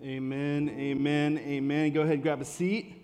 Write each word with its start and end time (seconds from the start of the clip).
Amen, 0.00 0.68
amen, 0.70 1.38
amen. 1.38 1.92
Go 1.92 2.02
ahead 2.02 2.22
grab 2.22 2.40
a 2.40 2.44
seat. 2.44 2.94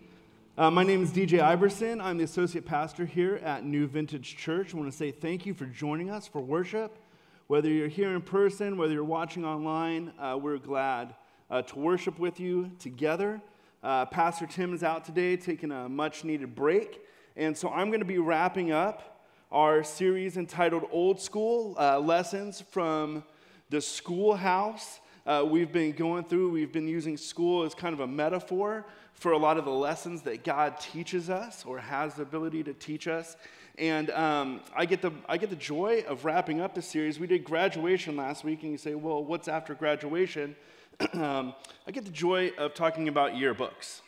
Uh, 0.56 0.70
my 0.70 0.82
name 0.82 1.02
is 1.02 1.10
DJ 1.10 1.40
Iverson. 1.40 2.00
I'm 2.00 2.18
the 2.18 2.24
associate 2.24 2.64
pastor 2.64 3.04
here 3.04 3.36
at 3.36 3.64
New 3.64 3.86
Vintage 3.86 4.36
Church. 4.36 4.74
I 4.74 4.78
want 4.78 4.90
to 4.90 4.96
say 4.96 5.12
thank 5.12 5.46
you 5.46 5.54
for 5.54 5.66
joining 5.66 6.10
us 6.10 6.26
for 6.26 6.40
worship. 6.40 6.98
Whether 7.46 7.68
you're 7.68 7.88
here 7.88 8.14
in 8.16 8.22
person, 8.22 8.76
whether 8.76 8.92
you're 8.92 9.04
watching 9.04 9.44
online, 9.44 10.12
uh, 10.18 10.38
we're 10.40 10.58
glad 10.58 11.14
uh, 11.50 11.62
to 11.62 11.78
worship 11.78 12.18
with 12.18 12.40
you 12.40 12.72
together. 12.80 13.40
Uh, 13.82 14.06
pastor 14.06 14.46
Tim 14.46 14.74
is 14.74 14.82
out 14.82 15.04
today 15.04 15.36
taking 15.36 15.70
a 15.70 15.88
much 15.88 16.24
needed 16.24 16.56
break. 16.56 17.00
And 17.36 17.56
so 17.56 17.68
I'm 17.70 17.88
going 17.88 18.00
to 18.00 18.06
be 18.06 18.18
wrapping 18.18 18.72
up 18.72 19.24
our 19.52 19.84
series 19.84 20.36
entitled 20.36 20.84
Old 20.90 21.20
School 21.20 21.76
uh, 21.78 22.00
Lessons 22.00 22.60
from 22.60 23.22
the 23.70 23.80
Schoolhouse 23.80 24.98
uh, 25.28 25.44
we've 25.44 25.70
been 25.70 25.92
going 25.92 26.24
through. 26.24 26.48
We've 26.48 26.72
been 26.72 26.88
using 26.88 27.18
school 27.18 27.62
as 27.62 27.74
kind 27.74 27.92
of 27.92 28.00
a 28.00 28.06
metaphor 28.06 28.86
for 29.12 29.32
a 29.32 29.36
lot 29.36 29.58
of 29.58 29.66
the 29.66 29.70
lessons 29.70 30.22
that 30.22 30.42
God 30.42 30.80
teaches 30.80 31.28
us 31.28 31.66
or 31.66 31.78
has 31.78 32.14
the 32.14 32.22
ability 32.22 32.62
to 32.64 32.72
teach 32.72 33.06
us. 33.06 33.36
And 33.76 34.08
um, 34.10 34.62
I, 34.74 34.86
get 34.86 35.02
the, 35.02 35.12
I 35.28 35.36
get 35.36 35.50
the 35.50 35.56
joy 35.56 36.02
of 36.08 36.24
wrapping 36.24 36.62
up 36.62 36.74
the 36.74 36.80
series. 36.80 37.20
We 37.20 37.26
did 37.26 37.44
graduation 37.44 38.16
last 38.16 38.42
week, 38.42 38.62
and 38.62 38.72
you 38.72 38.78
say, 38.78 38.94
well, 38.94 39.22
what's 39.22 39.48
after 39.48 39.74
graduation? 39.74 40.56
um, 41.12 41.54
I 41.86 41.90
get 41.92 42.06
the 42.06 42.10
joy 42.10 42.52
of 42.56 42.72
talking 42.72 43.08
about 43.08 43.32
yearbooks. 43.32 44.00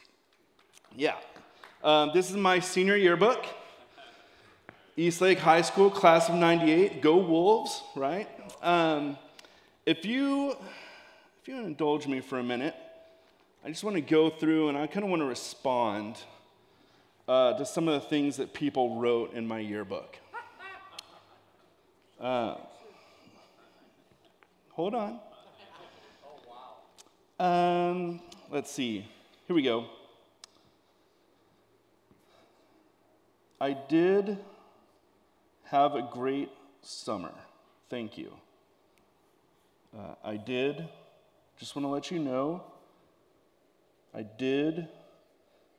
Yeah. 0.97 1.17
Um, 1.85 2.13
this 2.15 2.31
is 2.31 2.37
my 2.37 2.61
senior 2.61 2.97
yearbook. 2.97 3.45
Eastlake 4.97 5.39
High 5.39 5.63
School, 5.63 5.91
class 5.91 6.31
of 6.31 6.37
98. 6.37 7.03
Go 7.03 7.19
Wolves, 7.19 7.83
right? 7.95 8.27
Um, 8.63 9.19
if 9.85 10.07
you 10.07 10.57
if 11.41 11.49
you 11.49 11.57
indulge 11.57 12.07
me 12.07 12.21
for 12.21 12.39
a 12.39 12.43
minute, 12.43 12.75
I 13.65 13.69
just 13.69 13.83
want 13.83 13.97
to 13.97 14.03
go 14.03 14.29
through 14.29 14.69
and 14.69 14.77
I 14.77 14.87
kind 14.87 15.05
of 15.05 15.11
want 15.11 15.23
to 15.23 15.27
respond 15.27 16.17
uh, 17.27 17.55
to 17.55 17.65
some 17.65 17.89
of 17.89 18.03
the 18.03 18.09
things 18.09 18.37
that 18.37 18.53
people 18.53 19.01
wrote 19.01 19.33
in 19.33 19.47
my 19.47 19.59
yearbook. 19.59 20.19
Uh, 22.21 22.57
hold 24.73 24.95
on. 24.95 25.19
Um, 27.39 28.21
let's 28.51 28.71
see. 28.71 29.07
Here 29.47 29.57
we 29.57 29.63
go. 29.63 29.87
I 33.59 33.73
did 33.89 34.37
have 35.65 35.95
a 35.95 36.03
great 36.03 36.51
summer. 36.83 37.33
Thank 37.89 38.19
you. 38.19 38.31
Uh, 39.99 40.15
I 40.23 40.37
did 40.37 40.87
just 41.61 41.77
want 41.77 41.85
to 41.85 41.91
let 41.91 42.11
you 42.11 42.19
know 42.19 42.63
I 44.15 44.23
did 44.23 44.89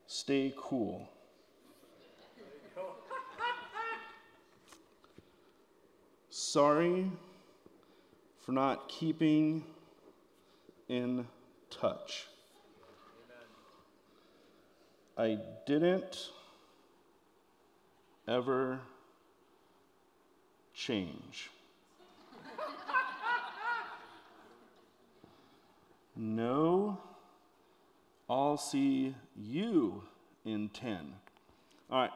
stay 0.05 0.53
cool. 0.55 1.09
Sorry 6.29 7.09
for 8.45 8.51
not 8.51 8.89
keeping 8.89 9.63
in 10.87 11.25
touch. 11.71 12.27
I 15.17 15.39
didn't 15.65 16.29
ever 18.27 18.81
change. 20.75 21.49
No, 26.23 26.99
I'll 28.29 28.55
see 28.55 29.15
you 29.35 30.03
in 30.45 30.69
10. 30.69 31.13
All 31.89 31.97
right. 31.97 32.11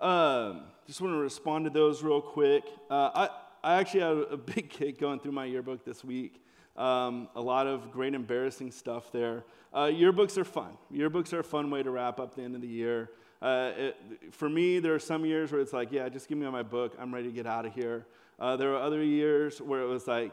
Um, 0.00 0.62
just 0.88 1.00
want 1.00 1.14
to 1.14 1.18
respond 1.18 1.66
to 1.66 1.70
those 1.70 2.02
real 2.02 2.20
quick. 2.20 2.64
Uh, 2.90 3.10
I, 3.14 3.28
I 3.62 3.74
actually 3.76 4.00
had 4.00 4.32
a 4.32 4.36
big 4.54 4.70
kick 4.70 4.98
going 4.98 5.20
through 5.20 5.30
my 5.30 5.44
yearbook 5.44 5.84
this 5.84 6.02
week. 6.02 6.42
Um, 6.76 7.28
a 7.36 7.40
lot 7.40 7.68
of 7.68 7.92
great 7.92 8.12
embarrassing 8.12 8.72
stuff 8.72 9.12
there. 9.12 9.44
Uh, 9.72 9.84
yearbooks 9.84 10.36
are 10.36 10.44
fun. 10.44 10.76
Yearbooks 10.92 11.32
are 11.32 11.38
a 11.38 11.44
fun 11.44 11.70
way 11.70 11.84
to 11.84 11.92
wrap 11.92 12.18
up 12.18 12.34
the 12.34 12.42
end 12.42 12.56
of 12.56 12.60
the 12.60 12.66
year. 12.66 13.10
Uh, 13.40 13.70
it, 13.76 13.96
for 14.32 14.48
me, 14.48 14.80
there 14.80 14.94
are 14.94 14.98
some 14.98 15.24
years 15.24 15.52
where 15.52 15.60
it's 15.60 15.72
like, 15.72 15.92
yeah, 15.92 16.08
just 16.08 16.28
give 16.28 16.38
me 16.38 16.50
my 16.50 16.64
book. 16.64 16.96
I'm 16.98 17.14
ready 17.14 17.28
to 17.28 17.32
get 17.32 17.46
out 17.46 17.66
of 17.66 17.72
here. 17.72 18.04
Uh, 18.40 18.56
there 18.56 18.74
are 18.74 18.82
other 18.82 19.00
years 19.00 19.60
where 19.60 19.80
it 19.80 19.86
was 19.86 20.08
like, 20.08 20.32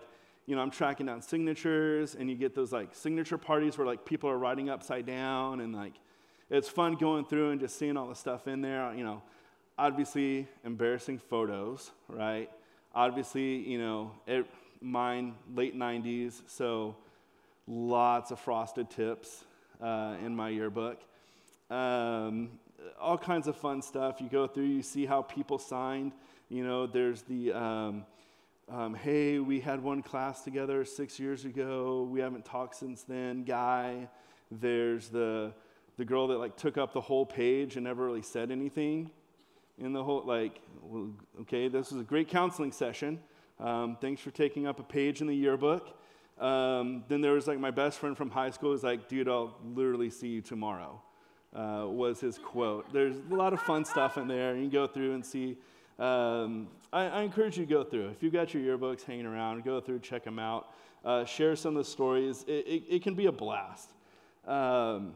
you 0.51 0.57
know, 0.57 0.63
I'm 0.63 0.69
tracking 0.69 1.05
down 1.05 1.21
signatures, 1.21 2.13
and 2.13 2.29
you 2.29 2.35
get 2.35 2.53
those 2.53 2.73
like 2.73 2.93
signature 2.93 3.37
parties 3.37 3.77
where 3.77 3.87
like 3.87 4.03
people 4.03 4.29
are 4.29 4.37
writing 4.37 4.69
upside 4.69 5.05
down, 5.05 5.61
and 5.61 5.73
like 5.73 5.93
it's 6.49 6.67
fun 6.67 6.95
going 6.95 7.23
through 7.23 7.51
and 7.51 7.61
just 7.61 7.79
seeing 7.79 7.95
all 7.95 8.09
the 8.09 8.15
stuff 8.15 8.49
in 8.49 8.59
there. 8.61 8.93
You 8.93 9.05
know, 9.05 9.21
obviously 9.77 10.49
embarrassing 10.65 11.19
photos, 11.19 11.91
right? 12.09 12.51
Obviously, 12.93 13.59
you 13.59 13.79
know, 13.79 14.11
it, 14.27 14.45
mine 14.81 15.35
late 15.55 15.73
90s, 15.73 16.41
so 16.47 16.97
lots 17.65 18.31
of 18.31 18.39
frosted 18.41 18.89
tips 18.89 19.45
uh, 19.81 20.15
in 20.21 20.35
my 20.35 20.49
yearbook. 20.49 20.99
Um, 21.69 22.59
all 22.99 23.17
kinds 23.17 23.47
of 23.47 23.55
fun 23.55 23.81
stuff. 23.81 24.19
You 24.19 24.27
go 24.27 24.47
through, 24.47 24.65
you 24.65 24.83
see 24.83 25.05
how 25.05 25.21
people 25.21 25.59
signed. 25.59 26.11
You 26.49 26.65
know, 26.65 26.87
there's 26.87 27.21
the 27.21 27.53
um, 27.53 28.05
um, 28.71 28.93
hey, 28.93 29.39
we 29.39 29.59
had 29.59 29.83
one 29.83 30.01
class 30.01 30.43
together 30.43 30.85
six 30.85 31.19
years 31.19 31.43
ago. 31.43 32.07
We 32.09 32.21
haven't 32.21 32.45
talked 32.45 32.75
since 32.75 33.03
then. 33.03 33.43
Guy, 33.43 34.07
there's 34.49 35.09
the 35.09 35.53
the 35.97 36.05
girl 36.05 36.27
that 36.27 36.37
like 36.37 36.55
took 36.55 36.77
up 36.77 36.93
the 36.93 37.01
whole 37.01 37.25
page 37.25 37.75
and 37.75 37.83
never 37.83 38.05
really 38.05 38.21
said 38.21 38.49
anything 38.49 39.11
in 39.77 39.91
the 39.91 40.01
whole 40.01 40.23
like. 40.25 40.61
Well, 40.81 41.09
okay, 41.41 41.67
this 41.67 41.91
was 41.91 41.99
a 41.99 42.05
great 42.05 42.29
counseling 42.29 42.71
session. 42.71 43.19
Um, 43.59 43.97
thanks 43.99 44.21
for 44.21 44.31
taking 44.31 44.65
up 44.65 44.79
a 44.79 44.83
page 44.83 45.19
in 45.19 45.27
the 45.27 45.35
yearbook. 45.35 45.97
Um, 46.39 47.03
then 47.09 47.19
there 47.19 47.33
was 47.33 47.47
like 47.47 47.59
my 47.59 47.71
best 47.71 47.99
friend 47.99 48.15
from 48.15 48.29
high 48.29 48.51
school 48.51 48.71
was 48.71 48.83
like, 48.83 49.09
dude, 49.09 49.27
I'll 49.27 49.53
literally 49.75 50.09
see 50.09 50.29
you 50.29 50.41
tomorrow. 50.41 51.01
Uh, 51.53 51.83
was 51.87 52.21
his 52.21 52.37
quote. 52.37 52.91
There's 52.93 53.17
a 53.29 53.35
lot 53.35 53.51
of 53.51 53.61
fun 53.61 53.83
stuff 53.83 54.17
in 54.17 54.29
there. 54.29 54.55
You 54.55 54.61
can 54.61 54.69
go 54.69 54.87
through 54.87 55.13
and 55.13 55.25
see 55.25 55.57
um, 56.01 56.67
I, 56.91 57.03
I, 57.03 57.21
encourage 57.21 57.59
you 57.59 57.65
to 57.65 57.71
go 57.71 57.83
through. 57.83 58.07
If 58.07 58.23
you've 58.23 58.33
got 58.33 58.55
your 58.55 58.63
yearbooks 58.63 59.03
hanging 59.03 59.27
around, 59.27 59.63
go 59.63 59.79
through, 59.79 59.99
check 59.99 60.23
them 60.23 60.39
out, 60.39 60.73
uh, 61.05 61.25
share 61.25 61.55
some 61.55 61.77
of 61.77 61.85
the 61.85 61.89
stories. 61.89 62.43
It, 62.47 62.65
it, 62.65 62.83
it 62.89 63.03
can 63.03 63.13
be 63.13 63.27
a 63.27 63.31
blast. 63.31 63.91
Um, 64.47 65.13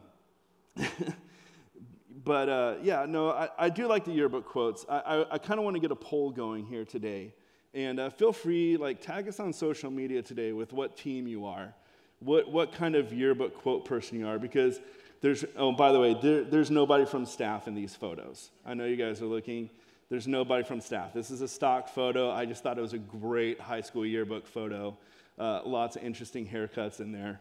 but 2.24 2.48
uh, 2.48 2.74
yeah, 2.82 3.04
no, 3.08 3.30
I, 3.30 3.48
I, 3.58 3.68
do 3.68 3.88
like 3.88 4.04
the 4.04 4.12
yearbook 4.12 4.46
quotes. 4.46 4.86
I, 4.88 4.98
I, 4.98 5.34
I 5.34 5.38
kind 5.38 5.58
of 5.58 5.64
want 5.64 5.74
to 5.74 5.80
get 5.80 5.90
a 5.90 5.96
poll 5.96 6.30
going 6.30 6.64
here 6.64 6.84
today. 6.84 7.34
And 7.74 7.98
uh, 7.98 8.10
feel 8.10 8.32
free, 8.32 8.76
like, 8.76 9.02
tag 9.02 9.26
us 9.26 9.40
on 9.40 9.52
social 9.52 9.90
media 9.90 10.22
today 10.22 10.52
with 10.52 10.72
what 10.72 10.96
team 10.96 11.26
you 11.26 11.46
are, 11.46 11.74
what, 12.20 12.50
what 12.50 12.70
kind 12.70 12.94
of 12.94 13.12
yearbook 13.12 13.56
quote 13.56 13.84
person 13.84 14.20
you 14.20 14.28
are, 14.28 14.38
because 14.38 14.78
there's, 15.20 15.44
oh, 15.56 15.72
by 15.72 15.90
the 15.90 15.98
way, 15.98 16.16
there, 16.22 16.44
there's 16.44 16.70
nobody 16.70 17.04
from 17.04 17.26
staff 17.26 17.66
in 17.66 17.74
these 17.74 17.96
photos. 17.96 18.50
I 18.64 18.74
know 18.74 18.84
you 18.84 18.96
guys 18.96 19.20
are 19.20 19.26
looking. 19.26 19.68
There's 20.08 20.28
nobody 20.28 20.62
from 20.62 20.80
staff. 20.80 21.12
This 21.12 21.30
is 21.30 21.40
a 21.40 21.48
stock 21.48 21.88
photo. 21.88 22.30
I 22.30 22.44
just 22.46 22.62
thought 22.62 22.78
it 22.78 22.82
was 22.82 22.92
a 22.92 22.98
great 22.98 23.60
high 23.60 23.80
school 23.80 24.06
yearbook 24.06 24.46
photo. 24.46 24.96
Uh, 25.36 25.62
lots 25.64 25.96
of 25.96 26.04
interesting 26.04 26.46
haircuts 26.46 27.00
in 27.00 27.10
there. 27.10 27.40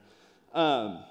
Um, 0.53 1.03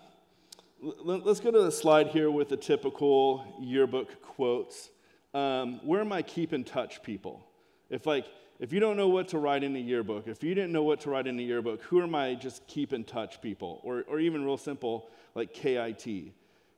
l- 0.83 1.23
let's 1.25 1.39
go 1.39 1.53
to 1.53 1.63
the 1.63 1.71
slide 1.71 2.09
here 2.09 2.29
with 2.31 2.49
the 2.49 2.57
typical 2.57 3.47
yearbook 3.61 4.21
quotes. 4.21 4.91
Um, 5.33 5.81
where 5.85 6.01
am 6.01 6.13
I 6.13 6.23
keep 6.23 6.53
in 6.53 6.65
touch 6.65 7.03
people? 7.03 7.47
If 7.89 8.05
like 8.05 8.27
if 8.59 8.73
you 8.73 8.81
don't 8.81 8.97
know 8.97 9.09
what 9.09 9.29
to 9.29 9.39
write 9.39 9.63
in 9.63 9.77
a 9.77 9.81
yearbook, 9.81 10.27
if 10.27 10.43
you 10.43 10.55
didn't 10.55 10.73
know 10.73 10.83
what 10.83 11.01
to 11.03 11.11
write 11.11 11.27
in 11.27 11.39
a 11.39 11.43
yearbook, 11.43 11.83
who 11.83 12.01
are 12.01 12.07
my 12.07 12.35
just 12.35 12.67
keep 12.67 12.93
in 12.93 13.05
touch 13.05 13.41
people? 13.41 13.81
Or, 13.83 14.05
or 14.09 14.19
even 14.19 14.45
real 14.45 14.57
simple, 14.57 15.09
like 15.35 15.53
KIT 15.53 16.33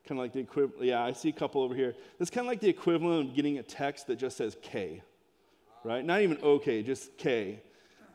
kind 0.06 0.19
of 0.19 0.25
like 0.25 0.32
the 0.32 0.41
equivalent. 0.41 0.85
Yeah, 0.85 1.05
I 1.05 1.12
see 1.12 1.29
a 1.29 1.32
couple 1.32 1.62
over 1.62 1.75
here. 1.75 1.94
It's 2.20 2.31
kind 2.31 2.47
of 2.47 2.50
like 2.50 2.61
the 2.61 2.69
equivalent 2.69 3.31
of 3.31 3.37
getting 3.37 3.58
a 3.58 3.62
text 3.62 4.06
that 4.06 4.17
just 4.17 4.37
says 4.37 4.56
K, 4.62 5.03
right? 5.85 6.05
Not 6.05 6.23
even 6.23 6.38
OK, 6.43 6.82
just 6.82 7.17
K. 7.19 7.61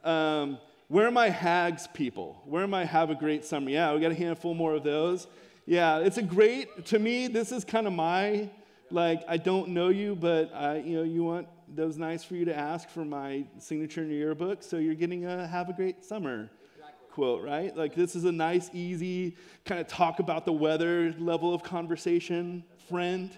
Um, 0.04 0.58
where 0.88 1.08
are 1.08 1.12
my 1.12 1.30
hags 1.30 1.88
people? 1.94 2.42
Where 2.46 2.64
am 2.64 2.74
I 2.74 2.86
have 2.86 3.10
a 3.10 3.16
great 3.16 3.46
summer? 3.46 3.70
Yeah, 3.70 3.94
we 3.94 4.00
got 4.00 4.12
a 4.12 4.16
handful 4.16 4.54
more 4.54 4.74
of 4.76 4.84
those. 4.84 5.28
Yeah, 5.66 6.00
it's 6.00 6.18
a 6.18 6.24
great, 6.24 6.86
to 6.88 7.00
me, 7.00 7.28
this 7.28 7.52
is 7.52 7.64
kind 7.64 7.88
of 7.88 7.94
my, 7.94 8.50
like, 8.90 9.24
I 9.28 9.38
don't 9.38 9.70
know 9.70 9.90
you, 9.90 10.16
but 10.16 10.54
I, 10.54 10.78
you 10.80 10.98
know, 10.98 11.04
you 11.04 11.24
want, 11.24 11.48
that 11.76 11.86
was 11.86 11.98
nice 11.98 12.24
for 12.24 12.36
you 12.36 12.46
to 12.46 12.56
ask 12.56 12.90
for 12.90 13.06
my 13.06 13.46
signature 13.58 14.02
in 14.02 14.10
your 14.10 14.18
yearbook, 14.18 14.64
so 14.64 14.78
you're 14.78 14.96
getting 14.96 15.26
a 15.26 15.48
have 15.48 15.70
a 15.70 15.74
great 15.74 16.04
summer 16.04 16.50
quote, 17.12 17.44
right? 17.44 17.76
Like, 17.76 17.96
this 17.96 18.16
is 18.16 18.26
a 18.26 18.32
nice, 18.32 18.70
easy, 18.74 19.36
kind 19.66 19.80
of 19.80 19.88
talk 19.88 20.20
about 20.20 20.46
the 20.46 20.54
weather 20.54 21.14
level 21.20 21.54
of 21.54 21.64
conversation, 21.64 22.64
friend. 22.90 23.32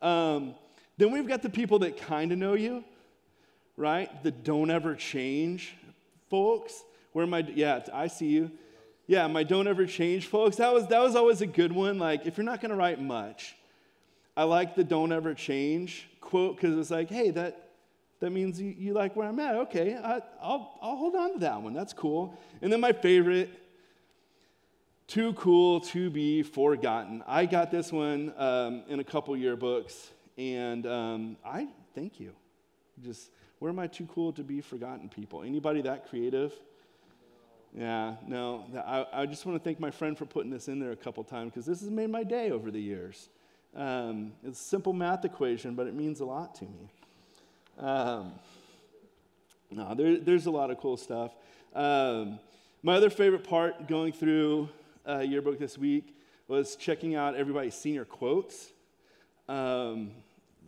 Um, 0.00 0.54
then 0.98 1.12
we've 1.12 1.26
got 1.26 1.42
the 1.42 1.50
people 1.50 1.78
that 1.80 1.96
kind 1.96 2.32
of 2.32 2.38
know 2.38 2.54
you, 2.54 2.84
right? 3.76 4.22
That 4.22 4.44
don't 4.44 4.70
ever 4.70 4.94
change 4.94 5.74
folks. 6.28 6.82
Where 7.12 7.24
am 7.24 7.34
I? 7.34 7.40
Yeah, 7.54 7.80
I 7.92 8.06
see 8.06 8.28
you. 8.28 8.50
yeah, 9.06 9.26
my 9.26 9.42
don't 9.42 9.66
ever 9.66 9.84
change, 9.84 10.26
folks. 10.26 10.56
That 10.56 10.72
was 10.72 10.86
that 10.88 11.02
was 11.02 11.14
always 11.14 11.42
a 11.42 11.46
good 11.46 11.72
one. 11.72 11.98
Like, 11.98 12.26
if 12.26 12.36
you're 12.36 12.44
not 12.44 12.60
going 12.60 12.70
to 12.70 12.76
write 12.76 13.00
much, 13.00 13.54
I 14.36 14.44
like 14.44 14.74
the 14.74 14.84
don't 14.84 15.12
ever 15.12 15.34
change 15.34 16.08
quote 16.20 16.56
because 16.56 16.78
it's 16.78 16.90
like, 16.90 17.10
hey, 17.10 17.30
that 17.30 17.71
that 18.22 18.30
means 18.30 18.60
you, 18.60 18.72
you 18.78 18.92
like 18.92 19.16
where 19.16 19.26
I'm 19.26 19.40
at. 19.40 19.56
Okay, 19.56 19.96
I, 19.96 20.20
I'll 20.40 20.78
I'll 20.80 20.96
hold 20.96 21.16
on 21.16 21.32
to 21.32 21.38
that 21.40 21.60
one. 21.60 21.72
That's 21.72 21.92
cool. 21.92 22.38
And 22.62 22.72
then 22.72 22.80
my 22.80 22.92
favorite, 22.92 23.50
too 25.08 25.32
cool 25.32 25.80
to 25.80 26.08
be 26.08 26.44
forgotten. 26.44 27.24
I 27.26 27.46
got 27.46 27.72
this 27.72 27.90
one 27.90 28.32
um, 28.36 28.84
in 28.88 29.00
a 29.00 29.04
couple 29.04 29.34
yearbooks, 29.34 30.10
and 30.38 30.86
um, 30.86 31.36
I 31.44 31.66
thank 31.96 32.20
you. 32.20 32.32
Just 33.02 33.32
where 33.58 33.70
am 33.70 33.80
I 33.80 33.88
too 33.88 34.06
cool 34.06 34.32
to 34.34 34.44
be 34.44 34.60
forgotten 34.60 35.08
people? 35.08 35.42
Anybody 35.42 35.82
that 35.82 36.08
creative? 36.08 36.52
Yeah, 37.76 38.14
no. 38.24 38.66
I, 38.86 39.22
I 39.22 39.26
just 39.26 39.44
want 39.46 39.58
to 39.58 39.64
thank 39.64 39.80
my 39.80 39.90
friend 39.90 40.16
for 40.16 40.26
putting 40.26 40.50
this 40.52 40.68
in 40.68 40.78
there 40.78 40.92
a 40.92 40.96
couple 40.96 41.24
times 41.24 41.50
because 41.50 41.66
this 41.66 41.80
has 41.80 41.90
made 41.90 42.10
my 42.10 42.22
day 42.22 42.52
over 42.52 42.70
the 42.70 42.80
years. 42.80 43.30
Um, 43.74 44.34
it's 44.44 44.60
a 44.60 44.64
simple 44.64 44.92
math 44.92 45.24
equation, 45.24 45.74
but 45.74 45.88
it 45.88 45.94
means 45.94 46.20
a 46.20 46.24
lot 46.24 46.54
to 46.56 46.64
me. 46.66 46.88
Um, 47.78 48.32
no, 49.70 49.94
there, 49.94 50.18
there's 50.18 50.46
a 50.46 50.50
lot 50.50 50.70
of 50.70 50.78
cool 50.78 50.96
stuff. 50.96 51.32
Um, 51.74 52.38
my 52.82 52.94
other 52.94 53.10
favorite 53.10 53.44
part 53.44 53.88
going 53.88 54.12
through 54.12 54.68
uh, 55.08 55.18
yearbook 55.18 55.58
this 55.58 55.78
week 55.78 56.16
was 56.48 56.76
checking 56.76 57.14
out 57.14 57.34
everybody's 57.34 57.74
senior 57.74 58.04
quotes. 58.04 58.68
Um, 59.48 60.10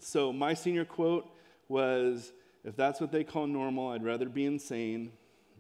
so 0.01 0.33
my 0.33 0.55
senior 0.55 0.85
quote 0.85 1.29
was, 1.69 2.33
"If 2.65 2.77
that's 2.77 3.01
what 3.01 3.13
they 3.13 3.25
call 3.25 3.47
normal, 3.47 3.89
I'd 3.89 4.05
rather 4.05 4.29
be 4.29 4.47
insane." 4.47 5.13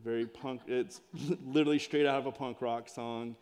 Very 0.04 0.26
punk. 0.26 0.62
It's 0.66 1.00
literally 1.46 1.78
straight 1.78 2.06
out 2.06 2.18
of 2.18 2.26
a 2.26 2.32
punk 2.32 2.60
rock 2.60 2.88
song. 2.88 3.36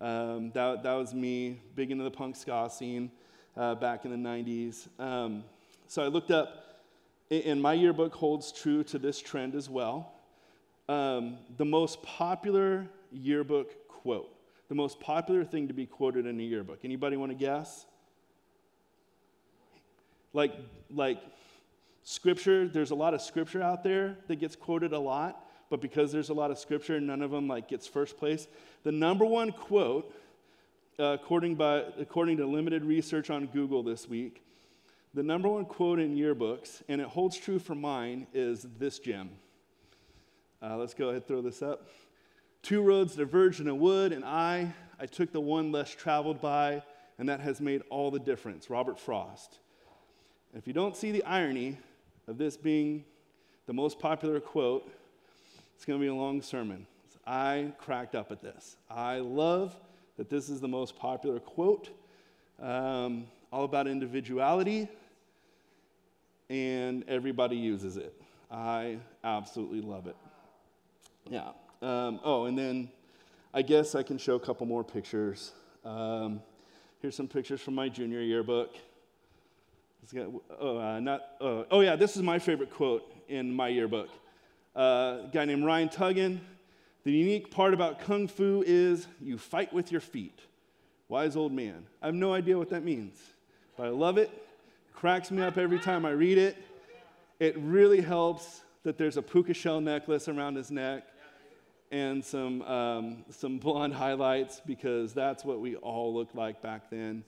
Um, 0.00 0.50
that, 0.54 0.82
that 0.82 0.92
was 0.94 1.14
me, 1.14 1.60
big 1.74 1.90
into 1.90 2.04
the 2.04 2.10
punk 2.10 2.36
ska 2.36 2.68
scene 2.70 3.10
uh, 3.56 3.74
back 3.74 4.04
in 4.04 4.10
the 4.10 4.28
90s. 4.28 4.88
Um, 5.00 5.44
so 5.86 6.02
I 6.02 6.08
looked 6.08 6.30
up, 6.30 6.63
and 7.30 7.60
my 7.60 7.72
yearbook 7.72 8.14
holds 8.14 8.52
true 8.52 8.84
to 8.84 8.98
this 8.98 9.20
trend 9.20 9.54
as 9.54 9.68
well. 9.68 10.12
Um, 10.88 11.38
the 11.56 11.64
most 11.64 12.02
popular 12.02 12.86
yearbook 13.10 13.88
quote, 13.88 14.30
the 14.68 14.74
most 14.74 15.00
popular 15.00 15.44
thing 15.44 15.68
to 15.68 15.74
be 15.74 15.86
quoted 15.86 16.26
in 16.26 16.38
a 16.38 16.42
yearbook. 16.42 16.80
Anybody 16.84 17.16
want 17.16 17.32
to 17.32 17.38
guess? 17.38 17.86
Like, 20.32 20.52
like 20.90 21.22
scripture, 22.02 22.68
there's 22.68 22.90
a 22.90 22.94
lot 22.94 23.14
of 23.14 23.22
scripture 23.22 23.62
out 23.62 23.82
there 23.82 24.18
that 24.28 24.36
gets 24.36 24.56
quoted 24.56 24.92
a 24.92 24.98
lot, 24.98 25.46
but 25.70 25.80
because 25.80 26.12
there's 26.12 26.28
a 26.28 26.34
lot 26.34 26.50
of 26.50 26.58
scripture, 26.58 27.00
none 27.00 27.22
of 27.22 27.30
them 27.30 27.48
like 27.48 27.68
gets 27.68 27.86
first 27.86 28.18
place. 28.18 28.46
The 28.82 28.92
number 28.92 29.24
one 29.24 29.52
quote 29.52 30.14
uh, 30.98 31.16
according, 31.20 31.56
by, 31.56 31.84
according 31.98 32.36
to 32.36 32.46
limited 32.46 32.84
research 32.84 33.30
on 33.30 33.46
Google 33.46 33.82
this 33.82 34.08
week, 34.08 34.42
the 35.14 35.22
number 35.22 35.48
one 35.48 35.64
quote 35.64 36.00
in 36.00 36.16
yearbooks, 36.16 36.82
and 36.88 37.00
it 37.00 37.06
holds 37.06 37.36
true 37.36 37.60
for 37.60 37.76
mine, 37.76 38.26
is 38.34 38.66
this 38.78 38.98
gem. 38.98 39.30
Uh, 40.60 40.76
let's 40.76 40.92
go 40.92 41.04
ahead 41.04 41.16
and 41.16 41.26
throw 41.26 41.40
this 41.40 41.62
up. 41.62 41.88
Two 42.62 42.82
roads 42.82 43.14
diverged 43.14 43.60
in 43.60 43.68
a 43.68 43.74
wood, 43.74 44.12
and 44.12 44.24
I, 44.24 44.74
I 44.98 45.06
took 45.06 45.30
the 45.30 45.40
one 45.40 45.70
less 45.70 45.90
traveled 45.90 46.40
by, 46.40 46.82
and 47.18 47.28
that 47.28 47.38
has 47.40 47.60
made 47.60 47.82
all 47.90 48.10
the 48.10 48.18
difference. 48.18 48.68
Robert 48.68 48.98
Frost. 48.98 49.58
If 50.52 50.66
you 50.66 50.72
don't 50.72 50.96
see 50.96 51.12
the 51.12 51.22
irony 51.24 51.78
of 52.26 52.36
this 52.36 52.56
being 52.56 53.04
the 53.66 53.72
most 53.72 54.00
popular 54.00 54.40
quote, 54.40 54.90
it's 55.76 55.84
going 55.84 55.98
to 55.98 56.02
be 56.02 56.08
a 56.08 56.14
long 56.14 56.42
sermon. 56.42 56.86
I 57.24 57.72
cracked 57.78 58.16
up 58.16 58.32
at 58.32 58.42
this. 58.42 58.76
I 58.90 59.18
love 59.18 59.76
that 60.16 60.28
this 60.28 60.48
is 60.48 60.60
the 60.60 60.68
most 60.68 60.96
popular 60.96 61.38
quote, 61.38 61.90
um, 62.60 63.26
all 63.52 63.64
about 63.64 63.86
individuality, 63.86 64.88
and 66.48 67.04
everybody 67.08 67.56
uses 67.56 67.96
it. 67.96 68.14
I 68.50 68.98
absolutely 69.22 69.80
love 69.80 70.06
it. 70.06 70.16
Yeah. 71.28 71.50
Um, 71.82 72.20
oh, 72.24 72.44
and 72.44 72.56
then 72.56 72.90
I 73.52 73.62
guess 73.62 73.94
I 73.94 74.02
can 74.02 74.18
show 74.18 74.34
a 74.34 74.40
couple 74.40 74.66
more 74.66 74.84
pictures. 74.84 75.52
Um, 75.84 76.40
here's 77.00 77.16
some 77.16 77.28
pictures 77.28 77.60
from 77.60 77.74
my 77.74 77.88
junior 77.88 78.20
yearbook. 78.20 78.74
Got, 80.14 80.26
oh, 80.60 80.78
uh, 80.78 81.00
not, 81.00 81.22
uh, 81.40 81.64
oh, 81.70 81.80
yeah, 81.80 81.96
this 81.96 82.14
is 82.16 82.22
my 82.22 82.38
favorite 82.38 82.70
quote 82.70 83.10
in 83.28 83.54
my 83.54 83.68
yearbook. 83.68 84.10
Uh, 84.76 85.22
a 85.24 85.30
guy 85.32 85.46
named 85.46 85.64
Ryan 85.64 85.88
Tuggan 85.88 86.40
the 87.04 87.12
unique 87.12 87.50
part 87.50 87.74
about 87.74 88.00
Kung 88.00 88.26
Fu 88.26 88.64
is 88.66 89.06
you 89.20 89.36
fight 89.36 89.72
with 89.74 89.92
your 89.92 90.00
feet. 90.00 90.38
Wise 91.08 91.36
old 91.36 91.52
man. 91.52 91.84
I 92.00 92.06
have 92.06 92.14
no 92.14 92.32
idea 92.32 92.56
what 92.56 92.70
that 92.70 92.82
means, 92.82 93.20
but 93.76 93.86
I 93.86 93.90
love 93.90 94.16
it. 94.16 94.30
Cracks 94.94 95.30
me 95.30 95.42
up 95.42 95.58
every 95.58 95.78
time 95.78 96.06
I 96.06 96.10
read 96.10 96.38
it. 96.38 96.56
It 97.40 97.58
really 97.58 98.00
helps 98.00 98.62
that 98.84 98.96
there's 98.96 99.16
a 99.16 99.22
puka 99.22 99.52
shell 99.52 99.80
necklace 99.80 100.28
around 100.28 100.54
his 100.54 100.70
neck 100.70 101.04
and 101.90 102.24
some, 102.24 102.62
um, 102.62 103.24
some 103.30 103.58
blonde 103.58 103.92
highlights 103.92 104.62
because 104.64 105.12
that's 105.12 105.44
what 105.44 105.60
we 105.60 105.76
all 105.76 106.14
looked 106.14 106.34
like 106.34 106.62
back 106.62 106.88
then. 106.90 107.24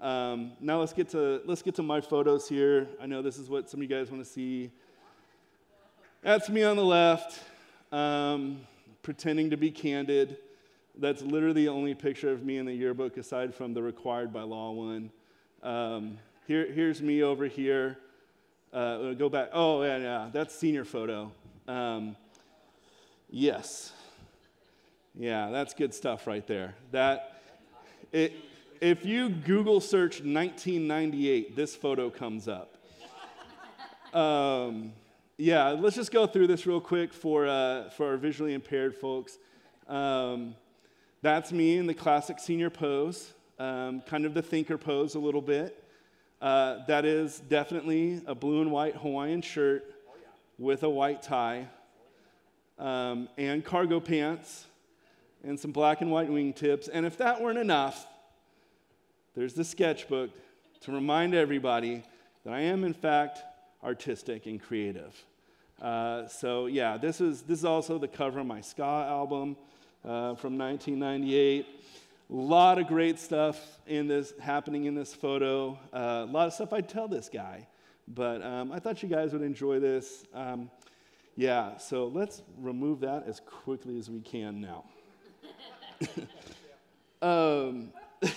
Um, 0.00 0.52
now 0.60 0.78
let's 0.78 0.92
get, 0.92 1.08
to, 1.10 1.42
let's 1.44 1.60
get 1.60 1.74
to 1.74 1.82
my 1.82 2.00
photos 2.00 2.48
here. 2.48 2.88
I 3.00 3.06
know 3.06 3.20
this 3.20 3.36
is 3.36 3.50
what 3.50 3.68
some 3.68 3.80
of 3.80 3.90
you 3.90 3.94
guys 3.94 4.10
want 4.10 4.24
to 4.24 4.30
see. 4.30 4.70
That's 6.22 6.48
me 6.48 6.62
on 6.62 6.76
the 6.76 6.84
left. 6.84 7.40
Um, 7.92 8.60
pretending 9.02 9.50
to 9.50 9.56
be 9.56 9.70
candid. 9.70 10.38
That's 10.96 11.22
literally 11.22 11.64
the 11.64 11.68
only 11.68 11.94
picture 11.94 12.30
of 12.30 12.44
me 12.44 12.58
in 12.58 12.66
the 12.66 12.74
yearbook 12.74 13.16
aside 13.16 13.54
from 13.54 13.74
the 13.74 13.82
required 13.82 14.32
by 14.32 14.42
law 14.42 14.70
one. 14.72 15.10
Um, 15.62 16.18
here, 16.48 16.66
here's 16.72 17.02
me 17.02 17.22
over 17.22 17.44
here. 17.44 17.98
Uh, 18.72 19.12
go 19.12 19.28
back. 19.28 19.50
Oh, 19.52 19.82
yeah, 19.82 19.98
yeah. 19.98 20.30
That's 20.32 20.54
senior 20.54 20.86
photo. 20.86 21.30
Um, 21.68 22.16
yes. 23.28 23.92
Yeah, 25.14 25.50
that's 25.50 25.74
good 25.74 25.92
stuff 25.92 26.26
right 26.26 26.46
there. 26.46 26.74
That, 26.90 27.42
it, 28.12 28.32
if 28.80 29.04
you 29.04 29.28
Google 29.28 29.82
search 29.82 30.22
1998, 30.22 31.54
this 31.54 31.76
photo 31.76 32.08
comes 32.08 32.48
up. 32.48 32.78
Um, 34.14 34.94
yeah, 35.36 35.68
let's 35.68 35.96
just 35.96 36.10
go 36.10 36.26
through 36.26 36.46
this 36.46 36.66
real 36.66 36.80
quick 36.80 37.12
for, 37.12 37.46
uh, 37.46 37.90
for 37.90 38.06
our 38.06 38.16
visually 38.16 38.54
impaired 38.54 38.96
folks. 38.96 39.36
Um, 39.86 40.54
that's 41.20 41.52
me 41.52 41.76
in 41.76 41.86
the 41.86 41.92
classic 41.92 42.38
senior 42.38 42.70
pose, 42.70 43.34
um, 43.58 44.00
kind 44.00 44.24
of 44.24 44.32
the 44.32 44.40
thinker 44.40 44.78
pose 44.78 45.14
a 45.14 45.18
little 45.18 45.42
bit. 45.42 45.84
Uh, 46.40 46.84
that 46.86 47.04
is 47.04 47.40
definitely 47.40 48.22
a 48.26 48.34
blue 48.34 48.60
and 48.60 48.70
white 48.70 48.94
Hawaiian 48.96 49.42
shirt 49.42 49.84
with 50.56 50.84
a 50.84 50.88
white 50.88 51.22
tie 51.22 51.66
um, 52.78 53.28
and 53.36 53.64
cargo 53.64 53.98
pants 53.98 54.66
and 55.42 55.58
some 55.58 55.72
black 55.72 56.00
and 56.00 56.10
white 56.10 56.30
wingtips. 56.30 56.88
And 56.92 57.04
if 57.04 57.16
that 57.18 57.40
weren't 57.40 57.58
enough, 57.58 58.06
there's 59.34 59.54
the 59.54 59.64
sketchbook 59.64 60.30
to 60.82 60.92
remind 60.92 61.34
everybody 61.34 62.04
that 62.44 62.54
I 62.54 62.60
am, 62.60 62.84
in 62.84 62.94
fact, 62.94 63.40
artistic 63.82 64.46
and 64.46 64.62
creative. 64.62 65.14
Uh, 65.80 66.26
so 66.26 66.66
yeah, 66.66 66.96
this 66.96 67.20
is 67.20 67.42
this 67.42 67.60
is 67.60 67.64
also 67.64 67.98
the 67.98 68.08
cover 68.08 68.40
of 68.40 68.46
my 68.46 68.60
ska 68.60 68.82
album 68.82 69.56
uh, 70.04 70.34
from 70.34 70.58
1998. 70.58 71.66
A 72.30 72.34
lot 72.34 72.78
of 72.78 72.86
great 72.88 73.18
stuff 73.18 73.58
in 73.86 74.06
this 74.06 74.34
happening 74.38 74.84
in 74.84 74.94
this 74.94 75.14
photo. 75.14 75.78
Uh, 75.94 76.26
a 76.28 76.30
lot 76.30 76.46
of 76.46 76.52
stuff 76.52 76.74
I'd 76.74 76.86
tell 76.86 77.08
this 77.08 77.30
guy, 77.32 77.66
but 78.06 78.42
um, 78.42 78.70
I 78.70 78.78
thought 78.80 79.02
you 79.02 79.08
guys 79.08 79.32
would 79.32 79.40
enjoy 79.40 79.80
this. 79.80 80.26
Um, 80.34 80.70
yeah, 81.36 81.78
so 81.78 82.08
let's 82.08 82.42
remove 82.58 83.00
that 83.00 83.24
as 83.26 83.40
quickly 83.40 83.98
as 83.98 84.10
we 84.10 84.20
can 84.20 84.60
now. 84.60 84.84
um, 87.26 87.92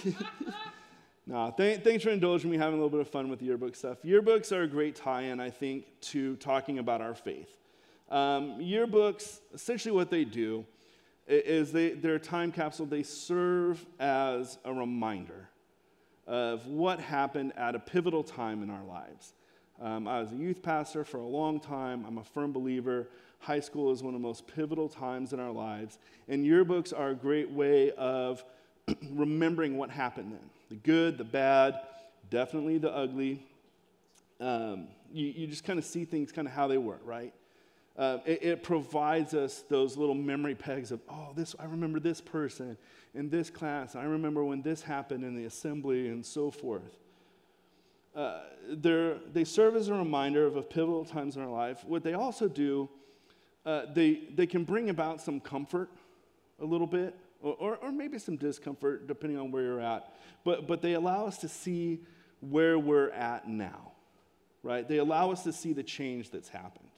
no, 1.27 1.53
th- 1.57 1.83
thanks 1.83 2.05
for 2.05 2.11
indulging 2.11 2.49
me 2.49 2.55
having 2.55 2.75
a 2.75 2.77
little 2.77 2.89
bit 2.89 3.01
of 3.01 3.09
fun 3.09 3.29
with 3.29 3.39
the 3.39 3.45
yearbook 3.45 3.75
stuff. 3.75 3.97
Yearbooks 4.05 4.53
are 4.53 4.63
a 4.63 4.67
great 4.67 4.95
tie 4.95 5.23
in, 5.23 5.41
I 5.41 5.49
think, 5.49 5.85
to 6.01 6.37
talking 6.37 6.79
about 6.79 7.01
our 7.01 7.13
faith. 7.13 7.57
Um, 8.09 8.59
yearbooks, 8.59 9.41
essentially 9.53 9.93
what 9.93 10.09
they 10.09 10.23
do 10.23 10.65
is 11.27 11.71
they, 11.71 11.91
they're 11.91 12.15
a 12.15 12.19
time 12.19 12.51
capsule. 12.51 12.85
They 12.85 13.03
serve 13.03 13.85
as 13.99 14.57
a 14.65 14.73
reminder 14.73 15.49
of 16.27 16.67
what 16.67 16.99
happened 16.99 17.53
at 17.57 17.75
a 17.75 17.79
pivotal 17.79 18.23
time 18.23 18.63
in 18.63 18.69
our 18.69 18.83
lives. 18.83 19.33
Um, 19.81 20.07
I 20.07 20.21
was 20.21 20.31
a 20.31 20.35
youth 20.35 20.61
pastor 20.61 21.03
for 21.03 21.17
a 21.17 21.25
long 21.25 21.59
time. 21.59 22.05
I'm 22.07 22.19
a 22.19 22.23
firm 22.23 22.51
believer. 22.51 23.07
High 23.39 23.59
school 23.59 23.91
is 23.91 24.03
one 24.03 24.13
of 24.13 24.21
the 24.21 24.27
most 24.27 24.45
pivotal 24.47 24.87
times 24.87 25.33
in 25.33 25.39
our 25.39 25.51
lives. 25.51 25.97
And 26.27 26.45
yearbooks 26.45 26.97
are 26.97 27.09
a 27.09 27.15
great 27.15 27.49
way 27.49 27.91
of 27.91 28.43
remembering 29.11 29.77
what 29.77 29.89
happened 29.89 30.33
then 30.33 30.49
the 30.69 30.75
good, 30.77 31.17
the 31.17 31.23
bad, 31.25 31.81
definitely 32.29 32.77
the 32.77 32.95
ugly. 32.95 33.45
Um, 34.39 34.87
you, 35.11 35.27
you 35.27 35.47
just 35.47 35.65
kind 35.65 35.77
of 35.77 35.83
see 35.83 36.05
things 36.05 36.31
kind 36.31 36.47
of 36.47 36.53
how 36.53 36.67
they 36.67 36.77
were, 36.77 36.99
right? 37.03 37.33
Uh, 37.97 38.19
it, 38.25 38.43
it, 38.43 38.63
provides 38.63 39.33
us 39.33 39.63
those 39.67 39.97
little 39.97 40.15
memory 40.15 40.55
pegs 40.55 40.91
of, 40.91 41.01
oh, 41.09 41.29
this, 41.35 41.55
I 41.59 41.65
remember 41.65 41.99
this 41.99 42.21
person 42.21 42.77
in 43.13 43.29
this 43.29 43.49
class. 43.49 43.95
I 43.95 44.03
remember 44.03 44.45
when 44.45 44.61
this 44.61 44.81
happened 44.81 45.25
in 45.25 45.35
the 45.35 45.45
assembly 45.45 46.07
and 46.07 46.25
so 46.25 46.51
forth. 46.51 46.97
Uh, 48.15 48.41
they 49.33 49.43
serve 49.43 49.75
as 49.75 49.89
a 49.89 49.93
reminder 49.93 50.45
of, 50.45 50.69
pivotal 50.69 51.05
times 51.05 51.35
in 51.35 51.41
our 51.41 51.49
life. 51.49 51.83
What 51.85 52.03
they 52.03 52.13
also 52.13 52.47
do, 52.47 52.89
uh, 53.65 53.83
they, 53.93 54.21
they 54.35 54.47
can 54.47 54.63
bring 54.63 54.89
about 54.89 55.21
some 55.21 55.39
comfort 55.39 55.89
a 56.61 56.65
little 56.65 56.87
bit, 56.87 57.15
or, 57.41 57.55
or, 57.59 57.77
or 57.77 57.91
maybe 57.91 58.19
some 58.19 58.37
discomfort, 58.37 59.07
depending 59.07 59.37
on 59.37 59.51
where 59.51 59.63
you're 59.63 59.81
at. 59.81 60.15
But, 60.45 60.65
but 60.65 60.81
they 60.81 60.93
allow 60.93 61.25
us 61.25 61.37
to 61.39 61.49
see 61.49 62.01
where 62.39 62.79
we're 62.79 63.09
at 63.11 63.49
now, 63.49 63.91
right? 64.63 64.87
They 64.87 64.97
allow 64.97 65.31
us 65.31 65.43
to 65.43 65.51
see 65.51 65.73
the 65.73 65.83
change 65.83 66.31
that's 66.31 66.49
happened 66.49 66.90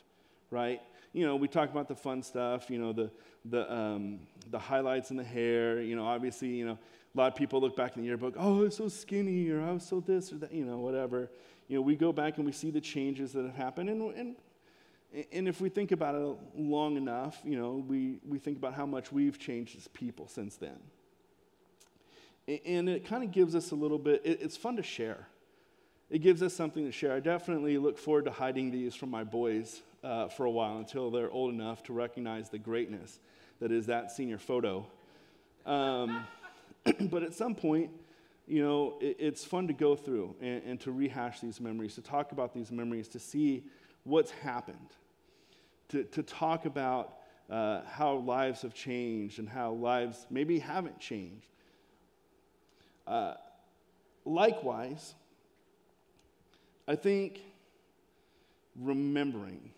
right? 0.53 0.81
You 1.11 1.25
know, 1.25 1.35
we 1.35 1.47
talk 1.47 1.69
about 1.69 1.87
the 1.87 1.95
fun 1.95 2.23
stuff, 2.23 2.69
you 2.69 2.79
know, 2.79 2.93
the, 2.93 3.11
the, 3.45 3.71
um, 3.71 4.19
the 4.51 4.59
highlights 4.59 5.11
in 5.11 5.17
the 5.17 5.23
hair. 5.23 5.81
You 5.81 5.95
know, 5.95 6.05
obviously, 6.05 6.49
you 6.49 6.65
know, 6.65 6.77
a 7.13 7.17
lot 7.17 7.31
of 7.31 7.35
people 7.35 7.59
look 7.59 7.75
back 7.75 7.95
in 7.95 8.01
the 8.01 8.07
yearbook, 8.07 8.35
oh, 8.37 8.59
I 8.59 8.63
was 8.63 8.75
so 8.75 8.87
skinny, 8.87 9.49
or 9.49 9.61
I 9.61 9.71
was 9.71 9.83
so 9.83 9.99
this 9.99 10.31
or 10.31 10.37
that, 10.37 10.53
you 10.53 10.65
know, 10.65 10.77
whatever. 10.77 11.29
You 11.67 11.77
know, 11.77 11.81
we 11.81 11.95
go 11.95 12.11
back 12.11 12.37
and 12.37 12.45
we 12.45 12.51
see 12.51 12.71
the 12.71 12.81
changes 12.81 13.33
that 13.33 13.43
have 13.43 13.55
happened. 13.55 13.89
And, 13.89 14.15
and, 14.15 14.35
and 15.31 15.47
if 15.47 15.61
we 15.61 15.69
think 15.69 15.91
about 15.91 16.15
it 16.15 16.37
long 16.55 16.97
enough, 16.97 17.39
you 17.43 17.57
know, 17.57 17.83
we, 17.87 18.19
we 18.27 18.39
think 18.39 18.57
about 18.57 18.73
how 18.73 18.85
much 18.85 19.11
we've 19.11 19.37
changed 19.37 19.77
as 19.77 19.87
people 19.89 20.27
since 20.27 20.55
then. 20.55 20.77
And 22.65 22.89
it 22.89 23.05
kind 23.05 23.23
of 23.23 23.31
gives 23.31 23.55
us 23.55 23.71
a 23.71 23.75
little 23.75 23.99
bit, 23.99 24.21
it's 24.25 24.57
fun 24.57 24.75
to 24.75 24.83
share. 24.83 25.27
It 26.09 26.19
gives 26.19 26.43
us 26.43 26.53
something 26.53 26.83
to 26.85 26.91
share. 26.91 27.13
I 27.13 27.19
definitely 27.19 27.77
look 27.77 27.97
forward 27.97 28.25
to 28.25 28.31
hiding 28.31 28.71
these 28.71 28.93
from 28.93 29.09
my 29.09 29.23
boys 29.23 29.81
uh, 30.03 30.27
for 30.27 30.45
a 30.45 30.51
while 30.51 30.77
until 30.77 31.09
they're 31.09 31.31
old 31.31 31.53
enough 31.53 31.83
to 31.83 31.93
recognize 31.93 32.49
the 32.49 32.59
greatness 32.59 33.19
that 33.59 33.71
is 33.71 33.85
that 33.85 34.11
senior 34.11 34.37
photo. 34.37 34.85
Um, 35.65 36.27
but 36.99 37.23
at 37.23 37.33
some 37.33 37.55
point, 37.55 37.91
you 38.45 38.61
know, 38.61 38.97
it, 38.99 39.15
it's 39.19 39.45
fun 39.45 39.67
to 39.67 39.73
go 39.73 39.95
through 39.95 40.35
and, 40.41 40.61
and, 40.63 40.79
to 40.81 40.91
rehash 40.91 41.39
these 41.39 41.61
memories, 41.61 41.95
to 41.95 42.01
talk 42.01 42.33
about 42.33 42.53
these 42.53 42.71
memories, 42.71 43.07
to 43.09 43.19
see 43.19 43.63
what's 44.03 44.31
happened, 44.31 44.89
to, 45.89 46.03
to 46.03 46.21
talk 46.23 46.65
about 46.65 47.19
uh, 47.49 47.81
how 47.85 48.15
lives 48.15 48.63
have 48.63 48.73
changed 48.73 49.39
and 49.39 49.47
how 49.47 49.71
lives 49.71 50.27
maybe 50.29 50.59
haven't 50.59 50.99
changed. 50.99 51.47
Uh, 53.07 53.35
likewise, 54.25 55.13
I 56.87 56.95
think 56.95 57.39
remembering 58.75 59.71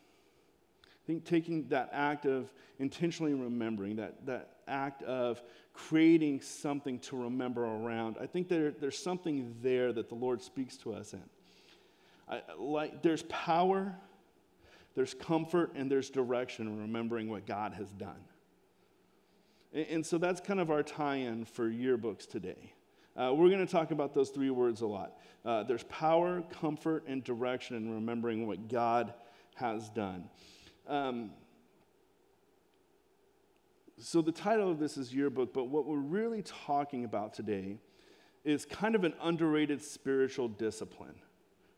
I 1.06 1.08
think 1.08 1.24
taking 1.24 1.68
that 1.68 1.90
act 1.94 2.26
of 2.26 2.52
intentionally 2.80 3.36
remembering, 3.36 3.98
that, 3.98 4.26
that 4.26 4.56
act 4.68 5.04
of 5.04 5.40
creating 5.72 6.42
something 6.42 6.98
to 7.00 7.16
remember 7.16 7.64
around, 7.64 8.16
I 8.20 8.26
think 8.26 8.48
there, 8.48 8.72
there's 8.72 8.98
something 8.98 9.56
there 9.62 9.94
that 9.94 10.10
the 10.10 10.16
Lord 10.16 10.42
speaks 10.42 10.78
to 10.78 10.94
us 10.94 11.14
in. 11.14 11.22
I, 12.28 12.42
like, 12.58 13.04
there's 13.04 13.22
power, 13.24 13.94
there's 14.96 15.14
comfort, 15.14 15.74
and 15.76 15.92
there's 15.92 16.10
direction 16.10 16.66
in 16.66 16.82
remembering 16.82 17.30
what 17.30 17.46
God 17.46 17.74
has 17.74 17.92
done. 17.92 18.24
And, 19.74 19.86
and 19.88 20.06
so 20.06 20.18
that's 20.18 20.42
kind 20.42 20.60
of 20.60 20.72
our 20.72 20.82
tie 20.82 21.18
in 21.18 21.46
for 21.46 21.70
yearbooks 21.70 22.28
today. 22.28 22.74
Uh, 23.16 23.32
we're 23.32 23.50
going 23.50 23.64
to 23.64 23.72
talk 23.72 23.92
about 23.92 24.16
those 24.16 24.32
three 24.32 24.50
words 24.50 24.82
a 24.82 24.88
lot. 24.88 25.20
Uh, 25.46 25.62
there's 25.62 25.84
power, 25.84 26.42
comfort, 26.60 27.04
and 27.06 27.24
direction 27.24 27.78
in 27.78 27.94
remembering 27.94 28.48
what 28.48 28.68
God 28.70 29.14
has 29.54 29.88
done. 29.90 30.30
Um, 30.88 31.32
so, 33.98 34.22
the 34.22 34.32
title 34.32 34.70
of 34.70 34.78
this 34.78 34.98
is 34.98 35.14
Yearbook, 35.14 35.54
but 35.54 35.66
what 35.66 35.86
we're 35.86 35.98
really 35.98 36.42
talking 36.42 37.06
about 37.06 37.34
today 37.34 37.78
is 38.44 38.66
kind 38.66 38.94
of 38.94 39.04
an 39.04 39.14
underrated 39.22 39.82
spiritual 39.82 40.48
discipline, 40.48 41.16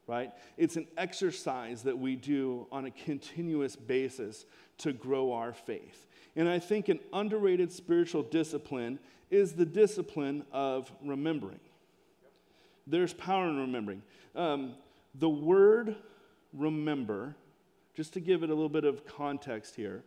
right? 0.08 0.32
It's 0.58 0.76
an 0.76 0.88
exercise 0.98 1.84
that 1.84 1.98
we 1.98 2.16
do 2.16 2.68
on 2.72 2.86
a 2.86 2.92
continuous 2.92 3.76
basis 3.76 4.46
to 4.80 4.94
grow 4.94 5.32
our 5.32 5.54
faith. 5.54 6.08
And 6.36 6.50
I 6.50 6.60
think 6.60 6.90
an 6.90 7.00
underrated 7.14 7.72
spiritual 7.72 8.24
discipline 8.24 9.00
is 9.30 9.54
the 9.54 9.66
discipline 9.66 10.44
of 10.52 10.92
remembering. 11.04 11.60
There's 12.86 13.14
power 13.14 13.48
in 13.48 13.58
remembering. 13.58 14.02
Um, 14.36 14.76
the 15.16 15.30
word 15.30 15.96
remember 16.54 17.36
just 17.98 18.13
to 18.13 18.20
give 18.20 18.44
it 18.44 18.51
a 18.51 18.54
little 18.54 18.70
bit 18.70 18.86
of 18.86 19.08
context 19.08 19.75
here, 19.75 20.04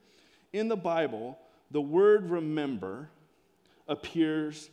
in 0.53 0.69
the 0.69 0.77
Bible, 0.77 1.37
the 1.73 1.81
word 1.81 2.31
remember 2.31 3.11
appears 3.89 4.71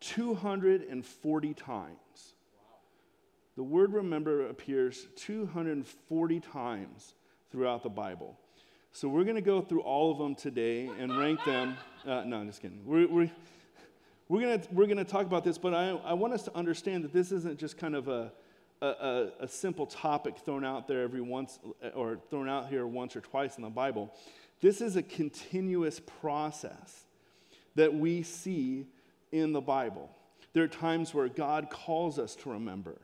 240 0.00 1.54
times. 1.54 2.34
The 3.54 3.62
word 3.62 3.92
remember 3.92 4.48
appears 4.48 5.06
240 5.14 6.40
times 6.40 7.14
throughout 7.52 7.84
the 7.84 7.88
Bible. 7.88 8.36
So 8.90 9.06
we're 9.06 9.22
going 9.22 9.36
to 9.36 9.42
go 9.42 9.60
through 9.60 9.82
all 9.82 10.10
of 10.10 10.18
them 10.18 10.34
today 10.34 10.90
and 10.98 11.16
rank 11.16 11.44
them. 11.44 11.76
Uh, 12.04 12.24
no, 12.24 12.38
I'm 12.38 12.48
just 12.48 12.60
kidding. 12.60 12.80
We're, 12.84 13.06
we're, 13.06 13.30
we're 14.28 14.40
going 14.40 14.62
we're 14.72 14.88
gonna 14.88 15.04
talk 15.04 15.26
about 15.26 15.44
this, 15.44 15.56
but 15.56 15.72
I, 15.72 15.90
I 15.90 16.14
want 16.14 16.34
us 16.34 16.42
to 16.44 16.56
understand 16.56 17.04
that 17.04 17.12
this 17.12 17.30
isn't 17.30 17.60
just 17.60 17.78
kind 17.78 17.94
of 17.94 18.08
a, 18.08 18.32
a, 18.82 18.86
a, 18.86 19.32
a, 19.40 19.48
simple 19.48 19.86
topic 19.86 20.36
thrown 20.38 20.64
out 20.64 20.86
there 20.86 21.02
every 21.02 21.20
once 21.20 21.58
or 21.94 22.18
thrown 22.28 22.48
out 22.48 22.68
here 22.68 22.86
once 22.86 23.16
or 23.16 23.20
twice 23.20 23.56
in 23.56 23.62
the 23.62 23.70
Bible. 23.70 24.12
This 24.60 24.80
is 24.80 24.96
a 24.96 25.02
continuous 25.02 26.00
process 26.00 27.04
that 27.74 27.94
we 27.94 28.22
see 28.22 28.86
in 29.32 29.52
the 29.52 29.60
Bible. 29.60 30.10
There 30.52 30.64
are 30.64 30.68
times 30.68 31.12
where 31.12 31.28
God 31.28 31.68
calls 31.70 32.18
us 32.18 32.34
to 32.36 32.50
remember. 32.50 33.00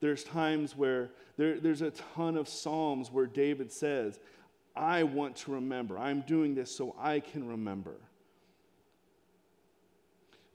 There's 0.00 0.24
times 0.24 0.76
where 0.76 1.10
there, 1.36 1.58
there's 1.58 1.82
a 1.82 1.90
ton 1.90 2.36
of 2.36 2.48
Psalms 2.48 3.10
where 3.10 3.26
David 3.26 3.72
says, 3.72 4.18
I 4.76 5.02
want 5.02 5.36
to 5.36 5.52
remember. 5.52 5.98
I'm 5.98 6.22
doing 6.22 6.54
this 6.54 6.74
so 6.74 6.94
I 6.98 7.20
can 7.20 7.46
remember. 7.46 7.96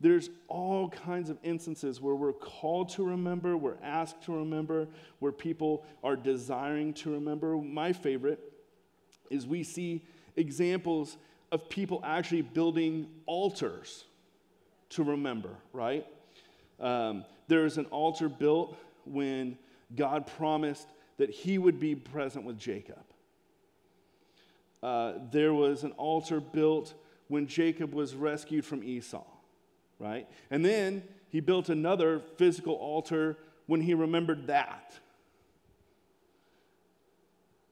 There's 0.01 0.29
all 0.47 0.89
kinds 0.89 1.29
of 1.29 1.37
instances 1.43 1.99
where 1.99 2.15
we're 2.15 2.33
called 2.33 2.89
to 2.89 3.03
remember, 3.03 3.57
we're 3.57 3.77
asked 3.83 4.23
to 4.23 4.35
remember, 4.37 4.87
where 5.19 5.31
people 5.31 5.85
are 6.03 6.15
desiring 6.15 6.93
to 6.95 7.11
remember. 7.11 7.57
My 7.57 7.91
favorite 7.91 8.39
is 9.29 9.45
we 9.45 9.63
see 9.63 10.05
examples 10.37 11.17
of 11.51 11.67
people 11.69 12.01
actually 12.05 12.43
building 12.43 13.09
altars 13.25 14.05
to 14.91 15.03
remember, 15.03 15.49
right? 15.73 16.05
Um, 16.79 17.25
there 17.47 17.65
is 17.65 17.77
an 17.77 17.85
altar 17.85 18.29
built 18.29 18.77
when 19.05 19.57
God 19.95 20.27
promised 20.27 20.87
that 21.17 21.29
he 21.29 21.57
would 21.57 21.79
be 21.79 21.93
present 21.93 22.45
with 22.45 22.57
Jacob. 22.57 23.03
Uh, 24.81 25.13
there 25.31 25.53
was 25.53 25.83
an 25.83 25.91
altar 25.93 26.39
built 26.39 26.93
when 27.27 27.47
Jacob 27.47 27.93
was 27.93 28.15
rescued 28.15 28.63
from 28.63 28.81
Esau 28.81 29.25
right? 29.99 30.27
And 30.49 30.63
then 30.65 31.03
he 31.29 31.39
built 31.41 31.69
another 31.69 32.21
physical 32.37 32.73
altar 32.73 33.37
when 33.67 33.81
he 33.81 33.93
remembered 33.93 34.47
that. 34.47 34.93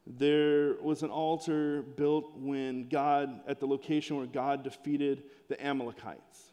There 0.06 0.76
was 0.82 1.04
an 1.04 1.10
altar 1.10 1.82
built 1.82 2.32
when 2.38 2.88
God, 2.88 3.42
at 3.48 3.60
the 3.60 3.68
location 3.68 4.16
where 4.18 4.26
God 4.26 4.64
defeated 4.64 5.24
the 5.50 5.62
Amalekites, 5.64 6.52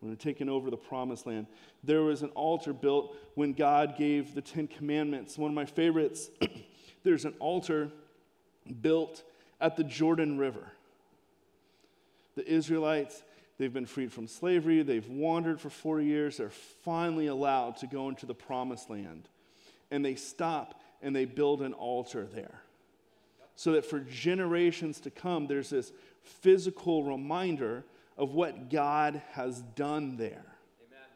when 0.00 0.10
they're 0.10 0.16
taken 0.16 0.48
over 0.48 0.70
the 0.70 0.76
promised 0.76 1.26
land. 1.26 1.46
There 1.84 2.02
was 2.02 2.22
an 2.22 2.30
altar 2.30 2.74
built 2.74 3.16
when 3.34 3.54
God 3.54 3.96
gave 3.96 4.34
the 4.34 4.42
Ten 4.42 4.66
Commandments. 4.66 5.38
One 5.38 5.50
of 5.50 5.54
my 5.54 5.64
favorites, 5.64 6.28
there's 7.02 7.24
an 7.24 7.34
altar 7.38 7.90
built 8.82 9.22
at 9.60 9.76
the 9.76 9.84
Jordan 9.84 10.36
River. 10.36 10.72
The 12.34 12.46
Israelites 12.46 13.22
They've 13.58 13.72
been 13.72 13.86
freed 13.86 14.12
from 14.12 14.26
slavery. 14.26 14.82
They've 14.82 15.08
wandered 15.08 15.60
for 15.60 15.70
40 15.70 16.04
years. 16.04 16.36
They're 16.36 16.50
finally 16.50 17.26
allowed 17.26 17.78
to 17.78 17.86
go 17.86 18.08
into 18.08 18.26
the 18.26 18.34
promised 18.34 18.90
land. 18.90 19.28
And 19.90 20.04
they 20.04 20.14
stop 20.14 20.82
and 21.00 21.14
they 21.14 21.24
build 21.24 21.62
an 21.62 21.72
altar 21.72 22.26
there. 22.26 22.60
So 23.54 23.72
that 23.72 23.86
for 23.86 24.00
generations 24.00 25.00
to 25.00 25.10
come, 25.10 25.46
there's 25.46 25.70
this 25.70 25.92
physical 26.22 27.04
reminder 27.04 27.84
of 28.18 28.34
what 28.34 28.70
God 28.70 29.22
has 29.32 29.62
done 29.74 30.16
there. 30.16 30.44
Amen. 30.86 31.08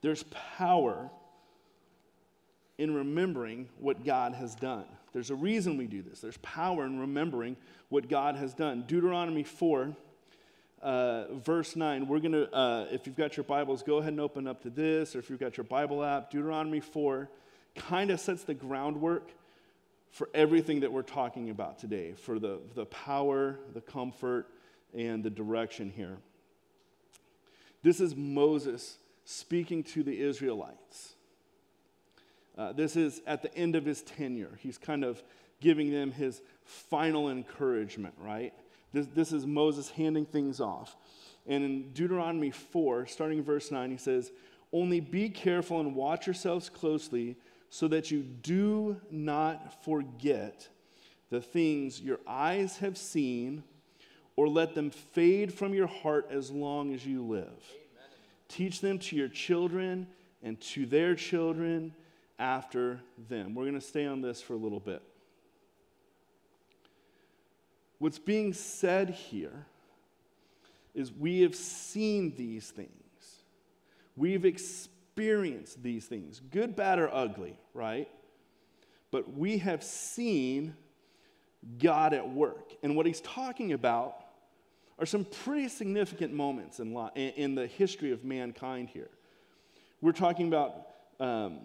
There's 0.00 0.24
power 0.56 1.10
in 2.78 2.94
remembering 2.94 3.68
what 3.78 4.04
God 4.04 4.32
has 4.32 4.54
done. 4.54 4.86
There's 5.12 5.30
a 5.30 5.34
reason 5.34 5.76
we 5.76 5.86
do 5.86 6.00
this. 6.00 6.20
There's 6.20 6.38
power 6.38 6.86
in 6.86 6.98
remembering 6.98 7.56
what 7.90 8.08
God 8.08 8.36
has 8.36 8.54
done. 8.54 8.84
Deuteronomy 8.86 9.42
4 9.42 9.94
uh, 10.82 11.32
verse 11.34 11.76
9. 11.76 12.06
We're 12.08 12.18
going 12.18 12.32
to, 12.32 12.52
uh, 12.54 12.86
if 12.90 13.06
you've 13.06 13.16
got 13.16 13.36
your 13.36 13.44
Bibles, 13.44 13.82
go 13.82 13.98
ahead 13.98 14.12
and 14.12 14.20
open 14.20 14.46
up 14.46 14.62
to 14.62 14.70
this, 14.70 15.14
or 15.14 15.20
if 15.20 15.30
you've 15.30 15.40
got 15.40 15.56
your 15.56 15.64
Bible 15.64 16.02
app, 16.02 16.30
Deuteronomy 16.30 16.80
4 16.80 17.30
kind 17.74 18.10
of 18.10 18.20
sets 18.20 18.44
the 18.44 18.54
groundwork 18.54 19.30
for 20.10 20.28
everything 20.34 20.80
that 20.80 20.92
we're 20.92 21.02
talking 21.02 21.48
about 21.48 21.78
today, 21.78 22.12
for 22.12 22.38
the, 22.38 22.58
the 22.74 22.84
power, 22.86 23.58
the 23.72 23.80
comfort, 23.80 24.46
and 24.92 25.24
the 25.24 25.30
direction 25.30 25.90
here. 25.90 26.18
This 27.82 27.98
is 27.98 28.14
Moses 28.14 28.98
speaking 29.24 29.82
to 29.84 30.02
the 30.02 30.20
Israelites. 30.20 31.14
Uh, 32.58 32.72
this 32.72 32.96
is 32.96 33.22
at 33.26 33.42
the 33.42 33.54
end 33.56 33.74
of 33.74 33.86
his 33.86 34.02
tenure. 34.02 34.58
He's 34.58 34.76
kind 34.76 35.04
of 35.04 35.22
giving 35.60 35.90
them 35.90 36.12
his 36.12 36.42
final 36.64 37.30
encouragement, 37.30 38.14
right? 38.18 38.52
This, 38.92 39.06
this 39.14 39.32
is 39.32 39.46
Moses 39.46 39.90
handing 39.90 40.26
things 40.26 40.60
off. 40.60 40.96
And 41.46 41.64
in 41.64 41.92
Deuteronomy 41.92 42.50
4, 42.50 43.06
starting 43.06 43.38
in 43.38 43.44
verse 43.44 43.70
9, 43.70 43.90
he 43.90 43.96
says, 43.96 44.30
Only 44.72 45.00
be 45.00 45.28
careful 45.28 45.80
and 45.80 45.94
watch 45.94 46.26
yourselves 46.26 46.68
closely 46.68 47.36
so 47.70 47.88
that 47.88 48.10
you 48.10 48.22
do 48.22 49.00
not 49.10 49.82
forget 49.84 50.68
the 51.30 51.40
things 51.40 52.00
your 52.00 52.20
eyes 52.26 52.78
have 52.78 52.98
seen 52.98 53.64
or 54.36 54.48
let 54.48 54.74
them 54.74 54.90
fade 54.90 55.52
from 55.52 55.74
your 55.74 55.86
heart 55.86 56.28
as 56.30 56.50
long 56.50 56.94
as 56.94 57.06
you 57.06 57.22
live. 57.22 57.46
Amen. 57.46 58.10
Teach 58.48 58.80
them 58.80 58.98
to 58.98 59.16
your 59.16 59.28
children 59.28 60.06
and 60.42 60.60
to 60.60 60.86
their 60.86 61.14
children 61.14 61.94
after 62.38 63.00
them. 63.28 63.54
We're 63.54 63.64
going 63.64 63.74
to 63.74 63.80
stay 63.80 64.06
on 64.06 64.20
this 64.20 64.42
for 64.42 64.54
a 64.54 64.58
little 64.58 64.80
bit. 64.80 65.02
What's 68.02 68.18
being 68.18 68.52
said 68.52 69.10
here 69.10 69.64
is 70.92 71.12
we 71.12 71.42
have 71.42 71.54
seen 71.54 72.34
these 72.36 72.68
things. 72.68 72.90
We've 74.16 74.44
experienced 74.44 75.84
these 75.84 76.06
things, 76.06 76.40
good, 76.50 76.74
bad, 76.74 76.98
or 76.98 77.08
ugly, 77.14 77.56
right? 77.74 78.08
But 79.12 79.32
we 79.34 79.58
have 79.58 79.84
seen 79.84 80.74
God 81.78 82.12
at 82.12 82.28
work. 82.28 82.72
And 82.82 82.96
what 82.96 83.06
he's 83.06 83.20
talking 83.20 83.72
about 83.72 84.16
are 84.98 85.06
some 85.06 85.24
pretty 85.24 85.68
significant 85.68 86.34
moments 86.34 86.80
in, 86.80 86.96
in 87.14 87.54
the 87.54 87.68
history 87.68 88.10
of 88.10 88.24
mankind 88.24 88.88
here. 88.88 89.10
We're 90.00 90.10
talking 90.10 90.48
about 90.48 90.88
um, 91.20 91.60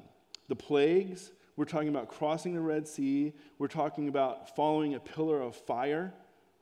the 0.50 0.56
plagues, 0.56 1.32
we're 1.56 1.65
talking 1.65 1.89
about 1.89 2.10
crossing 2.10 2.53
the 2.53 2.62
Red 2.62 2.88
Sea, 2.88 3.34
we're 3.58 3.67
talking 3.67 4.08
about 4.08 4.56
following 4.56 4.94
a 4.94 5.00
pillar 5.00 5.41
of 5.41 5.56
fire 5.56 6.13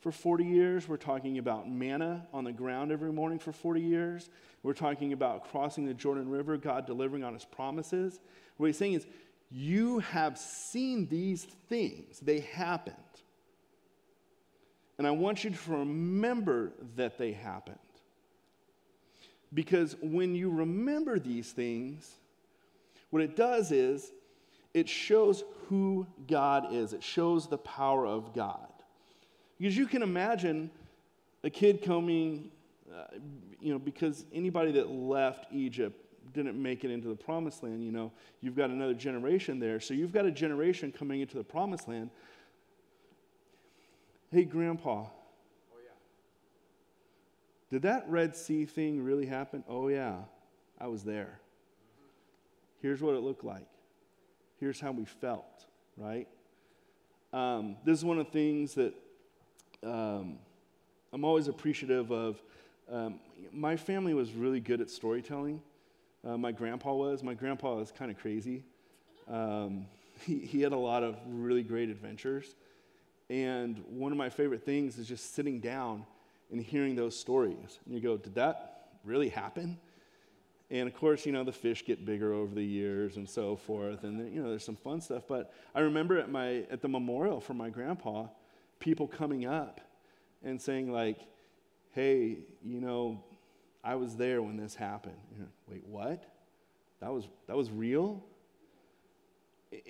for 0.05 0.11
40 0.11 0.45
years. 0.45 0.87
We're 0.87 0.97
talking 0.97 1.39
about 1.39 1.67
manna 1.67 2.27
on 2.31 2.43
the 2.43 2.51
ground 2.51 2.91
every 2.91 3.11
morning 3.11 3.39
for 3.39 3.51
40 3.51 3.81
years. 3.81 4.29
We're 4.61 4.73
talking 4.73 5.13
about 5.13 5.49
crossing 5.49 5.83
the 5.87 5.95
Jordan 5.95 6.29
River, 6.29 6.57
God 6.57 6.85
delivering 6.85 7.23
on 7.23 7.33
his 7.33 7.43
promises. 7.43 8.19
What 8.57 8.67
he's 8.67 8.77
saying 8.77 8.93
is, 8.93 9.07
you 9.49 9.97
have 9.97 10.37
seen 10.37 11.07
these 11.07 11.45
things, 11.69 12.19
they 12.19 12.41
happened. 12.41 12.95
And 14.99 15.07
I 15.07 15.09
want 15.09 15.43
you 15.43 15.49
to 15.49 15.71
remember 15.71 16.73
that 16.97 17.17
they 17.17 17.31
happened. 17.31 17.79
Because 19.55 19.95
when 20.03 20.35
you 20.35 20.51
remember 20.51 21.17
these 21.17 21.51
things, 21.51 22.11
what 23.09 23.23
it 23.23 23.35
does 23.35 23.71
is 23.71 24.11
it 24.75 24.87
shows 24.87 25.43
who 25.67 26.05
God 26.27 26.75
is, 26.75 26.93
it 26.93 27.01
shows 27.01 27.47
the 27.47 27.57
power 27.57 28.05
of 28.05 28.35
God. 28.35 28.67
Because 29.57 29.77
you 29.77 29.87
can 29.87 30.01
imagine 30.01 30.69
a 31.43 31.49
kid 31.49 31.81
coming, 31.83 32.51
uh, 32.93 33.05
you 33.61 33.71
know, 33.71 33.79
because 33.79 34.25
anybody 34.33 34.71
that 34.73 34.89
left 34.89 35.45
Egypt 35.53 36.01
didn't 36.33 36.61
make 36.61 36.83
it 36.83 36.91
into 36.91 37.07
the 37.07 37.15
promised 37.15 37.63
land, 37.63 37.83
you 37.83 37.91
know, 37.91 38.11
you've 38.41 38.55
got 38.55 38.69
another 38.69 38.93
generation 38.93 39.59
there. 39.59 39.79
So 39.79 39.93
you've 39.93 40.11
got 40.11 40.25
a 40.25 40.31
generation 40.31 40.91
coming 40.91 41.21
into 41.21 41.37
the 41.37 41.43
promised 41.43 41.87
land. 41.87 42.09
Hey, 44.31 44.43
Grandpa. 44.43 45.03
Oh, 45.03 45.07
yeah. 45.83 45.91
Did 47.71 47.83
that 47.83 48.05
Red 48.09 48.35
Sea 48.35 48.65
thing 48.65 49.01
really 49.01 49.25
happen? 49.25 49.63
Oh, 49.69 49.87
yeah. 49.87 50.15
I 50.79 50.87
was 50.87 51.03
there. 51.03 51.39
Mm-hmm. 51.39 52.07
Here's 52.81 53.01
what 53.01 53.15
it 53.15 53.21
looked 53.21 53.45
like. 53.45 53.67
Here's 54.59 54.79
how 54.79 54.91
we 54.91 55.05
felt, 55.05 55.65
right? 55.95 56.27
Um, 57.31 57.77
this 57.85 57.97
is 57.99 58.05
one 58.05 58.19
of 58.19 58.25
the 58.25 58.31
things 58.31 58.73
that 58.75 58.93
um, 59.85 60.39
I'm 61.13 61.23
always 61.23 61.47
appreciative 61.47 62.11
of. 62.11 62.41
Um, 62.91 63.19
my 63.51 63.77
family 63.77 64.13
was 64.13 64.31
really 64.33 64.59
good 64.59 64.81
at 64.81 64.89
storytelling. 64.89 65.61
Uh, 66.25 66.37
my 66.37 66.51
grandpa 66.51 66.93
was. 66.93 67.23
My 67.23 67.33
grandpa 67.33 67.75
was 67.75 67.91
kind 67.91 68.11
of 68.11 68.17
crazy. 68.17 68.63
Um, 69.27 69.87
he, 70.25 70.39
he 70.39 70.61
had 70.61 70.71
a 70.71 70.77
lot 70.77 71.03
of 71.03 71.17
really 71.27 71.63
great 71.63 71.89
adventures. 71.89 72.55
And 73.29 73.83
one 73.89 74.11
of 74.11 74.17
my 74.17 74.29
favorite 74.29 74.63
things 74.63 74.97
is 74.97 75.07
just 75.07 75.33
sitting 75.33 75.59
down 75.59 76.05
and 76.51 76.61
hearing 76.61 76.95
those 76.95 77.17
stories. 77.17 77.79
And 77.85 77.95
you 77.95 78.01
go, 78.01 78.17
did 78.17 78.35
that 78.35 78.89
really 79.03 79.29
happen? 79.29 79.77
And 80.69 80.87
of 80.87 80.95
course, 80.95 81.25
you 81.25 81.31
know, 81.31 81.43
the 81.43 81.51
fish 81.51 81.85
get 81.85 82.05
bigger 82.05 82.33
over 82.33 82.53
the 82.53 82.63
years 82.63 83.17
and 83.17 83.29
so 83.29 83.55
forth. 83.55 84.03
And, 84.03 84.33
you 84.33 84.41
know, 84.41 84.49
there's 84.49 84.65
some 84.65 84.75
fun 84.75 85.01
stuff. 85.01 85.23
But 85.27 85.53
I 85.73 85.81
remember 85.81 86.17
at, 86.17 86.29
my, 86.29 86.63
at 86.71 86.81
the 86.81 86.87
memorial 86.87 87.39
for 87.39 87.53
my 87.53 87.69
grandpa, 87.69 88.27
people 88.79 89.07
coming 89.07 89.45
up 89.45 89.81
and 90.43 90.61
saying, 90.61 90.91
like, 90.91 91.19
hey, 91.91 92.39
you 92.63 92.81
know, 92.81 93.23
I 93.83 93.95
was 93.95 94.15
there 94.15 94.41
when 94.41 94.57
this 94.57 94.75
happened. 94.75 95.15
Wait, 95.67 95.85
what? 95.87 96.23
That 97.01 97.13
was, 97.13 97.27
that 97.47 97.55
was 97.55 97.69
real? 97.71 98.23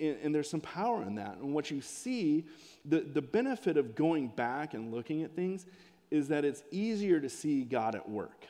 And, 0.00 0.16
and, 0.22 0.34
there's 0.34 0.50
some 0.50 0.60
power 0.60 1.02
in 1.02 1.14
that. 1.16 1.36
And 1.36 1.54
what 1.54 1.70
you 1.70 1.80
see, 1.80 2.44
the, 2.84 3.00
the 3.00 3.22
benefit 3.22 3.76
of 3.76 3.94
going 3.94 4.28
back 4.28 4.74
and 4.74 4.92
looking 4.92 5.22
at 5.22 5.36
things 5.36 5.64
is 6.10 6.28
that 6.28 6.44
it's 6.44 6.62
easier 6.70 7.20
to 7.20 7.28
see 7.28 7.62
God 7.62 7.94
at 7.94 8.08
work. 8.08 8.46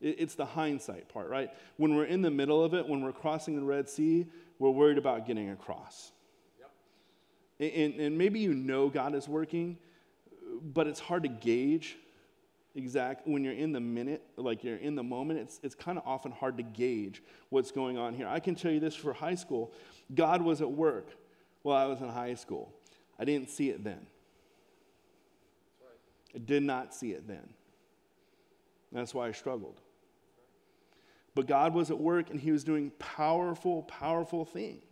It, 0.00 0.16
it's 0.18 0.34
the 0.34 0.46
hindsight 0.46 1.08
part, 1.08 1.28
right? 1.28 1.50
When 1.76 1.94
we're 1.94 2.04
in 2.04 2.22
the 2.22 2.30
middle 2.30 2.64
of 2.64 2.74
it, 2.74 2.88
when 2.88 3.02
we're 3.02 3.12
crossing 3.12 3.56
the 3.56 3.62
Red 3.62 3.88
Sea, 3.88 4.26
we're 4.58 4.70
worried 4.70 4.98
about 4.98 5.26
getting 5.26 5.50
across. 5.50 6.12
And, 7.60 7.94
and 8.00 8.16
maybe 8.16 8.40
you 8.40 8.54
know 8.54 8.88
God 8.88 9.14
is 9.14 9.28
working, 9.28 9.76
but 10.62 10.86
it's 10.86 11.00
hard 11.00 11.22
to 11.24 11.28
gauge 11.28 11.98
exact 12.74 13.26
when 13.26 13.42
you're 13.42 13.52
in 13.52 13.72
the 13.72 13.80
minute 13.80 14.22
like 14.36 14.62
you're 14.62 14.76
in 14.76 14.94
the 14.94 15.02
moment 15.02 15.40
it's, 15.40 15.58
it's 15.62 15.74
kind 15.74 15.98
of 15.98 16.06
often 16.06 16.30
hard 16.30 16.56
to 16.56 16.62
gauge 16.62 17.22
what's 17.48 17.72
going 17.72 17.98
on 17.98 18.14
here. 18.14 18.28
I 18.28 18.38
can 18.38 18.54
tell 18.54 18.70
you 18.70 18.80
this 18.80 18.94
for 18.94 19.12
high 19.12 19.34
school 19.34 19.72
god 20.14 20.40
was 20.40 20.60
at 20.60 20.70
work 20.70 21.08
while 21.62 21.76
i 21.76 21.86
was 21.86 22.00
in 22.00 22.08
high 22.08 22.34
school. 22.34 22.72
I 23.18 23.24
didn't 23.24 23.50
see 23.50 23.70
it 23.70 23.82
then. 23.82 24.06
I 26.34 26.38
did 26.38 26.62
not 26.62 26.94
see 26.94 27.10
it 27.10 27.26
then. 27.26 27.48
That's 28.92 29.12
why 29.12 29.26
i 29.26 29.32
struggled. 29.32 29.80
But 31.34 31.48
god 31.48 31.74
was 31.74 31.90
at 31.90 31.98
work 31.98 32.30
and 32.30 32.38
he 32.38 32.52
was 32.52 32.62
doing 32.62 32.92
powerful 33.00 33.82
powerful 33.82 34.44
things 34.44 34.84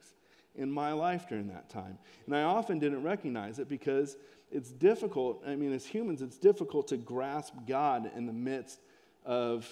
in 0.58 0.70
my 0.70 0.92
life 0.92 1.28
during 1.28 1.48
that 1.48 1.70
time. 1.70 1.96
And 2.26 2.36
I 2.36 2.42
often 2.42 2.78
didn't 2.78 3.02
recognize 3.02 3.58
it 3.58 3.68
because 3.68 4.16
it's 4.50 4.70
difficult. 4.70 5.42
I 5.46 5.54
mean, 5.54 5.72
as 5.72 5.86
humans, 5.86 6.20
it's 6.20 6.36
difficult 6.36 6.88
to 6.88 6.96
grasp 6.96 7.54
God 7.66 8.10
in 8.14 8.26
the 8.26 8.32
midst 8.32 8.80
of 9.24 9.66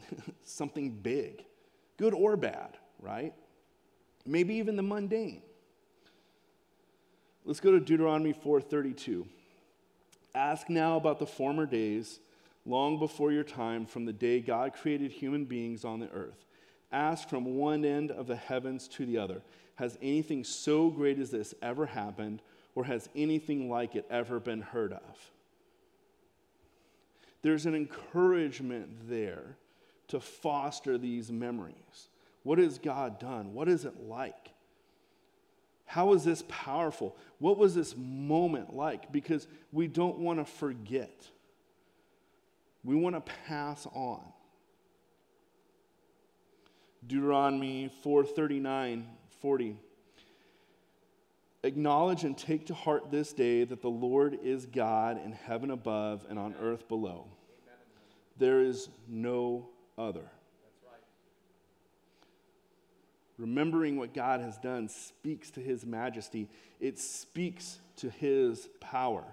something 0.44 0.90
big, 0.90 1.44
good 1.98 2.14
or 2.14 2.36
bad, 2.36 2.76
right? 3.00 3.34
Maybe 4.24 4.54
even 4.54 4.76
the 4.76 4.82
mundane. 4.82 5.42
Let's 7.44 7.60
go 7.60 7.70
to 7.70 7.78
Deuteronomy 7.78 8.32
4:32. 8.32 9.26
Ask 10.34 10.68
now 10.68 10.96
about 10.96 11.18
the 11.18 11.26
former 11.26 11.64
days, 11.64 12.18
long 12.64 12.98
before 12.98 13.30
your 13.30 13.44
time, 13.44 13.86
from 13.86 14.04
the 14.04 14.12
day 14.12 14.40
God 14.40 14.72
created 14.74 15.12
human 15.12 15.44
beings 15.44 15.84
on 15.84 16.00
the 16.00 16.10
earth. 16.10 16.45
Ask 16.92 17.28
from 17.28 17.56
one 17.56 17.84
end 17.84 18.10
of 18.10 18.26
the 18.26 18.36
heavens 18.36 18.88
to 18.88 19.06
the 19.06 19.18
other 19.18 19.42
has 19.76 19.98
anything 20.02 20.42
so 20.42 20.90
great 20.90 21.18
as 21.18 21.30
this 21.30 21.54
ever 21.62 21.86
happened, 21.86 22.42
or 22.74 22.84
has 22.84 23.08
anything 23.14 23.70
like 23.70 23.94
it 23.94 24.06
ever 24.10 24.40
been 24.40 24.60
heard 24.60 24.92
of? 24.92 25.30
There's 27.42 27.66
an 27.66 27.74
encouragement 27.74 29.08
there 29.08 29.56
to 30.08 30.18
foster 30.18 30.98
these 30.98 31.30
memories. 31.30 32.08
What 32.42 32.58
has 32.58 32.78
God 32.78 33.20
done? 33.20 33.54
What 33.54 33.68
is 33.68 33.84
it 33.84 34.00
like? 34.00 34.50
How 35.84 36.12
is 36.14 36.24
this 36.24 36.42
powerful? 36.48 37.16
What 37.38 37.58
was 37.58 37.74
this 37.74 37.94
moment 37.96 38.74
like? 38.74 39.12
Because 39.12 39.46
we 39.72 39.88
don't 39.88 40.18
want 40.18 40.38
to 40.38 40.44
forget. 40.44 41.26
We 42.82 42.96
want 42.96 43.14
to 43.14 43.32
pass 43.46 43.86
on. 43.92 44.22
Deuteronomy 47.06 47.90
439 48.02 49.06
40. 49.40 49.76
Acknowledge 51.62 52.24
and 52.24 52.38
take 52.38 52.66
to 52.66 52.74
heart 52.74 53.10
this 53.10 53.32
day 53.32 53.64
that 53.64 53.82
the 53.82 53.90
Lord 53.90 54.38
is 54.42 54.66
God 54.66 55.20
in 55.24 55.32
heaven 55.32 55.70
above 55.70 56.24
and 56.28 56.38
on 56.38 56.54
earth 56.60 56.88
below. 56.88 57.26
There 58.38 58.60
is 58.60 58.88
no 59.08 59.68
other. 59.98 60.30
Remembering 63.38 63.96
what 63.96 64.14
God 64.14 64.40
has 64.40 64.56
done 64.58 64.88
speaks 64.88 65.50
to 65.52 65.60
his 65.60 65.84
majesty, 65.84 66.48
it 66.80 66.98
speaks 66.98 67.80
to 67.96 68.08
his 68.08 68.68
power. 68.80 69.24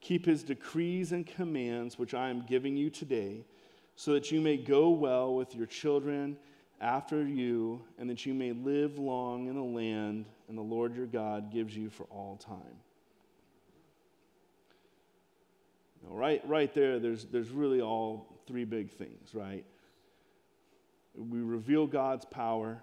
Keep 0.00 0.26
his 0.26 0.42
decrees 0.42 1.12
and 1.12 1.24
commands, 1.24 1.98
which 1.98 2.14
I 2.14 2.30
am 2.30 2.44
giving 2.48 2.76
you 2.76 2.90
today, 2.90 3.44
so 3.94 4.14
that 4.14 4.32
you 4.32 4.40
may 4.40 4.56
go 4.56 4.90
well 4.90 5.34
with 5.34 5.54
your 5.54 5.66
children 5.66 6.36
after 6.82 7.24
you, 7.24 7.80
and 7.98 8.10
that 8.10 8.26
you 8.26 8.34
may 8.34 8.52
live 8.52 8.98
long 8.98 9.46
in 9.46 9.54
the 9.54 9.62
land 9.62 10.26
and 10.48 10.58
the 10.58 10.62
Lord 10.62 10.96
your 10.96 11.06
God 11.06 11.52
gives 11.52 11.74
you 11.76 11.88
for 11.88 12.04
all 12.10 12.36
time. 12.36 12.76
Now, 16.02 16.16
right, 16.16 16.42
right 16.46 16.74
there, 16.74 16.98
there's, 16.98 17.24
there's 17.26 17.50
really 17.50 17.80
all 17.80 18.40
three 18.46 18.64
big 18.64 18.90
things, 18.90 19.34
right? 19.34 19.64
We 21.14 21.38
reveal 21.38 21.86
God's 21.86 22.24
power. 22.24 22.82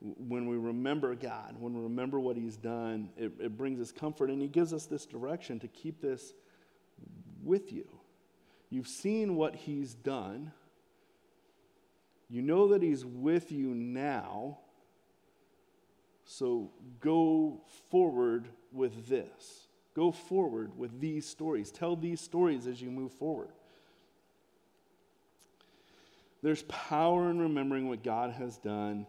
When 0.00 0.48
we 0.48 0.56
remember 0.56 1.14
God, 1.14 1.54
when 1.60 1.74
we 1.74 1.82
remember 1.82 2.18
what 2.18 2.36
He's 2.36 2.56
done, 2.56 3.10
it, 3.16 3.32
it 3.38 3.56
brings 3.56 3.80
us 3.80 3.92
comfort 3.92 4.30
and 4.30 4.42
He 4.42 4.48
gives 4.48 4.72
us 4.72 4.86
this 4.86 5.06
direction 5.06 5.60
to 5.60 5.68
keep 5.68 6.00
this 6.00 6.32
with 7.44 7.72
you. 7.72 7.86
You've 8.68 8.88
seen 8.88 9.36
what 9.36 9.54
He's 9.54 9.94
done, 9.94 10.50
you 12.32 12.40
know 12.40 12.68
that 12.68 12.82
He's 12.82 13.04
with 13.04 13.52
you 13.52 13.74
now, 13.74 14.56
so 16.24 16.70
go 16.98 17.60
forward 17.90 18.48
with 18.72 19.06
this. 19.06 19.68
Go 19.94 20.10
forward 20.10 20.78
with 20.78 20.98
these 20.98 21.26
stories. 21.26 21.70
Tell 21.70 21.94
these 21.94 22.22
stories 22.22 22.66
as 22.66 22.80
you 22.80 22.90
move 22.90 23.12
forward. 23.12 23.50
There's 26.42 26.62
power 26.62 27.30
in 27.30 27.38
remembering 27.38 27.86
what 27.90 28.02
God 28.02 28.30
has 28.30 28.56
done. 28.56 29.06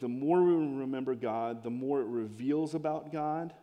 The 0.00 0.08
more 0.08 0.42
we 0.42 0.54
remember 0.54 1.14
God, 1.14 1.62
the 1.62 1.70
more 1.70 2.00
it 2.00 2.08
reveals 2.08 2.74
about 2.74 3.12
God, 3.12 3.54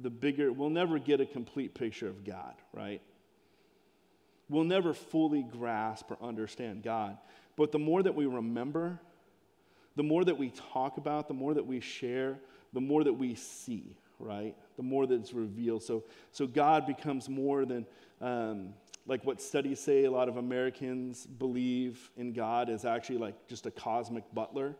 the 0.00 0.10
bigger, 0.10 0.52
we'll 0.52 0.70
never 0.70 1.00
get 1.00 1.20
a 1.20 1.26
complete 1.26 1.74
picture 1.74 2.08
of 2.08 2.24
God, 2.24 2.54
right? 2.72 3.02
We'll 4.48 4.62
never 4.62 4.94
fully 4.94 5.42
grasp 5.42 6.08
or 6.12 6.18
understand 6.22 6.84
God. 6.84 7.18
But 7.56 7.72
the 7.72 7.78
more 7.78 8.02
that 8.02 8.14
we 8.14 8.26
remember, 8.26 9.00
the 9.96 10.02
more 10.02 10.24
that 10.24 10.36
we 10.36 10.50
talk 10.50 10.98
about, 10.98 11.26
the 11.26 11.34
more 11.34 11.54
that 11.54 11.66
we 11.66 11.80
share, 11.80 12.38
the 12.72 12.80
more 12.80 13.02
that 13.02 13.14
we 13.14 13.34
see, 13.34 13.96
right? 14.18 14.54
The 14.76 14.82
more 14.82 15.06
that 15.06 15.14
it's 15.14 15.32
revealed. 15.32 15.82
So, 15.82 16.04
so 16.32 16.46
God 16.46 16.86
becomes 16.86 17.28
more 17.28 17.64
than, 17.64 17.86
um, 18.20 18.74
like 19.06 19.24
what 19.24 19.40
studies 19.40 19.80
say, 19.80 20.04
a 20.04 20.10
lot 20.10 20.28
of 20.28 20.36
Americans 20.36 21.26
believe 21.26 22.10
in 22.18 22.34
God 22.34 22.68
is 22.68 22.84
actually 22.84 23.18
like 23.18 23.48
just 23.48 23.64
a 23.64 23.70
cosmic 23.70 24.24
butler, 24.34 24.76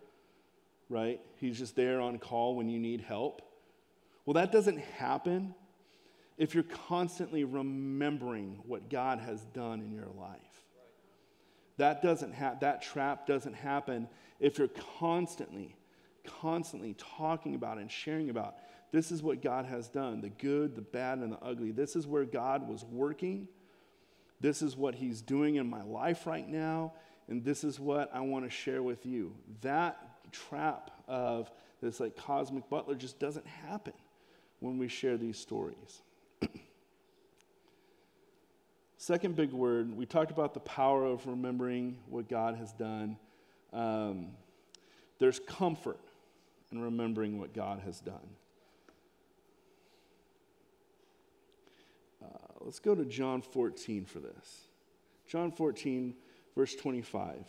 right? 0.91 1.21
He's 1.37 1.59
just 1.59 1.77
there 1.77 2.01
on 2.01 2.19
call 2.19 2.55
when 2.55 2.69
you 2.69 2.79
need 2.79 3.01
help. 3.01 3.41
Well, 4.27 4.35
that 4.35 4.53
doesn't 4.53 4.79
happen 4.79 5.55
if 6.37 6.55
you're 6.55 6.65
constantly 6.65 7.45
remembering 7.45 8.59
what 8.67 8.91
God 8.91 9.21
has 9.21 9.41
done 9.55 9.81
in 9.81 9.93
your 9.93 10.09
life. 10.19 10.56
That 11.79 12.03
doesn't 12.03 12.35
ha- 12.35 12.57
that 12.61 12.83
trap 12.83 13.27
doesn't 13.27 13.55
happen 13.55 14.09
if 14.41 14.59
you're 14.59 14.71
constantly, 14.99 15.77
constantly 16.41 16.95
talking 16.95 17.55
about 17.55 17.79
and 17.79 17.91
sharing 17.91 18.31
about 18.31 18.57
this 18.93 19.11
is 19.11 19.23
what 19.23 19.43
God 19.43 19.67
has 19.67 19.89
done 19.89 20.21
the 20.21 20.29
good, 20.29 20.75
the 20.75 20.83
bad, 20.83 21.19
and 21.19 21.33
the 21.33 21.39
ugly. 21.41 21.71
This 21.71 21.97
is 21.97 22.07
where 22.07 22.25
God 22.25 22.69
was 22.69 22.85
working. 22.85 23.49
This 24.41 24.63
is 24.63 24.77
what 24.77 24.95
He's 24.95 25.23
doing 25.23 25.57
in 25.57 25.69
my 25.69 25.83
life 25.83 26.27
right 26.27 26.49
now. 26.49 26.93
And 27.29 27.45
this 27.45 27.65
is 27.65 27.81
what 27.81 28.11
I 28.15 28.21
want 28.21 28.45
to 28.45 28.51
share 28.51 28.83
with 28.83 29.05
you. 29.05 29.35
That 29.63 30.33
trap 30.33 30.91
of 31.09 31.51
this 31.83 32.01
like 32.01 32.17
cosmic 32.17 32.69
butler 32.71 32.95
just 32.95 33.19
doesn't 33.19 33.47
happen 33.47 33.93
when 34.61 34.79
we 34.79 34.89
share 34.89 35.17
these 35.17 35.39
stories. 35.39 36.03
Second 39.07 39.37
big 39.37 39.53
word, 39.53 39.97
we 39.97 40.05
talked 40.05 40.33
about 40.33 40.53
the 40.53 40.59
power 40.59 41.05
of 41.05 41.25
remembering 41.29 41.97
what 42.09 42.29
God 42.29 42.57
has 42.57 42.73
done. 42.73 43.17
Um, 43.73 44.31
there's 45.21 45.39
comfort 45.39 46.01
in 46.73 46.83
remembering 46.83 47.39
what 47.39 47.55
God 47.55 47.83
has 47.85 48.01
done. 48.01 48.29
let's 52.63 52.81
go 52.81 52.97
to 52.97 53.05
John 53.05 53.43
14 53.43 54.07
for 54.07 54.19
this. 54.19 54.63
John 55.29 55.53
14, 55.53 56.13
verse 56.57 56.75
25. 56.75 57.47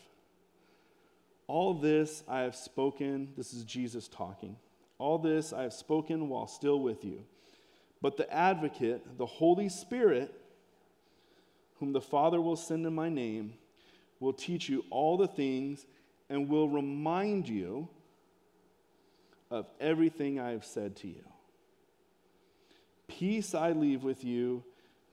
All 1.48 1.74
this 1.74 2.22
I 2.28 2.41
have 2.41 2.56
spoken, 2.56 3.30
this 3.36 3.56
is 3.56 3.63
Jesus 3.63 4.08
talking. 4.08 4.58
All 5.00 5.17
this 5.17 5.54
I 5.54 5.63
have 5.63 5.74
spoken 5.74 6.30
while 6.30 6.46
still 6.46 6.80
with 6.80 7.04
you. 7.04 7.24
But 8.00 8.15
the 8.15 8.32
advocate, 8.32 9.17
the 9.17 9.26
Holy 9.26 9.70
Spirit, 9.70 10.39
whom 11.80 11.94
the 11.94 12.02
Father 12.02 12.42
will 12.42 12.56
send 12.56 12.86
in 12.86 12.94
my 12.94 13.10
name, 13.10 13.54
will 14.20 14.34
teach 14.34 14.70
you 14.70 14.84
all 14.90 15.18
the 15.18 15.28
things 15.28 15.86
and 16.30 16.50
will 16.50 16.68
remind 16.68 17.48
you 17.48 17.88
of 19.50 19.70
everything 19.80 20.40
I 20.40 20.52
have 20.52 20.66
said 20.66 20.96
to 20.98 21.08
you. 21.08 21.24
Peace 23.08 23.56
I 23.56 23.72
leave 23.72 24.04
with 24.04 24.24
you 24.24 24.63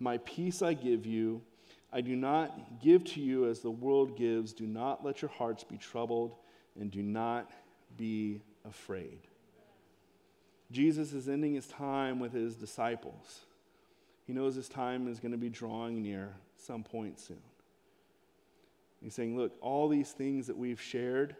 my 0.00 0.18
peace 0.18 0.62
I 0.62 0.74
give 0.74 1.06
you. 1.06 1.42
I 1.92 2.00
do 2.00 2.16
not 2.16 2.80
give 2.80 3.04
to 3.04 3.20
you 3.20 3.48
as 3.48 3.60
the 3.60 3.70
world 3.70 4.16
gives. 4.16 4.52
Do 4.52 4.66
not 4.66 5.04
let 5.04 5.22
your 5.22 5.30
hearts 5.30 5.62
be 5.64 5.76
troubled, 5.76 6.34
and 6.78 6.90
do 6.90 7.02
not 7.02 7.50
be 7.96 8.42
afraid. 8.68 9.20
Jesus 10.72 11.12
is 11.12 11.28
ending 11.28 11.54
his 11.54 11.68
time 11.68 12.18
with 12.18 12.32
his 12.32 12.56
disciples. 12.56 13.46
He 14.26 14.32
knows 14.32 14.54
his 14.54 14.68
time 14.68 15.08
is 15.08 15.20
going 15.20 15.32
to 15.32 15.38
be 15.38 15.50
drawing 15.50 16.02
near 16.02 16.34
some 16.56 16.82
point 16.82 17.20
soon. 17.20 17.42
He's 19.02 19.14
saying, 19.14 19.36
Look, 19.36 19.52
all 19.60 19.88
these 19.88 20.12
things 20.12 20.46
that 20.46 20.56
we've 20.56 20.80
shared, 20.80 21.36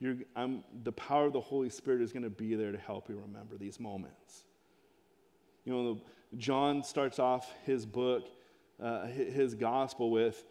the 0.00 0.92
power 0.92 1.26
of 1.26 1.32
the 1.32 1.40
Holy 1.40 1.70
Spirit 1.70 2.02
is 2.02 2.12
going 2.12 2.22
to 2.22 2.30
be 2.30 2.54
there 2.54 2.70
to 2.70 2.78
help 2.78 3.08
you 3.08 3.20
remember 3.20 3.56
these 3.56 3.80
moments. 3.80 4.44
You 5.64 5.72
know, 5.72 6.00
John 6.36 6.84
starts 6.84 7.18
off 7.18 7.52
his 7.64 7.84
book, 7.84 8.28
uh, 8.82 9.06
his 9.06 9.54
gospel, 9.54 10.10
with 10.10 10.44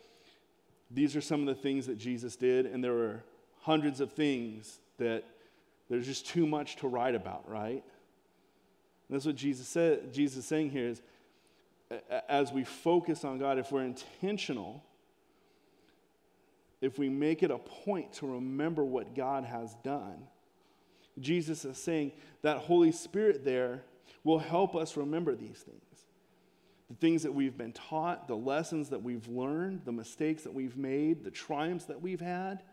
these 0.91 1.15
are 1.15 1.21
some 1.21 1.41
of 1.41 1.47
the 1.47 1.61
things 1.61 1.87
that 1.87 1.97
Jesus 1.97 2.35
did, 2.35 2.65
and 2.65 2.83
there 2.83 2.93
were 2.93 3.23
hundreds 3.61 4.01
of 4.01 4.11
things 4.11 4.79
that 4.97 5.23
there's 5.89 6.05
just 6.05 6.27
too 6.27 6.45
much 6.45 6.75
to 6.77 6.87
write 6.87 7.15
about, 7.15 7.49
right? 7.49 7.83
And 9.09 9.15
that's 9.15 9.25
what 9.25 9.35
Jesus 9.35 9.67
said. 9.67 10.13
Jesus 10.13 10.39
is 10.39 10.45
saying 10.45 10.71
here 10.71 10.87
is, 10.87 11.01
as 12.27 12.51
we 12.51 12.63
focus 12.63 13.23
on 13.23 13.37
God, 13.37 13.57
if 13.57 13.71
we're 13.71 13.83
intentional, 13.83 14.83
if 16.81 16.99
we 16.99 17.09
make 17.09 17.43
it 17.43 17.51
a 17.51 17.57
point 17.57 18.13
to 18.13 18.27
remember 18.27 18.83
what 18.83 19.15
God 19.15 19.45
has 19.45 19.75
done, 19.83 20.27
Jesus 21.19 21.65
is 21.65 21.77
saying 21.77 22.11
that 22.41 22.57
Holy 22.57 22.91
Spirit 22.91 23.43
there 23.43 23.83
will 24.23 24.39
help 24.39 24.75
us 24.75 24.97
remember 24.97 25.35
these 25.35 25.59
things. 25.59 25.81
The 26.89 26.95
things 26.95 27.23
that 27.23 27.33
we've 27.33 27.57
been 27.57 27.73
taught, 27.73 28.27
the 28.27 28.37
lessons 28.37 28.89
that 28.89 29.01
we've 29.01 29.27
learned, 29.27 29.81
the 29.83 29.91
mistakes 29.91 30.43
that 30.43 30.53
we've 30.53 30.77
made, 30.77 31.23
the 31.23 31.31
triumphs 31.31 31.85
that 31.85 32.01
we've 32.01 32.21
had. 32.21 32.63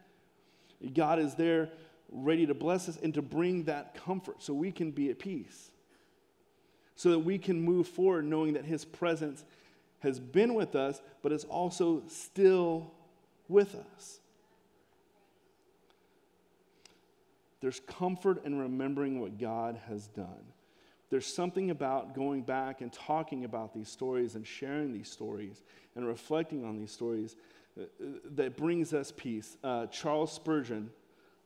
God 0.93 1.19
is 1.19 1.35
there 1.35 1.71
ready 2.11 2.47
to 2.47 2.55
bless 2.55 2.89
us 2.89 2.99
and 3.03 3.15
to 3.15 3.23
bring 3.23 3.65
that 3.65 3.95
comfort 3.95 4.43
so 4.43 4.53
we 4.53 4.71
can 4.71 4.91
be 4.91 5.11
at 5.11 5.19
peace. 5.19 5.71
So 6.97 7.11
that 7.11 7.21
we 7.21 7.39
can 7.39 7.61
move 7.61 7.89
forward 7.89 8.25
knowing 8.25 8.55
that 8.55 8.65
His 8.65 8.85
presence 8.85 9.45
has 10.01 10.21
been 10.21 10.55
with 10.55 10.75
us, 10.75 11.01
but 11.23 11.33
is 11.33 11.45
also 11.45 12.03
still 12.09 12.93
with 13.49 13.75
us. 13.75 14.21
There's 17.61 17.81
comfort 17.81 18.45
in 18.45 18.59
remembering 18.59 19.21
what 19.21 19.39
God 19.39 19.81
has 19.89 20.07
done 20.09 20.45
there's 21.15 21.33
something 21.33 21.71
about 21.71 22.13
going 22.13 22.43
back 22.43 22.81
and 22.81 22.93
talking 22.93 23.45
about 23.45 23.73
these 23.73 23.89
stories 23.89 24.35
and 24.35 24.45
sharing 24.45 24.93
these 24.93 25.09
stories 25.09 25.63
and 25.95 26.05
reflecting 26.05 26.65
on 26.65 26.77
these 26.77 26.91
stories 26.91 27.37
uh, 27.81 27.85
that 28.35 28.57
brings 28.57 28.93
us 28.93 29.13
peace. 29.17 29.57
Uh, 29.63 29.87
Charles 29.87 30.33
Spurgeon, 30.33 30.91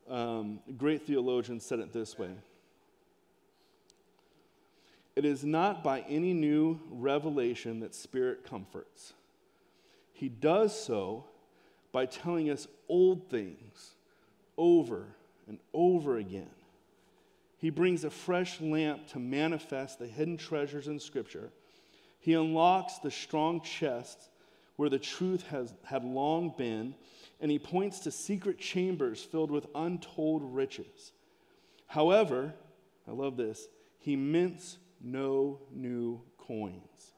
um, 0.08 0.60
great 0.78 1.06
theologian, 1.06 1.60
said 1.60 1.80
it 1.80 1.92
this 1.92 2.18
way 2.18 2.30
It 5.18 5.24
is 5.24 5.44
not 5.44 5.82
by 5.82 6.02
any 6.02 6.32
new 6.32 6.78
revelation 6.88 7.80
that 7.80 7.92
Spirit 7.92 8.44
comforts, 8.44 9.14
He 10.12 10.28
does 10.28 10.78
so 10.78 11.24
by 11.90 12.06
telling 12.06 12.50
us 12.50 12.68
old 12.88 13.28
things 13.28 13.96
over 14.56 15.06
and 15.48 15.58
over 15.74 16.18
again 16.18 16.50
he 17.58 17.70
brings 17.70 18.04
a 18.04 18.10
fresh 18.10 18.60
lamp 18.60 19.08
to 19.08 19.18
manifest 19.18 19.98
the 19.98 20.06
hidden 20.06 20.36
treasures 20.36 20.86
in 20.86 21.00
Scripture. 21.00 21.50
He 22.20 22.34
unlocks 22.34 22.98
the 22.98 23.10
strong 23.10 23.60
chests 23.62 24.28
where 24.76 24.88
the 24.88 24.98
truth 25.00 25.44
has, 25.48 25.74
had 25.82 26.04
long 26.04 26.54
been, 26.56 26.94
and 27.40 27.50
he 27.50 27.58
points 27.58 27.98
to 28.00 28.12
secret 28.12 28.60
chambers 28.60 29.24
filled 29.24 29.50
with 29.50 29.66
untold 29.74 30.54
riches. 30.54 31.10
However, 31.88 32.54
I 33.08 33.10
love 33.10 33.36
this, 33.36 33.66
he 33.98 34.14
mints 34.14 34.78
no 35.00 35.60
new 35.72 36.20
coins, 36.36 37.14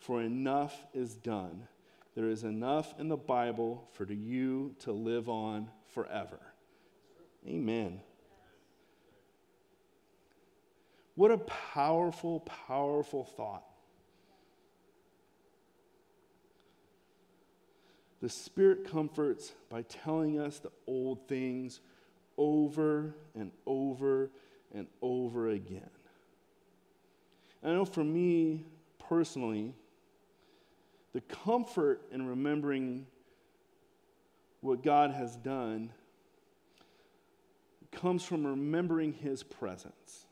for 0.00 0.22
enough 0.22 0.86
is 0.94 1.14
done. 1.16 1.68
There 2.14 2.28
is 2.28 2.44
enough 2.44 2.94
in 2.98 3.08
the 3.08 3.16
Bible 3.16 3.88
for 3.92 4.04
you 4.12 4.74
to 4.80 4.92
live 4.92 5.28
on 5.28 5.70
forever. 5.86 6.40
Amen. 7.46 8.00
What 11.14 11.30
a 11.30 11.38
powerful, 11.38 12.40
powerful 12.40 13.24
thought. 13.24 13.64
The 18.20 18.28
Spirit 18.28 18.90
comforts 18.90 19.52
by 19.68 19.82
telling 19.82 20.40
us 20.40 20.58
the 20.58 20.72
old 20.86 21.28
things 21.28 21.80
over 22.36 23.14
and 23.34 23.52
over 23.66 24.30
and 24.74 24.86
over 25.02 25.50
again. 25.50 25.90
I 27.62 27.68
know 27.68 27.84
for 27.84 28.04
me 28.04 28.64
personally, 28.98 29.74
the 31.12 31.20
comfort 31.22 32.02
in 32.12 32.26
remembering 32.26 33.06
what 34.60 34.82
God 34.82 35.10
has 35.10 35.36
done 35.36 35.90
comes 37.92 38.22
from 38.22 38.46
remembering 38.46 39.12
His 39.12 39.42
presence. 39.42 40.26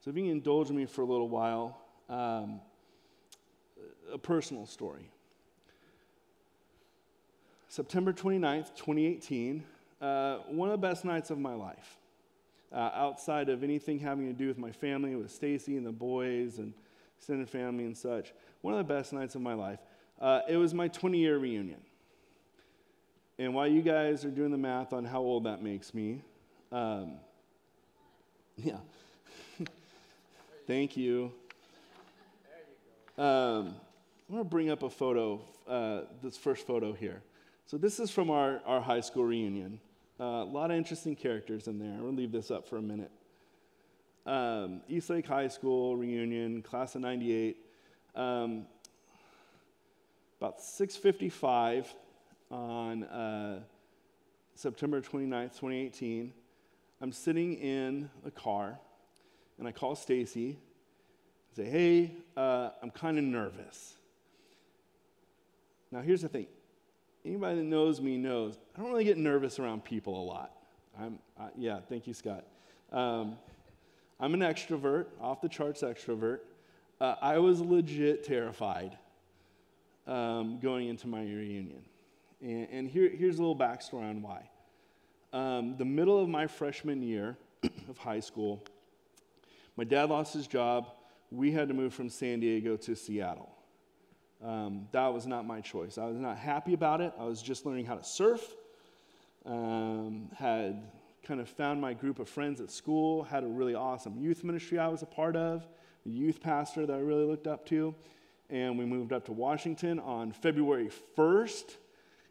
So, 0.00 0.10
if 0.10 0.16
you 0.16 0.24
can 0.24 0.32
indulge 0.32 0.70
me 0.70 0.86
for 0.86 1.02
a 1.02 1.06
little 1.06 1.28
while, 1.28 1.78
um, 2.08 2.60
a 4.12 4.18
personal 4.18 4.66
story. 4.66 5.10
September 7.68 8.12
29th, 8.12 8.74
2018, 8.76 9.62
uh, 10.00 10.36
one 10.48 10.68
of 10.70 10.80
the 10.80 10.86
best 10.86 11.04
nights 11.04 11.30
of 11.30 11.38
my 11.38 11.54
life. 11.54 11.98
Uh, 12.72 12.90
outside 12.94 13.48
of 13.48 13.62
anything 13.62 13.98
having 13.98 14.26
to 14.26 14.32
do 14.32 14.46
with 14.46 14.58
my 14.58 14.70
family, 14.70 15.16
with 15.16 15.30
Stacy 15.30 15.76
and 15.76 15.86
the 15.86 15.92
boys 15.92 16.58
and 16.58 16.74
extended 17.16 17.48
family 17.48 17.84
and 17.84 17.96
such, 17.96 18.32
one 18.60 18.74
of 18.74 18.78
the 18.78 18.94
best 18.94 19.12
nights 19.12 19.34
of 19.34 19.40
my 19.40 19.54
life. 19.54 19.78
Uh, 20.20 20.40
it 20.48 20.56
was 20.56 20.74
my 20.74 20.88
20 20.88 21.18
year 21.18 21.38
reunion. 21.38 21.80
And 23.38 23.54
while 23.54 23.68
you 23.68 23.82
guys 23.82 24.24
are 24.24 24.30
doing 24.30 24.50
the 24.50 24.58
math 24.58 24.92
on 24.92 25.04
how 25.04 25.20
old 25.20 25.44
that 25.44 25.62
makes 25.62 25.94
me, 25.94 26.22
um, 26.72 27.12
yeah. 28.56 28.78
Thank 30.66 30.96
you. 30.96 31.32
Um, 33.16 33.74
I'm 34.28 34.34
going 34.34 34.44
to 34.44 34.44
bring 34.44 34.70
up 34.70 34.82
a 34.82 34.90
photo, 34.90 35.40
uh, 35.66 36.02
this 36.22 36.36
first 36.36 36.66
photo 36.66 36.92
here. 36.92 37.22
So 37.66 37.78
this 37.78 38.00
is 38.00 38.10
from 38.10 38.30
our, 38.30 38.60
our 38.66 38.80
high 38.80 39.00
school 39.00 39.24
reunion. 39.24 39.80
Uh, 40.20 40.42
a 40.42 40.44
lot 40.44 40.70
of 40.70 40.76
interesting 40.76 41.14
characters 41.14 41.68
in 41.68 41.78
there. 41.78 41.96
To 41.98 42.06
leave 42.06 42.32
this 42.32 42.50
up 42.50 42.66
for 42.68 42.76
a 42.76 42.82
minute. 42.82 43.12
Um, 44.26 44.80
Eastlake 44.88 45.26
High 45.26 45.46
School 45.48 45.96
reunion, 45.96 46.60
class 46.62 46.96
of 46.96 47.02
98. 47.02 47.56
Um, 48.16 48.66
about 50.40 50.58
6.55 50.58 51.86
on 52.50 53.04
uh, 53.04 53.60
September 54.54 55.00
29th, 55.00 55.52
2018, 55.52 56.32
I'm 57.00 57.12
sitting 57.12 57.54
in 57.54 58.10
a 58.26 58.30
car, 58.30 58.76
and 59.58 59.68
I 59.68 59.72
call 59.72 59.94
Stacy 59.94 60.48
and 60.48 61.56
say, 61.56 61.70
hey, 61.70 62.12
uh, 62.36 62.70
I'm 62.82 62.90
kind 62.90 63.18
of 63.18 63.24
nervous. 63.24 63.94
Now, 65.92 66.00
here's 66.00 66.22
the 66.22 66.28
thing 66.28 66.48
anybody 67.24 67.56
that 67.56 67.64
knows 67.64 68.00
me 68.00 68.16
knows 68.16 68.58
I 68.76 68.80
don't 68.80 68.90
really 68.90 69.04
get 69.04 69.18
nervous 69.18 69.58
around 69.58 69.84
people 69.84 70.22
a 70.22 70.24
lot. 70.24 70.52
I'm, 70.98 71.18
I, 71.38 71.48
yeah, 71.56 71.80
thank 71.88 72.06
you, 72.06 72.14
Scott. 72.14 72.44
Um, 72.92 73.36
I'm 74.20 74.34
an 74.34 74.40
extrovert, 74.40 75.06
off 75.20 75.40
the 75.40 75.48
charts 75.48 75.82
extrovert. 75.82 76.40
Uh, 77.00 77.14
I 77.22 77.38
was 77.38 77.60
legit 77.60 78.24
terrified 78.24 78.98
um, 80.06 80.58
going 80.60 80.88
into 80.88 81.06
my 81.06 81.20
reunion. 81.20 81.84
And, 82.40 82.68
and 82.70 82.88
here, 82.88 83.08
here's 83.08 83.38
a 83.38 83.42
little 83.42 83.56
backstory 83.56 84.08
on 84.08 84.22
why. 84.22 84.48
Um, 85.32 85.76
the 85.76 85.84
middle 85.84 86.18
of 86.20 86.28
my 86.28 86.46
freshman 86.46 87.02
year 87.02 87.36
of 87.88 87.98
high 87.98 88.20
school, 88.20 88.64
my 89.76 89.84
dad 89.84 90.08
lost 90.10 90.34
his 90.34 90.46
job. 90.46 90.88
We 91.30 91.52
had 91.52 91.68
to 91.68 91.74
move 91.74 91.94
from 91.94 92.08
San 92.08 92.40
Diego 92.40 92.76
to 92.78 92.96
Seattle. 92.96 93.54
Um, 94.44 94.86
that 94.92 95.12
was 95.12 95.26
not 95.26 95.46
my 95.46 95.60
choice. 95.60 95.98
I 95.98 96.06
was 96.06 96.16
not 96.16 96.38
happy 96.38 96.74
about 96.74 97.00
it. 97.00 97.12
I 97.18 97.24
was 97.24 97.42
just 97.42 97.66
learning 97.66 97.86
how 97.86 97.96
to 97.96 98.04
surf. 98.04 98.40
Um, 99.44 100.30
had 100.36 100.82
kind 101.24 101.40
of 101.40 101.48
found 101.48 101.80
my 101.80 101.92
group 101.92 102.18
of 102.18 102.28
friends 102.28 102.60
at 102.60 102.70
school, 102.70 103.22
had 103.24 103.44
a 103.44 103.46
really 103.46 103.74
awesome 103.74 104.16
youth 104.18 104.44
ministry 104.44 104.78
I 104.78 104.88
was 104.88 105.02
a 105.02 105.06
part 105.06 105.36
of, 105.36 105.66
a 106.06 106.08
youth 106.08 106.40
pastor 106.40 106.86
that 106.86 106.92
I 106.92 107.00
really 107.00 107.24
looked 107.24 107.46
up 107.46 107.66
to. 107.66 107.94
And 108.50 108.78
we 108.78 108.86
moved 108.86 109.12
up 109.12 109.26
to 109.26 109.32
Washington 109.32 109.98
on 109.98 110.32
February 110.32 110.90
1st. 111.16 111.76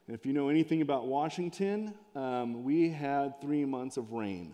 And 0.07 0.15
if 0.15 0.25
you 0.25 0.33
know 0.33 0.49
anything 0.49 0.81
about 0.81 1.07
Washington, 1.07 1.93
um, 2.15 2.63
we 2.63 2.89
had 2.89 3.39
three 3.41 3.65
months 3.65 3.97
of 3.97 4.13
rain 4.13 4.53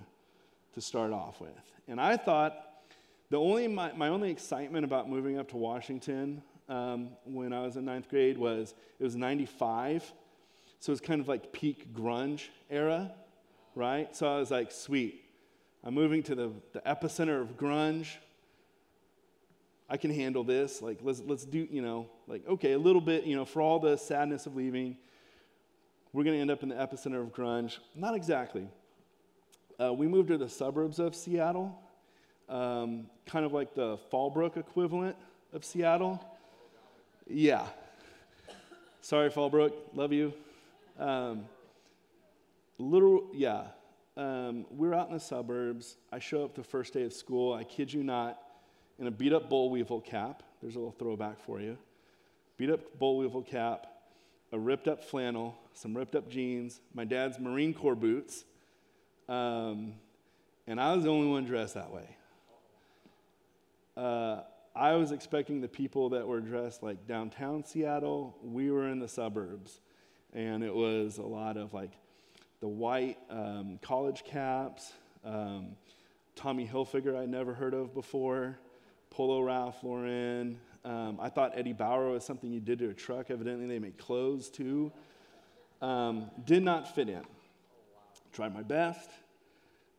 to 0.74 0.82
start 0.82 1.14
off 1.14 1.40
with. 1.40 1.52
And 1.88 2.02
I 2.02 2.18
thought 2.18 2.58
the 3.30 3.38
only, 3.40 3.68
my, 3.68 3.94
my 3.94 4.10
only 4.10 4.32
excitement 4.32 4.84
about 4.84 5.10
moving 5.10 5.38
up 5.38 5.50
to 5.52 5.58
Washington 5.58 6.42
um, 6.70 7.10
when 7.26 7.54
I 7.54 7.62
was 7.62 7.76
in 7.76 7.86
ninth 7.86 8.10
grade 8.10 8.38
was 8.38 8.74
it 9.00 9.04
was 9.04 9.16
95. 9.16 10.04
So 10.80 10.90
it 10.90 10.94
was 10.94 11.02
kind 11.02 11.22
of 11.22 11.28
like 11.28 11.54
peak 11.54 11.94
grunge 11.94 12.48
era, 12.70 13.12
right? 13.76 14.14
So 14.16 14.28
I 14.28 14.40
was 14.40 14.52
like, 14.52 14.72
sweet. 14.72 15.24
I'm 15.84 15.94
moving 15.94 16.24
to 16.24 16.36
the, 16.36 16.52
the 16.74 16.80
epicenter 16.82 17.42
of 17.42 17.58
grunge. 17.58 18.08
I 19.90 19.98
can 19.98 20.12
handle 20.12 20.44
this. 20.44 20.82
Like, 20.82 21.00
let's, 21.02 21.22
let's 21.26 21.46
do, 21.46 21.68
you 21.70 21.82
know, 21.82 22.10
like, 22.28 22.48
okay, 22.48 22.74
a 22.74 22.80
little 22.80 23.02
bit, 23.02 23.26
you 23.26 23.36
know, 23.36 23.46
for 23.46 23.62
all 23.62 23.80
the 23.80 23.98
sadness 23.98 24.46
of 24.46 24.56
leaving, 24.56 24.98
we're 26.14 26.24
going 26.24 26.36
to 26.36 26.42
end 26.42 26.52
up 26.52 26.64
in 26.64 26.70
the 26.70 26.76
epicenter 26.76 27.22
of 27.22 27.34
grunge. 27.34 27.80
Not 27.96 28.16
exactly. 28.16 28.68
Uh, 29.80 29.94
we 29.94 30.08
moved 30.08 30.30
to 30.30 30.38
the 30.38 30.48
suburbs 30.48 31.00
of 31.00 31.16
Seattle, 31.16 31.78
um, 32.48 33.08
kind 33.26 33.46
of 33.46 33.52
like 33.52 33.74
the 33.74 33.98
Fallbrook 34.12 34.58
equivalent 34.58 35.16
of 35.52 35.66
Seattle. 35.66 36.24
Yeah. 37.34 37.66
Sorry, 39.02 39.32
Fallbrook. 39.32 39.74
Love 39.96 40.14
you. 40.14 40.34
Um, 41.00 41.46
little, 42.78 43.24
yeah. 43.34 43.64
Um, 44.16 44.68
we're 44.70 44.94
out 44.94 45.08
in 45.08 45.16
the 45.16 45.20
suburbs. 45.20 45.98
I 46.12 46.20
show 46.20 46.44
up 46.46 46.54
the 46.54 46.64
first 46.64 46.94
day 46.94 47.02
of 47.02 47.12
school. 47.12 47.52
I 47.52 47.64
kid 47.64 47.92
you 47.92 48.04
not, 48.04 48.40
in 49.00 49.08
a 49.08 49.12
beat 49.12 49.34
up 49.34 49.50
boll 49.50 49.72
weevil 49.72 50.00
cap. 50.00 50.44
There's 50.62 50.76
a 50.76 50.78
little 50.78 50.92
throwback 50.92 51.40
for 51.44 51.60
you. 51.60 51.76
Beat 52.58 52.70
up 52.70 53.00
boll 53.00 53.18
weevil 53.18 53.42
cap, 53.42 53.88
a 54.52 54.60
ripped 54.60 54.88
up 54.88 55.04
flannel, 55.04 55.56
some 55.74 55.98
ripped 55.98 56.14
up 56.14 56.30
jeans, 56.30 56.82
my 56.94 57.04
dad's 57.04 57.40
Marine 57.40 57.74
Corps 57.74 57.96
boots, 57.96 58.46
um, 59.28 59.94
and 60.68 60.80
I 60.80 60.94
was 60.94 61.06
the 61.06 61.10
only 61.10 61.32
one 61.32 61.46
dressed 61.46 61.74
that 61.74 61.92
way. 61.92 62.16
Uh, 63.98 64.42
I 64.76 64.94
was 64.94 65.12
expecting 65.12 65.62
the 65.62 65.68
people 65.68 66.10
that 66.10 66.28
were 66.28 66.40
dressed 66.40 66.82
like 66.82 67.06
downtown 67.06 67.64
Seattle. 67.64 68.36
We 68.42 68.72
were 68.72 68.90
in 68.90 69.00
the 69.00 69.08
suburbs, 69.08 69.80
and 70.34 70.64
it 70.64 70.74
was 70.74 71.20
a 71.20 71.24
lot 71.24 71.58
of 71.58 71.76
like 71.76 71.92
the 72.60 72.68
white 72.68 73.20
um, 73.30 73.78
college 73.84 74.24
caps, 74.24 74.92
um, 75.24 75.76
Tommy 76.36 76.68
Hilfiger 76.68 77.16
I'd 77.16 77.30
never 77.30 77.54
heard 77.54 77.76
of 77.76 77.94
before, 77.94 78.58
Polo 79.12 79.42
Ralph 79.42 79.84
Lauren. 79.84 80.60
Um, 80.84 81.20
I 81.22 81.30
thought 81.30 81.52
Eddie 81.54 81.74
Bauer 81.74 82.10
was 82.10 82.26
something 82.26 82.52
you 82.52 82.60
did 82.60 82.80
to 82.80 82.90
a 82.90 82.94
truck. 82.96 83.30
Evidently, 83.30 83.68
they 83.68 83.78
make 83.78 84.00
clothes 84.00 84.50
too. 84.50 84.92
Um, 85.84 86.32
did 86.46 86.64
not 86.64 86.96
fit 86.96 87.10
in. 87.10 87.22
Tried 88.32 88.56
my 88.56 88.64
best. 88.64 89.12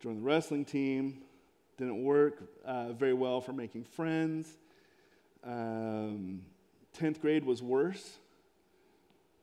Joined 0.00 0.18
the 0.18 0.22
wrestling 0.22 0.64
team. 0.64 1.22
Didn't 1.78 2.02
work 2.02 2.42
uh, 2.64 2.92
very 2.92 3.14
well 3.14 3.40
for 3.40 3.52
making 3.52 3.84
friends. 3.84 4.48
Um, 5.44 6.42
10th 6.98 7.20
grade 7.20 7.44
was 7.44 7.62
worse. 7.62 8.18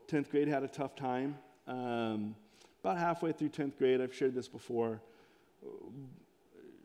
10th 0.07 0.29
grade 0.29 0.47
had 0.47 0.63
a 0.63 0.67
tough 0.67 0.95
time. 0.95 1.37
Um, 1.67 2.35
about 2.83 2.97
halfway 2.97 3.31
through 3.31 3.49
10th 3.49 3.77
grade, 3.77 4.01
I've 4.01 4.13
shared 4.13 4.33
this 4.33 4.47
before, 4.47 5.01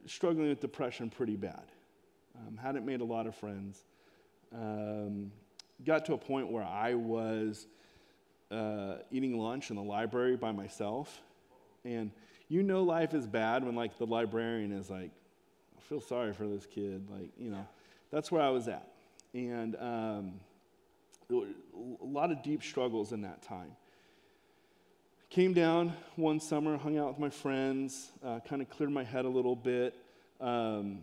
struggling 0.06 0.48
with 0.48 0.60
depression 0.60 1.10
pretty 1.10 1.36
bad. 1.36 1.64
Um, 2.36 2.56
hadn't 2.56 2.84
made 2.84 3.00
a 3.00 3.04
lot 3.04 3.26
of 3.26 3.34
friends. 3.34 3.82
Um, 4.54 5.32
got 5.84 6.04
to 6.06 6.14
a 6.14 6.18
point 6.18 6.50
where 6.50 6.64
I 6.64 6.94
was 6.94 7.66
uh, 8.50 8.96
eating 9.10 9.38
lunch 9.38 9.70
in 9.70 9.76
the 9.76 9.82
library 9.82 10.36
by 10.36 10.52
myself. 10.52 11.22
And 11.84 12.10
you 12.48 12.62
know 12.62 12.82
life 12.82 13.14
is 13.14 13.26
bad 13.26 13.64
when 13.64 13.74
like 13.74 13.98
the 13.98 14.06
librarian 14.06 14.72
is 14.72 14.90
like, 14.90 15.10
I 15.76 15.80
feel 15.80 16.00
sorry 16.00 16.32
for 16.32 16.46
this 16.46 16.66
kid. 16.66 17.08
Like, 17.10 17.30
you 17.38 17.50
know, 17.50 17.66
that's 18.10 18.30
where 18.30 18.42
I 18.42 18.50
was 18.50 18.68
at. 18.68 18.88
And 19.36 19.76
um, 19.76 20.32
a 21.30 22.06
lot 22.06 22.32
of 22.32 22.42
deep 22.42 22.62
struggles 22.62 23.12
in 23.12 23.20
that 23.20 23.42
time. 23.42 23.76
Came 25.28 25.52
down 25.52 25.92
one 26.14 26.40
summer, 26.40 26.78
hung 26.78 26.96
out 26.96 27.08
with 27.08 27.18
my 27.18 27.28
friends, 27.28 28.12
uh, 28.24 28.40
kind 28.48 28.62
of 28.62 28.70
cleared 28.70 28.90
my 28.90 29.04
head 29.04 29.26
a 29.26 29.28
little 29.28 29.54
bit, 29.54 29.94
um, 30.40 31.00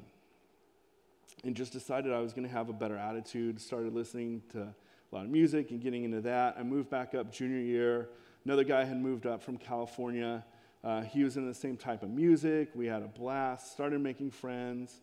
and 1.43 1.55
just 1.55 1.73
decided 1.73 2.11
I 2.11 2.21
was 2.21 2.33
going 2.33 2.47
to 2.47 2.51
have 2.51 2.69
a 2.69 2.73
better 2.73 2.97
attitude. 2.97 3.61
Started 3.61 3.93
listening 3.93 4.41
to 4.53 4.61
a 4.61 5.15
lot 5.15 5.25
of 5.25 5.29
music 5.29 5.69
and 5.69 5.79
getting 5.79 6.03
into 6.03 6.21
that. 6.21 6.55
I 6.57 6.63
moved 6.63 6.89
back 6.89 7.13
up 7.13 7.31
junior 7.31 7.61
year. 7.61 8.09
Another 8.45 8.63
guy 8.63 8.83
had 8.83 8.97
moved 8.99 9.27
up 9.27 9.43
from 9.43 9.59
California. 9.59 10.43
Uh, 10.83 11.01
he 11.01 11.23
was 11.23 11.37
in 11.37 11.47
the 11.47 11.53
same 11.53 11.77
type 11.77 12.01
of 12.01 12.09
music. 12.09 12.69
We 12.73 12.87
had 12.87 13.03
a 13.03 13.07
blast, 13.07 13.73
started 13.73 14.01
making 14.01 14.31
friends. 14.31 15.01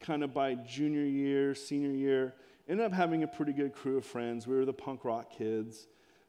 Kind 0.00 0.24
of 0.24 0.34
by 0.34 0.54
junior 0.54 1.04
year, 1.04 1.54
senior 1.54 1.92
year, 1.92 2.34
ended 2.68 2.86
up 2.86 2.92
having 2.92 3.22
a 3.22 3.26
pretty 3.26 3.52
good 3.52 3.72
crew 3.72 3.98
of 3.98 4.04
friends. 4.04 4.46
We 4.46 4.56
were 4.56 4.64
the 4.64 4.72
punk 4.72 5.04
rock 5.04 5.30
kids. 5.30 5.86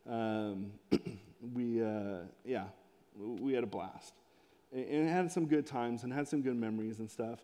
Um, 0.08 0.72
we, 1.54 1.84
uh, 1.84 2.20
yeah, 2.46 2.66
we 3.18 3.54
had 3.54 3.64
a 3.64 3.68
blast. 3.68 4.14
And 4.72 5.10
had 5.10 5.32
some 5.32 5.48
good 5.48 5.66
times 5.66 6.04
and 6.04 6.12
had 6.12 6.28
some 6.28 6.42
good 6.42 6.56
memories 6.56 7.00
and 7.00 7.10
stuff. 7.10 7.40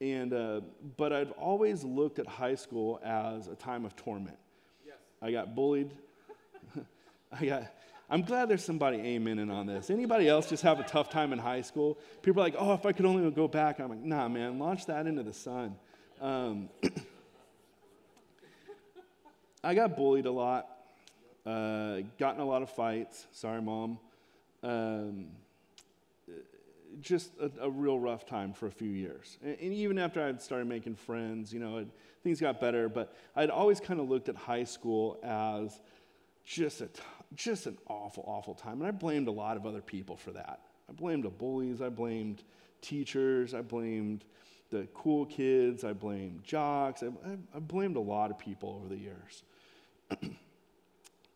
And, 0.00 0.32
uh, 0.32 0.60
but 0.96 1.12
I've 1.12 1.32
always 1.32 1.82
looked 1.82 2.18
at 2.18 2.26
high 2.26 2.54
school 2.54 3.00
as 3.02 3.48
a 3.48 3.54
time 3.54 3.84
of 3.84 3.96
torment. 3.96 4.38
Yes. 4.86 4.96
I 5.20 5.32
got 5.32 5.54
bullied. 5.54 5.92
I 7.32 7.46
got, 7.46 7.72
I'm 8.08 8.22
glad 8.22 8.48
there's 8.48 8.64
somebody 8.64 8.98
amening 8.98 9.52
on 9.52 9.66
this. 9.66 9.90
Anybody 9.90 10.28
else 10.28 10.48
just 10.48 10.62
have 10.62 10.78
a 10.78 10.84
tough 10.84 11.10
time 11.10 11.32
in 11.32 11.38
high 11.38 11.62
school? 11.62 11.98
People 12.22 12.42
are 12.42 12.46
like, 12.46 12.54
oh, 12.58 12.74
if 12.74 12.86
I 12.86 12.92
could 12.92 13.06
only 13.06 13.28
go 13.30 13.48
back. 13.48 13.80
I'm 13.80 13.88
like, 13.88 14.04
nah, 14.04 14.28
man, 14.28 14.58
launch 14.58 14.86
that 14.86 15.06
into 15.06 15.22
the 15.22 15.32
sun. 15.32 15.74
Um, 16.20 16.68
I 19.62 19.74
got 19.74 19.96
bullied 19.96 20.26
a 20.26 20.30
lot, 20.30 20.68
uh, 21.44 21.98
got 22.18 22.34
in 22.34 22.40
a 22.40 22.44
lot 22.44 22.62
of 22.62 22.70
fights. 22.70 23.26
Sorry, 23.32 23.60
mom. 23.60 23.98
Um, 24.62 25.26
just 27.00 27.30
a, 27.40 27.50
a, 27.62 27.70
real 27.70 27.98
rough 27.98 28.26
time 28.26 28.52
for 28.52 28.66
a 28.66 28.70
few 28.70 28.90
years. 28.90 29.38
And, 29.42 29.56
and 29.60 29.72
even 29.72 29.98
after 29.98 30.22
I'd 30.24 30.40
started 30.40 30.66
making 30.66 30.96
friends, 30.96 31.52
you 31.52 31.60
know, 31.60 31.78
it, 31.78 31.88
things 32.22 32.40
got 32.40 32.60
better. 32.60 32.88
But 32.88 33.14
I'd 33.36 33.50
always 33.50 33.80
kind 33.80 34.00
of 34.00 34.08
looked 34.08 34.28
at 34.28 34.36
high 34.36 34.64
school 34.64 35.18
as 35.22 35.80
just 36.44 36.80
a 36.80 36.86
t- 36.86 37.02
just 37.34 37.66
an 37.66 37.76
awful, 37.88 38.24
awful 38.26 38.54
time. 38.54 38.80
And 38.80 38.86
I 38.86 38.90
blamed 38.90 39.28
a 39.28 39.32
lot 39.32 39.56
of 39.56 39.66
other 39.66 39.82
people 39.82 40.16
for 40.16 40.32
that. 40.32 40.60
I 40.88 40.92
blamed 40.92 41.24
the 41.24 41.30
bullies, 41.30 41.82
I 41.82 41.88
blamed 41.88 42.42
teachers, 42.80 43.54
I 43.54 43.60
blamed 43.60 44.24
the 44.70 44.86
cool 44.94 45.26
kids, 45.26 45.84
I 45.84 45.92
blamed 45.92 46.44
jocks, 46.44 47.02
I, 47.02 47.06
I, 47.06 47.36
I 47.54 47.58
blamed 47.58 47.96
a 47.96 48.00
lot 48.00 48.30
of 48.30 48.38
people 48.38 48.80
over 48.80 48.94
the 48.94 49.00
years. 49.00 49.42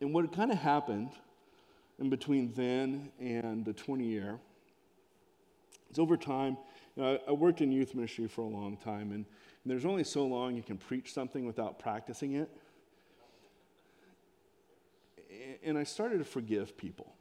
and 0.01 0.15
what 0.15 0.31
kind 0.33 0.51
of 0.51 0.59
happened 0.59 1.11
in 1.99 2.11
between 2.11 2.53
then 2.55 3.11
and 3.21 3.65
the 3.65 3.73
20 3.73 4.05
year 4.05 4.39
is 5.91 5.99
over 5.99 6.17
time, 6.17 6.57
you 6.97 7.03
know, 7.03 7.19
I, 7.27 7.31
I, 7.31 7.33
worked 7.33 7.61
in 7.61 7.73
youth 7.73 7.95
ministry 7.95 8.29
for 8.29 8.43
a 8.43 8.49
long 8.49 8.77
time, 8.77 9.13
and, 9.13 9.25
and 9.25 9.67
there's 9.67 9.85
only 9.85 10.05
so 10.05 10.25
long 10.25 10.57
you 10.57 10.63
can 10.63 10.79
preach 10.79 11.13
something 11.13 11.47
without 11.47 11.79
practicing 11.79 12.35
it 12.35 12.51
and 15.63 15.79
I 15.79 15.85
started 15.85 16.19
to 16.19 16.25
forgive 16.25 16.77
people 16.77 17.13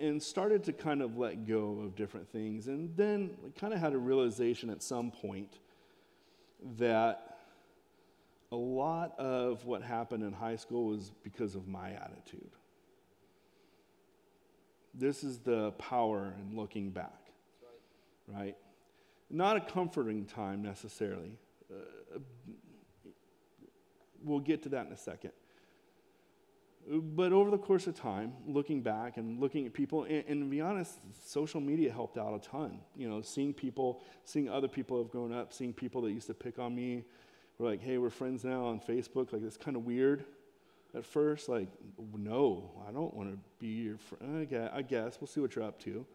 and 0.00 0.22
started 0.22 0.64
to 0.64 0.72
kind 0.72 1.02
of 1.02 1.16
let 1.16 1.46
go 1.46 1.80
of 1.84 1.94
different 1.94 2.30
things. 2.30 2.68
And 2.68 2.96
then 2.96 3.30
kind 3.58 3.72
of 3.72 3.80
had 3.80 3.92
a 3.92 3.98
realization 3.98 4.70
at 4.70 4.82
some 4.82 5.10
point 5.10 5.58
that 6.78 7.38
a 8.50 8.56
lot 8.56 9.18
of 9.18 9.64
what 9.64 9.82
happened 9.82 10.24
in 10.24 10.32
high 10.32 10.56
school 10.56 10.86
was 10.86 11.12
because 11.22 11.54
of 11.54 11.68
my 11.68 11.90
attitude. 11.90 12.50
This 14.94 15.22
is 15.22 15.38
the 15.38 15.72
power 15.72 16.34
in 16.40 16.56
looking 16.56 16.90
back, 16.90 17.30
right? 18.28 18.36
right? 18.38 18.56
Not 19.30 19.56
a 19.56 19.60
comforting 19.60 20.24
time 20.24 20.62
necessarily. 20.62 21.38
Uh, 21.70 22.18
we'll 24.24 24.40
get 24.40 24.62
to 24.64 24.70
that 24.70 24.86
in 24.86 24.92
a 24.92 24.96
second. 24.96 25.32
But 26.90 27.32
over 27.32 27.50
the 27.50 27.58
course 27.58 27.86
of 27.86 27.94
time, 27.94 28.32
looking 28.46 28.80
back 28.80 29.18
and 29.18 29.38
looking 29.38 29.66
at 29.66 29.74
people, 29.74 30.04
and, 30.04 30.24
and, 30.26 30.42
to 30.42 30.46
be 30.46 30.62
honest, 30.62 30.98
social 31.22 31.60
media 31.60 31.92
helped 31.92 32.16
out 32.16 32.34
a 32.34 32.38
ton. 32.38 32.78
You 32.96 33.10
know, 33.10 33.20
seeing 33.20 33.52
people, 33.52 34.00
seeing 34.24 34.48
other 34.48 34.68
people 34.68 34.96
have 34.96 35.10
grown 35.10 35.30
up, 35.30 35.52
seeing 35.52 35.74
people 35.74 36.00
that 36.02 36.12
used 36.12 36.28
to 36.28 36.34
pick 36.34 36.58
on 36.58 36.74
me, 36.74 37.04
were 37.58 37.68
like, 37.68 37.82
hey, 37.82 37.98
we're 37.98 38.08
friends 38.08 38.42
now 38.42 38.64
on 38.64 38.80
Facebook. 38.80 39.34
Like, 39.34 39.42
it's 39.42 39.58
kind 39.58 39.76
of 39.76 39.84
weird 39.84 40.24
at 40.94 41.04
first. 41.04 41.50
Like, 41.50 41.68
no, 42.16 42.70
I 42.88 42.90
don't 42.90 43.12
want 43.12 43.32
to 43.32 43.38
be 43.58 43.66
your 43.66 43.98
friend. 43.98 44.48
I 44.72 44.80
guess, 44.80 45.18
we'll 45.20 45.28
see 45.28 45.40
what 45.40 45.54
you're 45.56 45.66
up 45.66 45.78
to. 45.80 46.06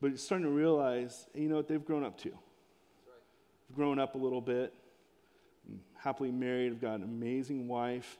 But 0.00 0.08
you're 0.08 0.16
starting 0.16 0.46
to 0.46 0.52
realize, 0.52 1.26
you 1.34 1.50
know 1.50 1.56
what, 1.56 1.68
they've 1.68 1.84
grown 1.84 2.04
up 2.04 2.16
too. 2.16 2.30
Right. 2.30 3.76
Grown 3.76 3.98
up 3.98 4.14
a 4.14 4.18
little 4.18 4.40
bit. 4.40 4.72
I'm 5.68 5.80
happily 5.98 6.30
married. 6.30 6.72
I've 6.72 6.80
got 6.80 6.94
an 6.94 7.02
amazing 7.02 7.68
wife 7.68 8.18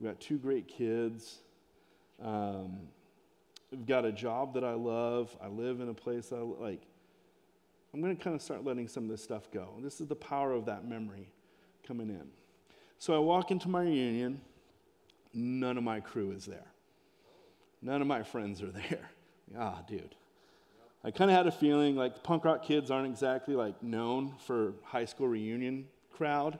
We've 0.00 0.10
got 0.10 0.20
two 0.20 0.38
great 0.38 0.66
kids. 0.66 1.40
Um, 2.22 2.78
we've 3.70 3.86
got 3.86 4.04
a 4.04 4.12
job 4.12 4.54
that 4.54 4.64
I 4.64 4.72
love. 4.72 5.36
I 5.42 5.48
live 5.48 5.80
in 5.80 5.88
a 5.90 5.94
place 5.94 6.32
I 6.32 6.36
like. 6.36 6.82
I'm 7.92 8.00
going 8.00 8.16
to 8.16 8.22
kind 8.22 8.34
of 8.34 8.40
start 8.40 8.64
letting 8.64 8.88
some 8.88 9.04
of 9.04 9.10
this 9.10 9.22
stuff 9.22 9.50
go. 9.52 9.74
This 9.80 10.00
is 10.00 10.06
the 10.06 10.16
power 10.16 10.52
of 10.52 10.64
that 10.66 10.86
memory 10.88 11.32
coming 11.86 12.08
in. 12.08 12.28
So 12.98 13.14
I 13.14 13.18
walk 13.18 13.50
into 13.50 13.68
my 13.68 13.82
reunion. 13.82 14.40
None 15.34 15.76
of 15.76 15.84
my 15.84 16.00
crew 16.00 16.32
is 16.32 16.46
there. 16.46 16.66
None 17.82 18.00
of 18.00 18.06
my 18.06 18.22
friends 18.22 18.62
are 18.62 18.70
there. 18.70 19.10
Ah, 19.58 19.82
dude. 19.86 20.14
I 21.02 21.10
kind 21.10 21.30
of 21.30 21.36
had 21.36 21.46
a 21.46 21.52
feeling 21.52 21.96
like 21.96 22.22
punk 22.22 22.44
rock 22.44 22.62
kids 22.62 22.90
aren't 22.90 23.06
exactly 23.06 23.54
like 23.54 23.82
known 23.82 24.34
for 24.46 24.74
high 24.84 25.06
school 25.06 25.28
reunion 25.28 25.86
crowd. 26.12 26.58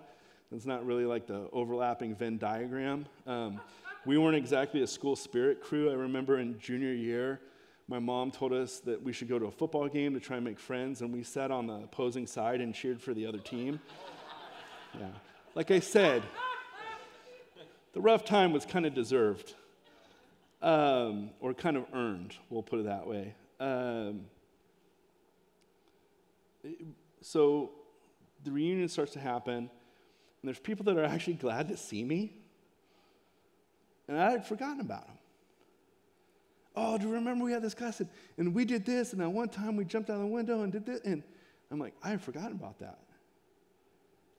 It's 0.52 0.66
not 0.66 0.84
really 0.84 1.04
like 1.04 1.26
the 1.26 1.48
overlapping 1.52 2.16
Venn 2.16 2.36
diagram. 2.36 3.06
Um, 3.26 3.60
we 4.04 4.18
weren't 4.18 4.36
exactly 4.36 4.82
a 4.82 4.86
school 4.86 5.14
spirit 5.14 5.62
crew. 5.62 5.90
I 5.90 5.94
remember 5.94 6.38
in 6.38 6.58
junior 6.58 6.92
year, 6.92 7.40
my 7.86 8.00
mom 8.00 8.32
told 8.32 8.52
us 8.52 8.80
that 8.80 9.00
we 9.00 9.12
should 9.12 9.28
go 9.28 9.38
to 9.38 9.46
a 9.46 9.50
football 9.50 9.88
game 9.88 10.14
to 10.14 10.20
try 10.20 10.36
and 10.36 10.44
make 10.44 10.58
friends, 10.58 11.02
and 11.02 11.12
we 11.12 11.22
sat 11.22 11.50
on 11.50 11.66
the 11.66 11.74
opposing 11.74 12.26
side 12.26 12.60
and 12.60 12.74
cheered 12.74 13.00
for 13.00 13.14
the 13.14 13.26
other 13.26 13.38
team. 13.38 13.80
Yeah. 14.98 15.06
Like 15.54 15.70
I 15.70 15.78
said, 15.78 16.24
the 17.92 18.00
rough 18.00 18.24
time 18.24 18.52
was 18.52 18.66
kind 18.66 18.84
of 18.84 18.92
deserved, 18.92 19.54
um, 20.60 21.30
or 21.38 21.54
kind 21.54 21.76
of 21.76 21.84
earned, 21.94 22.34
we'll 22.48 22.64
put 22.64 22.80
it 22.80 22.86
that 22.86 23.06
way. 23.06 23.34
Um, 23.60 24.22
so 27.20 27.70
the 28.42 28.50
reunion 28.50 28.88
starts 28.88 29.12
to 29.12 29.20
happen. 29.20 29.70
And 30.42 30.48
there's 30.48 30.59
people 30.59 30.85
that 30.87 30.96
are 30.96 31.05
actually 31.05 31.35
glad 31.35 31.68
to 31.68 31.76
see 31.76 32.03
me. 32.03 32.33
And 34.09 34.18
I 34.18 34.31
had 34.31 34.46
forgotten 34.46 34.81
about 34.81 35.07
them. 35.07 35.16
Oh, 36.76 36.98
do 36.98 37.09
you 37.09 37.14
remember 37.14 37.44
we 37.44 37.53
had 37.53 37.62
this 37.62 37.74
class 37.74 38.00
and, 38.00 38.09
and 38.38 38.55
we 38.55 38.64
did 38.64 38.87
this, 38.87 39.12
and 39.12 39.20
at 39.20 39.31
one 39.31 39.48
time 39.48 39.76
we 39.76 39.85
jumped 39.85 40.09
out 40.09 40.14
of 40.14 40.20
the 40.20 40.26
window 40.26 40.62
and 40.62 40.72
did 40.72 40.87
this? 40.87 41.00
And 41.05 41.22
I'm 41.70 41.79
like, 41.79 41.94
I 42.03 42.11
had 42.11 42.22
forgotten 42.22 42.53
about 42.53 42.79
that. 42.79 42.98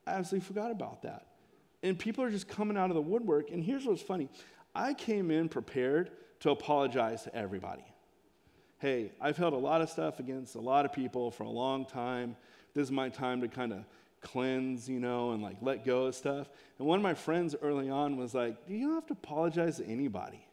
I 0.07 0.11
absolutely 0.11 0.47
forgot 0.47 0.71
about 0.71 1.03
that. 1.03 1.27
And 1.83 1.97
people 1.97 2.23
are 2.23 2.29
just 2.29 2.47
coming 2.47 2.77
out 2.77 2.89
of 2.89 2.95
the 2.95 3.01
woodwork. 3.01 3.51
And 3.51 3.63
here's 3.63 3.85
what's 3.85 4.01
funny 4.01 4.29
I 4.73 4.93
came 4.93 5.31
in 5.31 5.49
prepared 5.49 6.11
to 6.41 6.51
apologize 6.51 7.23
to 7.23 7.35
everybody. 7.35 7.83
Hey, 8.79 9.11
I've 9.21 9.37
held 9.37 9.53
a 9.53 9.57
lot 9.57 9.81
of 9.81 9.89
stuff 9.89 10.19
against 10.19 10.55
a 10.55 10.61
lot 10.61 10.85
of 10.85 10.93
people 10.93 11.29
for 11.31 11.43
a 11.43 11.49
long 11.49 11.85
time. 11.85 12.35
This 12.73 12.85
is 12.85 12.91
my 12.91 13.09
time 13.09 13.41
to 13.41 13.47
kind 13.47 13.73
of 13.73 13.85
cleanse, 14.21 14.87
you 14.87 14.99
know, 14.99 15.31
and 15.31 15.41
like 15.41 15.57
let 15.61 15.85
go 15.85 16.05
of 16.05 16.15
stuff. 16.15 16.49
And 16.77 16.87
one 16.87 16.97
of 16.97 17.03
my 17.03 17.13
friends 17.13 17.55
early 17.61 17.89
on 17.89 18.17
was 18.17 18.33
like, 18.33 18.57
You 18.67 18.87
don't 18.87 18.95
have 18.95 19.07
to 19.07 19.13
apologize 19.13 19.77
to 19.77 19.85
anybody. 19.85 20.45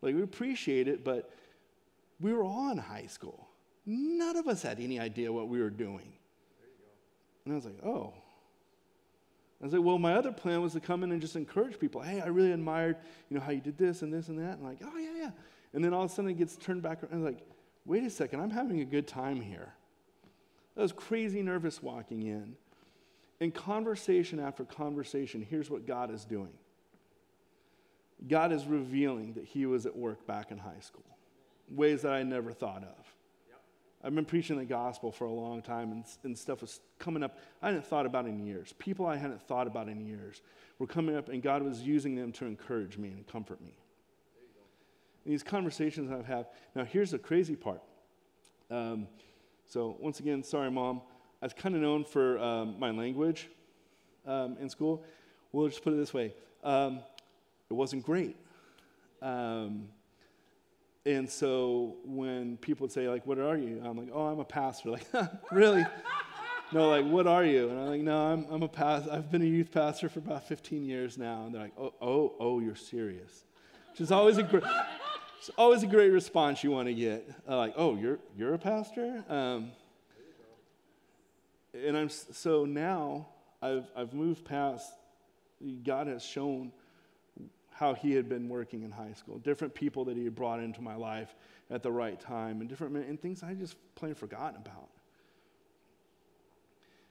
Like, 0.00 0.14
we 0.14 0.22
appreciate 0.22 0.88
it, 0.88 1.04
but 1.04 1.30
we 2.20 2.32
were 2.32 2.44
all 2.44 2.70
in 2.70 2.78
high 2.78 3.06
school. 3.06 3.48
None 3.86 4.36
of 4.36 4.48
us 4.48 4.62
had 4.62 4.80
any 4.80 4.98
idea 4.98 5.32
what 5.32 5.48
we 5.48 5.60
were 5.60 5.70
doing. 5.70 6.12
And 7.44 7.52
I 7.52 7.56
was 7.56 7.64
like, 7.64 7.82
Oh. 7.84 8.14
I 9.60 9.66
was 9.66 9.74
like, 9.74 9.82
well, 9.84 9.98
my 9.98 10.14
other 10.14 10.32
plan 10.32 10.60
was 10.60 10.72
to 10.72 10.80
come 10.80 11.04
in 11.04 11.12
and 11.12 11.20
just 11.20 11.36
encourage 11.36 11.78
people. 11.78 12.00
Hey, 12.00 12.20
I 12.20 12.26
really 12.26 12.50
admired, 12.50 12.96
you 13.30 13.36
know, 13.36 13.44
how 13.44 13.52
you 13.52 13.60
did 13.60 13.78
this 13.78 14.02
and 14.02 14.12
this 14.12 14.26
and 14.26 14.36
that. 14.40 14.58
And 14.58 14.64
like, 14.64 14.78
oh 14.84 14.98
yeah, 14.98 15.12
yeah. 15.16 15.30
And 15.72 15.84
then 15.84 15.94
all 15.94 16.02
of 16.02 16.10
a 16.10 16.12
sudden 16.12 16.32
it 16.32 16.36
gets 16.36 16.56
turned 16.56 16.82
back 16.82 17.04
around. 17.04 17.22
Like, 17.22 17.38
wait 17.84 18.02
a 18.02 18.10
second, 18.10 18.40
I'm 18.40 18.50
having 18.50 18.80
a 18.80 18.84
good 18.84 19.06
time 19.06 19.40
here. 19.40 19.72
I 20.76 20.82
was 20.82 20.92
crazy 20.92 21.42
nervous 21.42 21.82
walking 21.82 22.22
in. 22.22 22.56
In 23.40 23.50
conversation 23.50 24.38
after 24.38 24.64
conversation, 24.64 25.44
here's 25.48 25.68
what 25.68 25.86
God 25.86 26.12
is 26.12 26.24
doing 26.24 26.52
God 28.28 28.52
is 28.52 28.66
revealing 28.66 29.32
that 29.34 29.44
He 29.44 29.66
was 29.66 29.84
at 29.84 29.96
work 29.96 30.26
back 30.26 30.50
in 30.50 30.58
high 30.58 30.80
school, 30.80 31.04
ways 31.68 32.02
that 32.02 32.12
I 32.12 32.22
never 32.22 32.52
thought 32.52 32.84
of. 32.84 33.14
I've 34.04 34.14
been 34.14 34.24
preaching 34.24 34.56
the 34.56 34.64
gospel 34.64 35.12
for 35.12 35.26
a 35.26 35.32
long 35.32 35.62
time, 35.62 35.92
and, 35.92 36.04
and 36.24 36.36
stuff 36.36 36.60
was 36.60 36.80
coming 36.98 37.22
up 37.22 37.38
I 37.60 37.66
hadn't 37.66 37.86
thought 37.86 38.06
about 38.06 38.26
in 38.26 38.44
years. 38.44 38.72
People 38.78 39.06
I 39.06 39.16
hadn't 39.16 39.40
thought 39.42 39.66
about 39.66 39.88
in 39.88 40.04
years 40.04 40.42
were 40.78 40.86
coming 40.86 41.16
up, 41.16 41.28
and 41.28 41.42
God 41.42 41.62
was 41.62 41.82
using 41.82 42.16
them 42.16 42.32
to 42.32 42.46
encourage 42.46 42.98
me 42.98 43.08
and 43.10 43.26
comfort 43.26 43.60
me. 43.60 43.74
these 45.24 45.44
conversations 45.44 46.10
I've 46.10 46.26
had. 46.26 46.46
Now, 46.74 46.84
here's 46.84 47.12
the 47.12 47.18
crazy 47.18 47.54
part. 47.54 47.82
Um, 48.70 49.06
so, 49.72 49.96
once 49.98 50.20
again, 50.20 50.42
sorry, 50.42 50.70
mom. 50.70 51.00
I 51.40 51.46
was 51.46 51.54
kind 51.54 51.74
of 51.74 51.80
known 51.80 52.04
for 52.04 52.38
um, 52.38 52.78
my 52.78 52.90
language 52.90 53.48
um, 54.26 54.58
in 54.60 54.68
school. 54.68 55.02
We'll 55.50 55.68
just 55.68 55.82
put 55.82 55.94
it 55.94 55.96
this 55.96 56.12
way 56.12 56.34
um, 56.62 57.00
it 57.70 57.72
wasn't 57.72 58.02
great. 58.02 58.36
Um, 59.22 59.88
and 61.06 61.26
so 61.28 61.96
when 62.04 62.58
people 62.58 62.84
would 62.84 62.92
say, 62.92 63.08
like, 63.08 63.26
what 63.26 63.38
are 63.38 63.56
you? 63.56 63.80
I'm 63.82 63.96
like, 63.96 64.10
oh, 64.12 64.26
I'm 64.26 64.40
a 64.40 64.44
pastor. 64.44 64.90
Like, 64.90 65.06
really? 65.50 65.86
no, 66.70 66.90
like, 66.90 67.06
what 67.06 67.26
are 67.26 67.42
you? 67.42 67.70
And 67.70 67.80
I'm 67.80 67.86
like, 67.86 68.02
no, 68.02 68.26
I'm, 68.26 68.46
I'm 68.50 68.62
a 68.62 68.68
pastor. 68.68 69.10
I've 69.10 69.30
been 69.30 69.40
a 69.40 69.46
youth 69.46 69.72
pastor 69.72 70.10
for 70.10 70.18
about 70.18 70.46
15 70.46 70.84
years 70.84 71.16
now. 71.16 71.46
And 71.46 71.54
they're 71.54 71.62
like, 71.62 71.78
oh, 71.78 71.94
oh, 72.02 72.34
oh, 72.38 72.60
you're 72.60 72.76
serious. 72.76 73.44
Which 73.92 74.02
is 74.02 74.12
always 74.12 74.36
a 74.36 74.42
great, 74.42 74.64
it's 75.42 75.50
always 75.58 75.82
a 75.82 75.88
great 75.88 76.10
response 76.10 76.62
you 76.62 76.70
want 76.70 76.86
to 76.86 76.94
get. 76.94 77.28
Uh, 77.48 77.56
like, 77.56 77.74
oh, 77.76 77.96
you're, 77.96 78.20
you're 78.38 78.54
a 78.54 78.58
pastor? 78.58 79.24
Um, 79.28 79.72
and 81.74 81.96
I'm, 81.96 82.08
so 82.08 82.64
now 82.64 83.26
I've, 83.60 83.90
I've 83.96 84.14
moved 84.14 84.44
past, 84.44 84.92
God 85.82 86.06
has 86.06 86.22
shown 86.22 86.70
how 87.72 87.92
he 87.92 88.12
had 88.12 88.28
been 88.28 88.48
working 88.48 88.84
in 88.84 88.92
high 88.92 89.14
school, 89.14 89.38
different 89.38 89.74
people 89.74 90.04
that 90.04 90.16
he 90.16 90.22
had 90.22 90.36
brought 90.36 90.60
into 90.60 90.80
my 90.80 90.94
life 90.94 91.34
at 91.72 91.82
the 91.82 91.90
right 91.90 92.20
time, 92.20 92.60
and 92.60 92.70
different 92.70 92.94
and 92.94 93.20
things 93.20 93.42
I 93.42 93.54
just 93.54 93.74
plain 93.96 94.14
forgotten 94.14 94.60
about. 94.64 94.90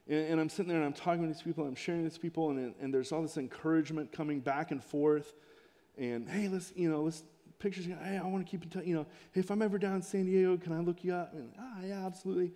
And, 0.08 0.40
I'm 0.40 0.48
sitting 0.48 0.70
there 0.70 0.78
and 0.78 0.86
I'm 0.86 0.94
talking 0.94 1.28
with 1.28 1.36
these 1.36 1.44
people, 1.44 1.66
I'm 1.66 1.76
sharing 1.76 2.04
with 2.04 2.14
these 2.14 2.18
people, 2.18 2.52
and, 2.52 2.76
and 2.80 2.94
there's 2.94 3.12
all 3.12 3.24
this 3.24 3.36
encouragement 3.36 4.14
coming 4.14 4.40
back 4.40 4.72
and 4.72 4.82
forth. 4.82 5.34
And 5.98 6.30
hey, 6.30 6.48
let's, 6.48 6.72
you 6.78 6.90
know, 6.90 7.02
let's 7.02 7.24
pictures. 7.62 7.86
Hey, 7.86 8.18
I 8.18 8.26
want 8.28 8.46
to 8.46 8.50
keep 8.50 8.64
in 8.64 8.70
touch. 8.70 8.86
You 8.86 8.96
know, 8.96 9.06
hey, 9.32 9.40
if 9.40 9.52
I'm 9.52 9.62
ever 9.62 9.78
down 9.78 9.96
in 9.96 10.02
San 10.02 10.26
Diego, 10.26 10.58
can 10.58 10.74
I 10.74 10.80
look 10.80 11.04
you 11.04 11.14
up? 11.14 11.34
And 11.34 11.52
ah, 11.60 11.78
yeah, 11.84 12.06
absolutely. 12.06 12.52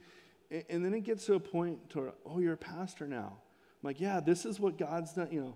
And, 0.52 0.64
and 0.70 0.86
then 0.86 0.94
it 0.94 1.02
gets 1.02 1.26
to 1.28 1.36
a 1.36 1.40
point 1.40 1.90
to, 1.92 2.12
oh, 2.26 2.40
you're 2.40 2.54
a 2.54 2.58
pastor 2.58 3.08
now. 3.08 3.38
I'm 3.38 3.88
like, 3.88 4.02
yeah, 4.02 4.20
this 4.20 4.46
is 4.46 4.60
what 4.60 4.78
God's 4.78 5.14
done, 5.14 5.30
you 5.32 5.42
know. 5.42 5.56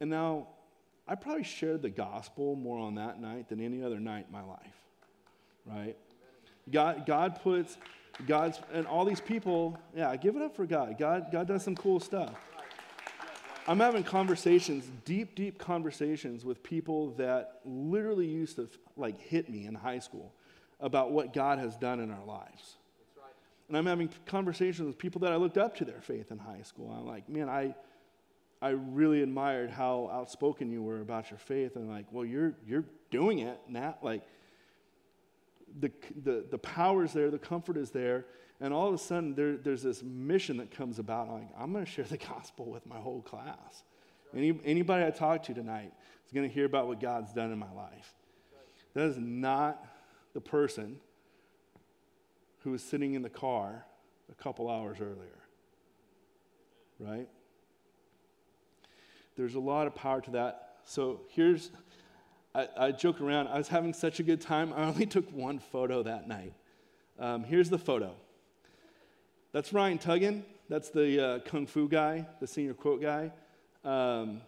And 0.00 0.10
now 0.10 0.48
I 1.06 1.14
probably 1.14 1.44
shared 1.44 1.82
the 1.82 1.90
gospel 1.90 2.54
more 2.56 2.78
on 2.78 2.96
that 2.96 3.20
night 3.20 3.48
than 3.48 3.60
any 3.60 3.82
other 3.82 3.98
night 3.98 4.26
in 4.26 4.32
my 4.32 4.42
life, 4.42 4.74
right? 5.64 5.96
God, 6.70 7.06
God 7.06 7.40
puts, 7.42 7.78
God's, 8.26 8.60
and 8.72 8.86
all 8.86 9.04
these 9.04 9.20
people, 9.20 9.78
yeah, 9.96 10.14
give 10.16 10.36
it 10.36 10.42
up 10.42 10.54
for 10.54 10.66
God. 10.66 10.96
God, 10.98 11.28
God 11.32 11.46
does 11.48 11.62
some 11.64 11.74
cool 11.74 11.98
stuff. 11.98 12.34
I'm 13.68 13.80
having 13.80 14.02
conversations, 14.02 14.88
deep, 15.04 15.34
deep 15.34 15.58
conversations 15.58 16.42
with 16.42 16.62
people 16.62 17.10
that 17.18 17.60
literally 17.66 18.26
used 18.26 18.56
to 18.56 18.66
like 18.96 19.20
hit 19.20 19.50
me 19.50 19.66
in 19.66 19.74
high 19.74 19.98
school 19.98 20.32
about 20.80 21.12
what 21.12 21.34
God 21.34 21.58
has 21.58 21.76
done 21.76 22.00
in 22.00 22.10
our 22.10 22.24
lives. 22.24 22.76
And 23.68 23.76
I'm 23.76 23.84
having 23.84 24.08
conversations 24.24 24.86
with 24.86 24.96
people 24.96 25.20
that 25.20 25.32
I 25.32 25.36
looked 25.36 25.58
up 25.58 25.76
to 25.76 25.84
their 25.84 26.00
faith 26.00 26.30
in 26.30 26.38
high 26.38 26.62
school. 26.62 26.90
I'm 26.98 27.06
like, 27.06 27.28
man, 27.28 27.50
I, 27.50 27.74
I 28.62 28.70
really 28.70 29.22
admired 29.22 29.70
how 29.70 30.08
outspoken 30.10 30.72
you 30.72 30.82
were 30.82 31.02
about 31.02 31.30
your 31.30 31.38
faith, 31.38 31.76
and 31.76 31.90
like, 31.90 32.06
well, 32.10 32.24
you're 32.24 32.54
you're 32.66 32.86
doing 33.10 33.40
it 33.40 33.60
now. 33.68 33.98
Like, 34.00 34.22
the 35.78 35.92
the 36.24 36.46
the 36.50 36.58
power 36.58 37.04
is 37.04 37.12
there, 37.12 37.30
the 37.30 37.38
comfort 37.38 37.76
is 37.76 37.90
there, 37.90 38.24
and 38.60 38.74
all 38.74 38.88
of 38.88 38.94
a 38.94 38.98
sudden 38.98 39.34
there, 39.34 39.56
there's 39.56 39.82
this 39.82 40.02
mission 40.02 40.56
that 40.56 40.70
comes 40.70 40.98
about. 40.98 41.28
Like, 41.28 41.48
I'm 41.58 41.72
going 41.72 41.84
to 41.84 41.90
share 41.90 42.04
the 42.04 42.16
gospel 42.34 42.66
with 42.66 42.86
my 42.86 42.96
whole 42.96 43.22
class. 43.22 43.84
Any, 44.34 44.58
anybody 44.64 45.04
I 45.04 45.10
talk 45.10 45.44
to 45.44 45.54
tonight 45.54 45.92
is 46.26 46.32
going 46.32 46.48
to 46.48 46.52
hear 46.52 46.66
about 46.66 46.86
what 46.86 47.00
God's 47.00 47.32
done 47.32 47.52
in 47.52 47.58
my 47.58 47.72
life. 47.72 48.14
That 48.94 49.04
is 49.04 49.18
not 49.18 49.84
the 50.34 50.40
person 50.40 50.98
who 52.60 52.72
was 52.72 52.82
sitting 52.82 53.14
in 53.14 53.22
the 53.22 53.30
car 53.30 53.84
a 54.30 54.34
couple 54.34 54.68
hours 54.68 54.98
earlier, 55.00 55.38
right? 56.98 57.28
There's 59.36 59.54
a 59.54 59.60
lot 59.60 59.86
of 59.86 59.94
power 59.94 60.20
to 60.20 60.30
that. 60.32 60.78
So 60.84 61.20
here's, 61.28 61.70
I, 62.54 62.68
I 62.76 62.92
joke 62.92 63.20
around. 63.20 63.46
I 63.46 63.56
was 63.56 63.68
having 63.68 63.94
such 63.94 64.20
a 64.20 64.22
good 64.22 64.40
time. 64.40 64.72
I 64.74 64.84
only 64.84 65.06
took 65.06 65.30
one 65.32 65.60
photo 65.60 66.02
that 66.02 66.26
night. 66.26 66.54
Um, 67.18 67.44
here's 67.44 67.70
the 67.70 67.78
photo. 67.78 68.14
That's 69.58 69.72
Ryan 69.72 69.98
Tuggan. 69.98 70.44
That's 70.68 70.90
the 70.90 71.20
uh, 71.20 71.38
kung 71.40 71.66
fu 71.66 71.88
guy, 71.88 72.28
the 72.38 72.46
senior 72.46 72.74
quote 72.74 73.02
guy. 73.02 73.32
Um, 73.84 74.40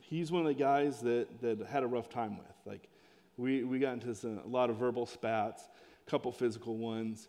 he's 0.00 0.32
one 0.32 0.40
of 0.42 0.48
the 0.48 0.54
guys 0.54 1.00
that, 1.02 1.28
that 1.42 1.64
had 1.68 1.84
a 1.84 1.86
rough 1.86 2.08
time 2.08 2.36
with. 2.36 2.56
Like, 2.64 2.88
we, 3.36 3.62
we 3.62 3.78
got 3.78 3.92
into 3.92 4.12
some, 4.16 4.40
a 4.44 4.48
lot 4.48 4.68
of 4.68 4.78
verbal 4.78 5.06
spats, 5.06 5.62
a 6.04 6.10
couple 6.10 6.32
physical 6.32 6.76
ones. 6.76 7.28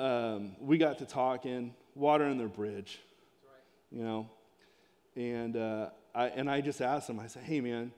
Um, 0.00 0.56
we 0.58 0.76
got 0.76 0.98
to 0.98 1.06
talking, 1.06 1.72
water 1.94 2.24
in 2.24 2.36
their 2.36 2.48
bridge, 2.48 2.98
right. 3.44 3.96
you 3.96 4.02
know. 4.02 4.28
And 5.14 5.56
uh, 5.56 5.90
I, 6.16 6.26
and 6.30 6.50
I 6.50 6.62
just 6.62 6.82
asked 6.82 7.08
him, 7.08 7.20
I 7.20 7.28
said, 7.28 7.44
hey, 7.44 7.60
man, 7.60 7.92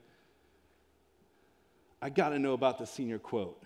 I 2.02 2.10
got 2.10 2.28
to 2.28 2.38
know 2.38 2.52
about 2.52 2.76
the 2.76 2.86
senior 2.86 3.18
quote. 3.18 3.62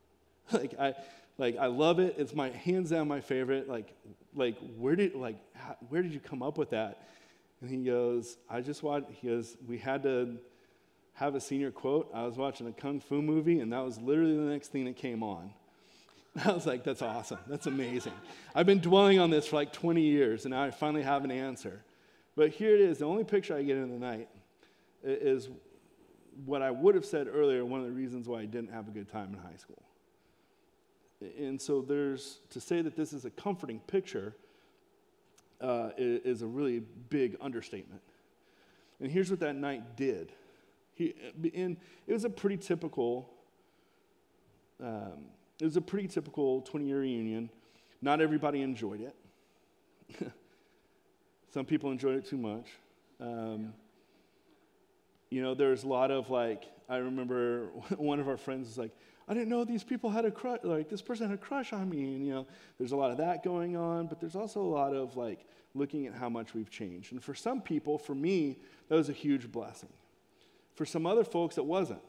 like, 0.50 0.72
I, 0.80 0.94
like, 1.38 1.56
I 1.56 1.66
love 1.66 1.98
it. 1.98 2.16
It's 2.18 2.34
my 2.34 2.50
hands 2.50 2.90
down 2.90 3.08
my 3.08 3.20
favorite. 3.20 3.68
Like, 3.68 3.94
like 4.34 4.56
where 4.76 4.96
did, 4.96 5.14
like, 5.14 5.36
how, 5.54 5.76
where 5.88 6.02
did 6.02 6.12
you 6.12 6.20
come 6.20 6.42
up 6.42 6.58
with 6.58 6.70
that? 6.70 7.08
And 7.60 7.70
he 7.70 7.78
goes, 7.78 8.36
I 8.48 8.60
just 8.60 8.82
watched, 8.82 9.10
he 9.10 9.28
goes, 9.28 9.56
we 9.66 9.78
had 9.78 10.02
to 10.02 10.38
have 11.14 11.34
a 11.34 11.40
senior 11.40 11.70
quote. 11.70 12.10
I 12.12 12.24
was 12.24 12.36
watching 12.36 12.66
a 12.66 12.72
kung 12.72 13.00
fu 13.00 13.22
movie, 13.22 13.60
and 13.60 13.72
that 13.72 13.84
was 13.84 13.98
literally 13.98 14.36
the 14.36 14.42
next 14.42 14.68
thing 14.68 14.84
that 14.84 14.96
came 14.96 15.22
on. 15.22 15.50
I 16.44 16.52
was 16.52 16.66
like, 16.66 16.84
that's 16.84 17.02
awesome. 17.02 17.38
That's 17.46 17.66
amazing. 17.66 18.12
I've 18.54 18.66
been 18.66 18.80
dwelling 18.80 19.18
on 19.18 19.30
this 19.30 19.46
for 19.46 19.56
like 19.56 19.72
20 19.72 20.02
years, 20.02 20.44
and 20.44 20.52
now 20.52 20.64
I 20.64 20.70
finally 20.70 21.02
have 21.02 21.24
an 21.24 21.30
answer. 21.30 21.82
But 22.36 22.50
here 22.50 22.74
it 22.74 22.80
is. 22.80 22.98
The 22.98 23.04
only 23.04 23.24
picture 23.24 23.56
I 23.56 23.62
get 23.62 23.76
in 23.76 23.90
the 23.90 23.98
night 23.98 24.28
is 25.04 25.48
what 26.44 26.62
I 26.62 26.70
would 26.72 26.96
have 26.96 27.04
said 27.04 27.28
earlier, 27.32 27.64
one 27.64 27.80
of 27.80 27.86
the 27.86 27.92
reasons 27.92 28.28
why 28.28 28.40
I 28.40 28.46
didn't 28.46 28.72
have 28.72 28.88
a 28.88 28.90
good 28.90 29.08
time 29.08 29.32
in 29.32 29.38
high 29.38 29.56
school. 29.56 29.82
And 31.20 31.60
so 31.60 31.80
there's, 31.80 32.40
to 32.50 32.60
say 32.60 32.82
that 32.82 32.96
this 32.96 33.12
is 33.12 33.24
a 33.24 33.30
comforting 33.30 33.80
picture 33.80 34.34
uh, 35.60 35.90
is 35.96 36.42
a 36.42 36.46
really 36.46 36.80
big 37.08 37.36
understatement. 37.40 38.02
And 39.00 39.10
here's 39.10 39.30
what 39.30 39.40
that 39.40 39.56
night 39.56 39.96
did. 39.96 40.32
He, 40.94 41.14
and 41.54 41.76
it 42.06 42.12
was 42.12 42.24
a 42.24 42.30
pretty 42.30 42.56
typical, 42.56 43.28
um, 44.82 45.26
it 45.60 45.64
was 45.64 45.76
a 45.76 45.80
pretty 45.80 46.08
typical 46.08 46.60
20 46.62 46.86
year 46.86 47.00
reunion. 47.00 47.50
Not 48.02 48.20
everybody 48.20 48.60
enjoyed 48.60 49.00
it. 49.00 49.16
Some 51.54 51.64
people 51.64 51.90
enjoyed 51.90 52.16
it 52.16 52.26
too 52.26 52.36
much. 52.36 52.66
Um, 53.20 53.72
you 55.30 55.42
know, 55.42 55.54
there's 55.54 55.84
a 55.84 55.88
lot 55.88 56.10
of 56.10 56.30
like, 56.30 56.64
I 56.88 56.96
remember 56.98 57.66
one 57.96 58.20
of 58.20 58.28
our 58.28 58.36
friends 58.36 58.68
was 58.68 58.78
like, 58.78 58.92
I 59.26 59.34
didn't 59.34 59.48
know 59.48 59.64
these 59.64 59.84
people 59.84 60.10
had 60.10 60.24
a 60.24 60.30
crush, 60.30 60.60
like 60.62 60.88
this 60.88 61.02
person 61.02 61.28
had 61.28 61.34
a 61.34 61.40
crush 61.40 61.72
on 61.72 61.88
me. 61.88 62.14
And, 62.14 62.26
you 62.26 62.34
know, 62.34 62.46
there's 62.78 62.92
a 62.92 62.96
lot 62.96 63.10
of 63.10 63.18
that 63.18 63.42
going 63.42 63.76
on, 63.76 64.06
but 64.06 64.20
there's 64.20 64.36
also 64.36 64.60
a 64.60 64.68
lot 64.68 64.94
of 64.94 65.16
like 65.16 65.46
looking 65.74 66.06
at 66.06 66.14
how 66.14 66.28
much 66.28 66.54
we've 66.54 66.70
changed. 66.70 67.12
And 67.12 67.22
for 67.22 67.34
some 67.34 67.60
people, 67.60 67.98
for 67.98 68.14
me, 68.14 68.58
that 68.88 68.96
was 68.96 69.08
a 69.08 69.12
huge 69.14 69.50
blessing. 69.50 69.92
For 70.74 70.84
some 70.84 71.06
other 71.06 71.24
folks, 71.24 71.56
it 71.58 71.64
wasn't. 71.64 72.02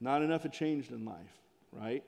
Not 0.00 0.22
enough 0.22 0.42
had 0.42 0.52
changed 0.52 0.90
in 0.90 1.04
life, 1.04 1.40
right? 1.72 2.04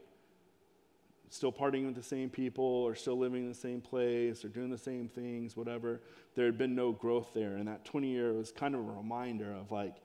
still 1.28 1.52
partying 1.52 1.86
with 1.86 1.94
the 1.94 2.02
same 2.02 2.30
people 2.30 2.64
or 2.64 2.94
still 2.94 3.18
living 3.18 3.42
in 3.42 3.48
the 3.48 3.54
same 3.54 3.80
place 3.80 4.44
or 4.44 4.48
doing 4.48 4.70
the 4.70 4.78
same 4.78 5.08
things, 5.08 5.56
whatever. 5.56 6.00
There 6.34 6.46
had 6.46 6.58
been 6.58 6.74
no 6.74 6.92
growth 6.92 7.30
there. 7.34 7.56
And 7.56 7.68
that 7.68 7.84
20 7.84 8.08
year 8.08 8.32
was 8.32 8.52
kind 8.52 8.74
of 8.74 8.80
a 8.80 8.92
reminder 8.92 9.52
of 9.52 9.70
like, 9.70 9.96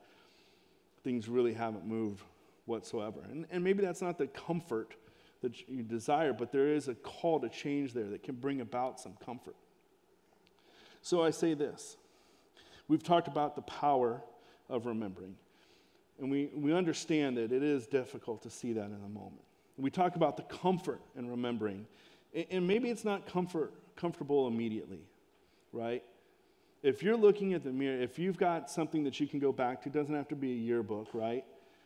things 1.04 1.28
really 1.28 1.52
haven't 1.52 1.86
moved 1.86 2.22
whatsoever. 2.66 3.20
And, 3.30 3.46
and 3.50 3.62
maybe 3.62 3.82
that's 3.82 4.02
not 4.02 4.18
the 4.18 4.26
comfort 4.26 4.94
that 5.42 5.68
you 5.68 5.82
desire, 5.82 6.32
but 6.32 6.52
there 6.52 6.68
is 6.68 6.88
a 6.88 6.94
call 6.94 7.40
to 7.40 7.48
change 7.48 7.92
there 7.92 8.08
that 8.08 8.22
can 8.22 8.36
bring 8.36 8.60
about 8.60 9.00
some 9.00 9.14
comfort. 9.24 9.56
So 11.02 11.22
I 11.22 11.30
say 11.30 11.54
this 11.54 11.96
we've 12.88 13.02
talked 13.02 13.28
about 13.28 13.56
the 13.56 13.62
power 13.62 14.22
of 14.68 14.86
remembering. 14.86 15.36
And 16.20 16.30
we, 16.30 16.50
we 16.54 16.72
understand 16.72 17.36
that 17.36 17.52
it 17.52 17.62
is 17.62 17.86
difficult 17.86 18.42
to 18.42 18.50
see 18.50 18.72
that 18.74 18.86
in 18.86 19.00
a 19.04 19.08
moment. 19.08 19.42
We 19.76 19.90
talk 19.90 20.14
about 20.14 20.36
the 20.36 20.42
comfort 20.44 21.00
in 21.16 21.28
remembering. 21.28 21.86
And 22.50 22.66
maybe 22.66 22.90
it's 22.90 23.04
not 23.04 23.26
comfort, 23.26 23.72
comfortable 23.96 24.46
immediately, 24.46 25.00
right? 25.72 26.04
If 26.82 27.02
you're 27.02 27.16
looking 27.16 27.54
at 27.54 27.64
the 27.64 27.72
mirror, 27.72 28.00
if 28.00 28.18
you've 28.18 28.36
got 28.36 28.70
something 28.70 29.04
that 29.04 29.18
you 29.20 29.26
can 29.26 29.38
go 29.38 29.52
back 29.52 29.82
to, 29.82 29.88
it 29.88 29.92
doesn't 29.92 30.14
have 30.14 30.28
to 30.28 30.36
be 30.36 30.52
a 30.52 30.56
yearbook, 30.56 31.08
right? 31.12 31.44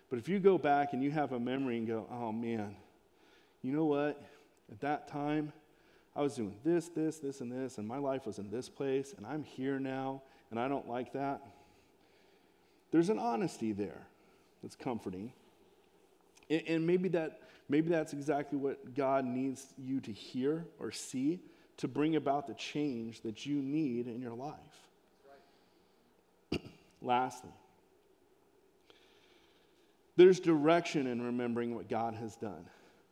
But 0.09 0.19
if 0.19 0.29
you 0.29 0.39
go 0.39 0.57
back 0.59 0.93
and 0.93 1.03
you 1.03 1.11
have 1.11 1.33
a 1.33 1.41
memory 1.41 1.79
and 1.79 1.87
go, 1.87 2.07
oh 2.11 2.33
man, 2.33 2.77
you 3.63 3.73
know 3.73 3.85
what? 3.85 4.23
At 4.71 4.81
that 4.81 5.09
time, 5.09 5.53
I 6.15 6.23
was 6.23 6.35
doing 6.35 6.55
this, 6.65 6.89
this, 6.89 7.19
this, 7.19 7.41
and 7.41 7.51
this, 7.53 7.79
and 7.79 7.87
my 7.87 7.99
life 7.99 8.27
was 8.27 8.39
in 8.39 8.51
this 8.51 8.69
place, 8.69 9.15
and 9.17 9.27
I'm 9.27 9.45
here 9.45 9.79
now, 9.79 10.23
and 10.51 10.59
I 10.59 10.69
don't 10.69 10.89
like 10.89 11.13
that. 11.13 11.43
There's 12.91 13.11
an 13.11 13.19
honesty 13.19 13.73
there 13.73 14.07
that's 14.63 14.77
comforting. 14.77 15.33
And, 16.49 16.87
maybe, 16.87 17.09
that, 17.11 17.41
maybe 17.69 17.89
that's 17.89 18.13
exactly 18.13 18.57
what 18.57 18.95
God 18.95 19.25
needs 19.25 19.67
you 19.77 20.01
to 20.01 20.13
hear 20.13 20.65
or 20.79 20.93
see 20.93 21.41
to 21.79 21.89
bring 21.89 22.17
about 22.17 22.47
the 22.47 22.55
change 22.55 23.21
that 23.23 23.45
you 23.45 23.57
need 23.57 24.07
in 24.07 24.23
your 24.23 24.35
life. 24.35 24.55
Right. 26.53 26.61
Lastly, 27.03 27.51
there's 30.17 30.41
direction 30.41 31.07
in 31.07 31.23
remembering 31.23 31.75
what 31.75 31.89
God 31.89 32.15
has 32.15 32.37
done. 32.37 32.69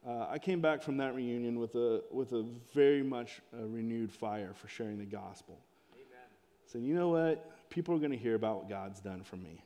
Uh, 0.06 0.26
I 0.28 0.38
came 0.38 0.60
back 0.60 0.82
from 0.82 0.98
that 0.98 1.14
reunion 1.14 1.58
with 1.58 1.74
a, 1.74 2.02
with 2.10 2.32
a 2.32 2.44
very 2.74 3.02
much 3.02 3.40
a 3.58 3.66
renewed 3.66 4.12
fire 4.12 4.52
for 4.54 4.68
sharing 4.68 4.98
the 4.98 5.06
gospel. 5.06 5.58
Amen. 5.94 6.28
Saying, 6.66 6.84
you 6.84 6.94
know 6.94 7.08
what? 7.08 7.70
People 7.70 7.94
are 7.94 7.98
going 7.98 8.10
to 8.10 8.18
hear 8.18 8.34
about 8.34 8.56
what 8.58 8.68
God's 8.68 9.00
done 9.00 9.22
for 9.22 9.36
me. 9.36 9.62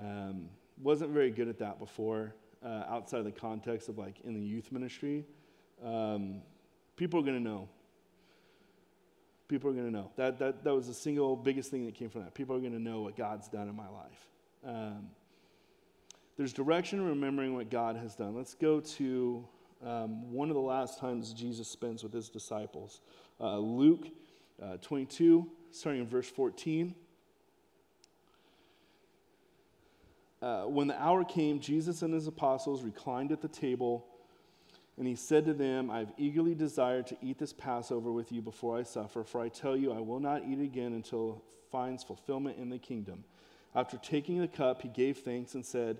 Um, 0.00 0.48
wasn't 0.82 1.10
very 1.10 1.30
good 1.30 1.48
at 1.48 1.58
that 1.58 1.78
before, 1.78 2.34
uh, 2.64 2.84
outside 2.88 3.18
of 3.18 3.24
the 3.24 3.32
context 3.32 3.88
of 3.88 3.98
like 3.98 4.20
in 4.24 4.34
the 4.34 4.40
youth 4.40 4.72
ministry. 4.72 5.24
Um, 5.84 6.42
people 6.96 7.20
are 7.20 7.22
going 7.22 7.36
to 7.36 7.42
know. 7.42 7.68
People 9.48 9.70
are 9.70 9.74
going 9.74 9.86
to 9.86 9.92
know. 9.92 10.10
That, 10.16 10.38
that, 10.38 10.64
that 10.64 10.74
was 10.74 10.86
the 10.86 10.94
single 10.94 11.36
biggest 11.36 11.70
thing 11.70 11.84
that 11.86 11.94
came 11.94 12.08
from 12.08 12.22
that. 12.22 12.34
People 12.34 12.56
are 12.56 12.60
going 12.60 12.72
to 12.72 12.82
know 12.82 13.02
what 13.02 13.16
God's 13.16 13.48
done 13.48 13.68
in 13.68 13.76
my 13.76 13.88
life. 13.88 14.28
Um, 14.66 15.10
there's 16.36 16.52
direction 16.52 16.98
in 16.98 17.06
remembering 17.06 17.54
what 17.54 17.70
God 17.70 17.96
has 17.96 18.14
done. 18.14 18.34
Let's 18.34 18.54
go 18.54 18.80
to 18.80 19.44
um, 19.84 20.32
one 20.32 20.50
of 20.50 20.54
the 20.54 20.60
last 20.60 20.98
times 20.98 21.32
Jesus 21.32 21.68
spends 21.68 22.02
with 22.02 22.12
his 22.12 22.28
disciples. 22.28 23.00
Uh, 23.40 23.58
Luke 23.58 24.08
uh, 24.62 24.76
22, 24.78 25.46
starting 25.70 26.02
in 26.02 26.08
verse 26.08 26.28
14. 26.28 26.94
Uh, 30.42 30.62
when 30.64 30.86
the 30.86 31.02
hour 31.02 31.24
came, 31.24 31.58
Jesus 31.60 32.02
and 32.02 32.12
his 32.12 32.26
apostles 32.26 32.82
reclined 32.82 33.32
at 33.32 33.40
the 33.40 33.48
table, 33.48 34.06
and 34.98 35.06
he 35.06 35.14
said 35.14 35.46
to 35.46 35.54
them, 35.54 35.90
I 35.90 36.00
have 36.00 36.12
eagerly 36.18 36.54
desired 36.54 37.06
to 37.08 37.16
eat 37.22 37.38
this 37.38 37.52
Passover 37.52 38.12
with 38.12 38.30
you 38.30 38.42
before 38.42 38.78
I 38.78 38.82
suffer, 38.82 39.24
for 39.24 39.40
I 39.40 39.48
tell 39.48 39.76
you, 39.76 39.92
I 39.92 40.00
will 40.00 40.20
not 40.20 40.42
eat 40.46 40.60
again 40.60 40.92
until 40.92 41.42
it 41.42 41.70
finds 41.72 42.04
fulfillment 42.04 42.58
in 42.58 42.68
the 42.68 42.78
kingdom. 42.78 43.24
After 43.74 43.96
taking 43.98 44.38
the 44.38 44.48
cup, 44.48 44.82
he 44.82 44.88
gave 44.88 45.18
thanks 45.18 45.54
and 45.54 45.64
said, 45.64 45.98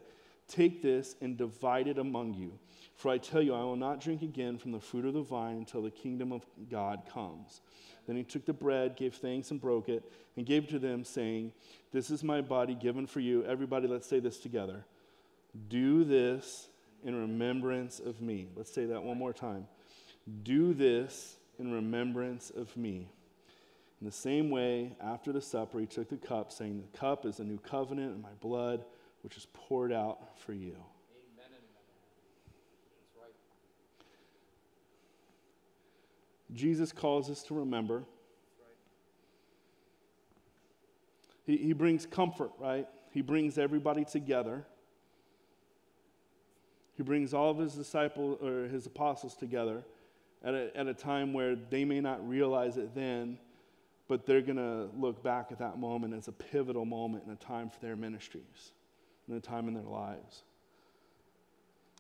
Take 0.48 0.82
this 0.82 1.16
and 1.20 1.36
divide 1.36 1.88
it 1.88 1.98
among 1.98 2.34
you. 2.34 2.52
For 2.94 3.10
I 3.10 3.18
tell 3.18 3.42
you, 3.42 3.54
I 3.54 3.62
will 3.62 3.76
not 3.76 4.00
drink 4.00 4.22
again 4.22 4.58
from 4.58 4.72
the 4.72 4.80
fruit 4.80 5.04
of 5.04 5.14
the 5.14 5.22
vine 5.22 5.56
until 5.56 5.82
the 5.82 5.90
kingdom 5.90 6.32
of 6.32 6.46
God 6.70 7.02
comes. 7.12 7.60
Then 8.06 8.16
he 8.16 8.22
took 8.22 8.46
the 8.46 8.52
bread, 8.52 8.96
gave 8.96 9.14
thanks, 9.14 9.50
and 9.50 9.60
broke 9.60 9.88
it, 9.88 10.10
and 10.36 10.46
gave 10.46 10.64
it 10.64 10.70
to 10.70 10.78
them, 10.78 11.04
saying, 11.04 11.52
This 11.92 12.10
is 12.10 12.22
my 12.22 12.40
body 12.40 12.74
given 12.74 13.06
for 13.06 13.20
you. 13.20 13.44
Everybody, 13.44 13.88
let's 13.88 14.06
say 14.06 14.20
this 14.20 14.38
together. 14.38 14.84
Do 15.68 16.04
this 16.04 16.68
in 17.04 17.20
remembrance 17.20 17.98
of 17.98 18.20
me. 18.20 18.48
Let's 18.54 18.72
say 18.72 18.86
that 18.86 19.02
one 19.02 19.18
more 19.18 19.32
time. 19.32 19.66
Do 20.44 20.72
this 20.72 21.36
in 21.58 21.72
remembrance 21.72 22.50
of 22.50 22.74
me. 22.76 23.08
In 24.00 24.06
the 24.06 24.12
same 24.12 24.50
way, 24.50 24.92
after 25.00 25.32
the 25.32 25.40
supper, 25.40 25.80
he 25.80 25.86
took 25.86 26.08
the 26.08 26.16
cup, 26.16 26.52
saying, 26.52 26.84
The 26.92 26.98
cup 26.98 27.26
is 27.26 27.40
a 27.40 27.44
new 27.44 27.58
covenant 27.58 28.14
in 28.14 28.22
my 28.22 28.32
blood 28.40 28.84
which 29.22 29.36
is 29.36 29.46
poured 29.52 29.92
out 29.92 30.38
for 30.38 30.52
you. 30.52 30.76
Amen 30.76 31.50
right. 33.20 33.32
Jesus 36.54 36.92
calls 36.92 37.30
us 37.30 37.42
to 37.44 37.54
remember. 37.54 38.04
He, 41.44 41.56
he 41.56 41.72
brings 41.72 42.06
comfort, 42.06 42.50
right? 42.58 42.86
He 43.12 43.22
brings 43.22 43.56
everybody 43.56 44.04
together. 44.04 44.64
He 46.96 47.02
brings 47.02 47.34
all 47.34 47.50
of 47.50 47.58
his 47.58 47.74
disciples 47.74 48.38
or 48.42 48.68
his 48.68 48.86
apostles 48.86 49.36
together 49.36 49.82
at 50.44 50.54
a, 50.54 50.76
at 50.76 50.86
a 50.86 50.94
time 50.94 51.32
where 51.32 51.56
they 51.56 51.84
may 51.84 52.00
not 52.00 52.26
realize 52.28 52.76
it 52.76 52.94
then, 52.94 53.38
but 54.08 54.26
they're 54.26 54.40
going 54.40 54.56
to 54.56 54.88
look 54.98 55.22
back 55.22 55.48
at 55.50 55.58
that 55.58 55.78
moment 55.78 56.14
as 56.14 56.28
a 56.28 56.32
pivotal 56.32 56.84
moment 56.84 57.24
in 57.26 57.32
a 57.32 57.36
time 57.36 57.70
for 57.70 57.80
their 57.80 57.96
ministries 57.96 58.72
in 59.28 59.34
a 59.34 59.40
time 59.40 59.68
in 59.68 59.74
their 59.74 59.82
lives. 59.82 60.42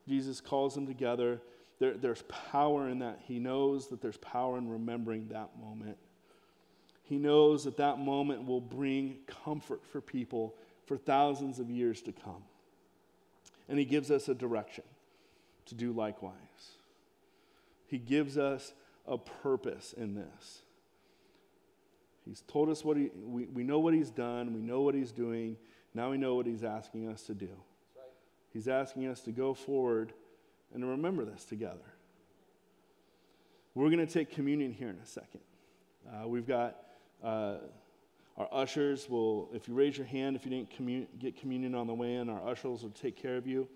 Jesus 0.08 0.40
calls 0.40 0.74
them 0.74 0.86
together. 0.86 1.40
There, 1.78 1.94
there's 1.94 2.22
power 2.50 2.88
in 2.88 3.00
that. 3.00 3.20
He 3.24 3.38
knows 3.38 3.88
that 3.88 4.00
there's 4.00 4.16
power 4.18 4.56
in 4.58 4.68
remembering 4.68 5.28
that 5.28 5.50
moment. 5.60 5.98
He 7.02 7.18
knows 7.18 7.64
that 7.64 7.76
that 7.76 7.98
moment 7.98 8.46
will 8.46 8.60
bring 8.60 9.18
comfort 9.44 9.84
for 9.84 10.00
people 10.00 10.54
for 10.86 10.96
thousands 10.96 11.58
of 11.58 11.70
years 11.70 12.02
to 12.02 12.12
come. 12.12 12.42
And 13.68 13.78
He 13.78 13.84
gives 13.84 14.10
us 14.10 14.28
a 14.28 14.34
direction 14.34 14.84
to 15.66 15.74
do 15.74 15.92
likewise. 15.92 16.32
He 17.86 17.98
gives 17.98 18.38
us 18.38 18.72
a 19.06 19.18
purpose 19.18 19.92
in 19.92 20.14
this. 20.14 20.62
He's 22.24 22.42
told 22.48 22.68
us 22.68 22.84
what 22.84 22.96
he, 22.96 23.10
we, 23.14 23.46
we 23.46 23.62
know 23.62 23.78
what 23.78 23.94
He's 23.94 24.10
done, 24.10 24.52
we 24.52 24.60
know 24.60 24.80
what 24.80 24.94
He's 24.94 25.12
doing. 25.12 25.56
Now 25.96 26.10
we 26.10 26.18
know 26.18 26.34
what 26.34 26.44
he's 26.44 26.62
asking 26.62 27.08
us 27.08 27.22
to 27.22 27.34
do. 27.34 27.48
He's 28.52 28.68
asking 28.68 29.06
us 29.06 29.20
to 29.20 29.32
go 29.32 29.54
forward 29.54 30.12
and 30.74 30.82
to 30.82 30.86
remember 30.86 31.24
this 31.24 31.46
together. 31.46 31.94
We're 33.74 33.88
going 33.88 34.06
to 34.06 34.12
take 34.12 34.30
communion 34.30 34.74
here 34.74 34.90
in 34.90 34.98
a 35.02 35.06
second. 35.06 35.40
Uh, 36.06 36.28
we've 36.28 36.46
got 36.46 36.76
uh, 37.24 37.56
our 38.36 38.48
ushers 38.52 39.08
will, 39.08 39.48
if 39.54 39.68
you 39.68 39.74
raise 39.74 39.96
your 39.96 40.06
hand, 40.06 40.36
if 40.36 40.44
you 40.44 40.50
didn't 40.50 40.70
commun- 40.70 41.08
get 41.18 41.40
communion 41.40 41.74
on 41.74 41.86
the 41.86 41.94
way 41.94 42.16
in, 42.16 42.28
our 42.28 42.46
ushers 42.46 42.82
will 42.82 42.90
take 42.90 43.16
care 43.16 43.38
of 43.38 43.46
you. 43.46 43.66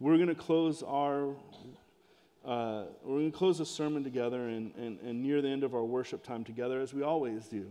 We're 0.00 0.16
going 0.16 0.28
to 0.28 0.34
close 0.34 0.82
our, 0.82 1.28
uh, 2.44 2.86
we're 3.04 3.20
going 3.20 3.30
to 3.30 3.38
close 3.38 3.58
the 3.58 3.66
sermon 3.66 4.02
together 4.02 4.48
and, 4.48 4.74
and, 4.74 4.98
and 4.98 5.22
near 5.22 5.40
the 5.40 5.48
end 5.48 5.62
of 5.62 5.76
our 5.76 5.84
worship 5.84 6.24
time 6.24 6.42
together, 6.42 6.80
as 6.80 6.92
we 6.92 7.04
always 7.04 7.46
do, 7.46 7.70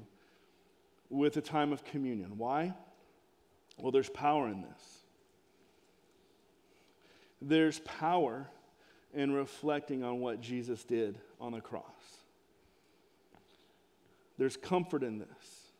with 1.10 1.36
a 1.36 1.42
time 1.42 1.74
of 1.74 1.84
communion. 1.84 2.38
Why? 2.38 2.74
Well, 3.78 3.92
there's 3.92 4.10
power 4.10 4.48
in 4.48 4.62
this. 4.62 5.00
There's 7.42 7.80
power 7.80 8.48
in 9.14 9.32
reflecting 9.34 10.04
on 10.04 10.20
what 10.20 10.42
Jesus 10.42 10.84
did 10.84 11.18
on 11.40 11.52
the 11.52 11.62
cross. 11.62 11.84
There's 14.38 14.58
comfort 14.58 15.04
in 15.04 15.20
this. 15.20 15.72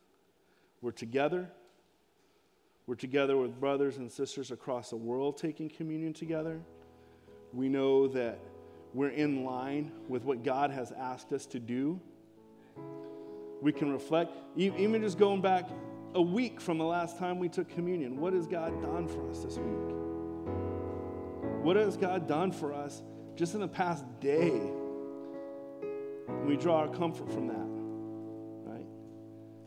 We're 0.80 0.92
together. 0.92 1.48
We're 2.86 2.94
together 2.94 3.36
with 3.36 3.58
brothers 3.58 3.96
and 3.96 4.10
sisters 4.10 4.50
across 4.50 4.90
the 4.90 4.96
world 4.96 5.36
taking 5.38 5.68
communion 5.68 6.12
together. 6.12 6.60
We 7.52 7.68
know 7.68 8.06
that 8.08 8.38
we're 8.94 9.10
in 9.10 9.44
line 9.44 9.90
with 10.08 10.24
what 10.24 10.44
God 10.44 10.70
has 10.70 10.92
asked 10.92 11.32
us 11.32 11.46
to 11.46 11.58
do. 11.58 12.00
We 13.60 13.72
can 13.72 13.90
reflect, 13.90 14.32
even 14.56 15.02
just 15.02 15.18
going 15.18 15.40
back 15.40 15.68
a 16.14 16.22
week 16.22 16.60
from 16.60 16.78
the 16.78 16.84
last 16.84 17.18
time 17.18 17.38
we 17.38 17.48
took 17.48 17.68
communion. 17.68 18.18
What 18.18 18.32
has 18.32 18.46
God 18.46 18.80
done 18.80 19.08
for 19.08 19.30
us 19.30 19.40
this 19.40 19.58
week? 19.58 19.96
What 21.62 21.76
has 21.76 21.96
God 21.96 22.26
done 22.28 22.52
for 22.52 22.72
us 22.72 23.02
just 23.34 23.54
in 23.54 23.60
the 23.60 23.68
past 23.68 24.04
day? 24.20 24.60
we 26.46 26.56
draw 26.56 26.78
our 26.78 26.88
comfort 26.88 27.30
from 27.30 27.48
that, 27.48 27.66
right? 28.70 28.86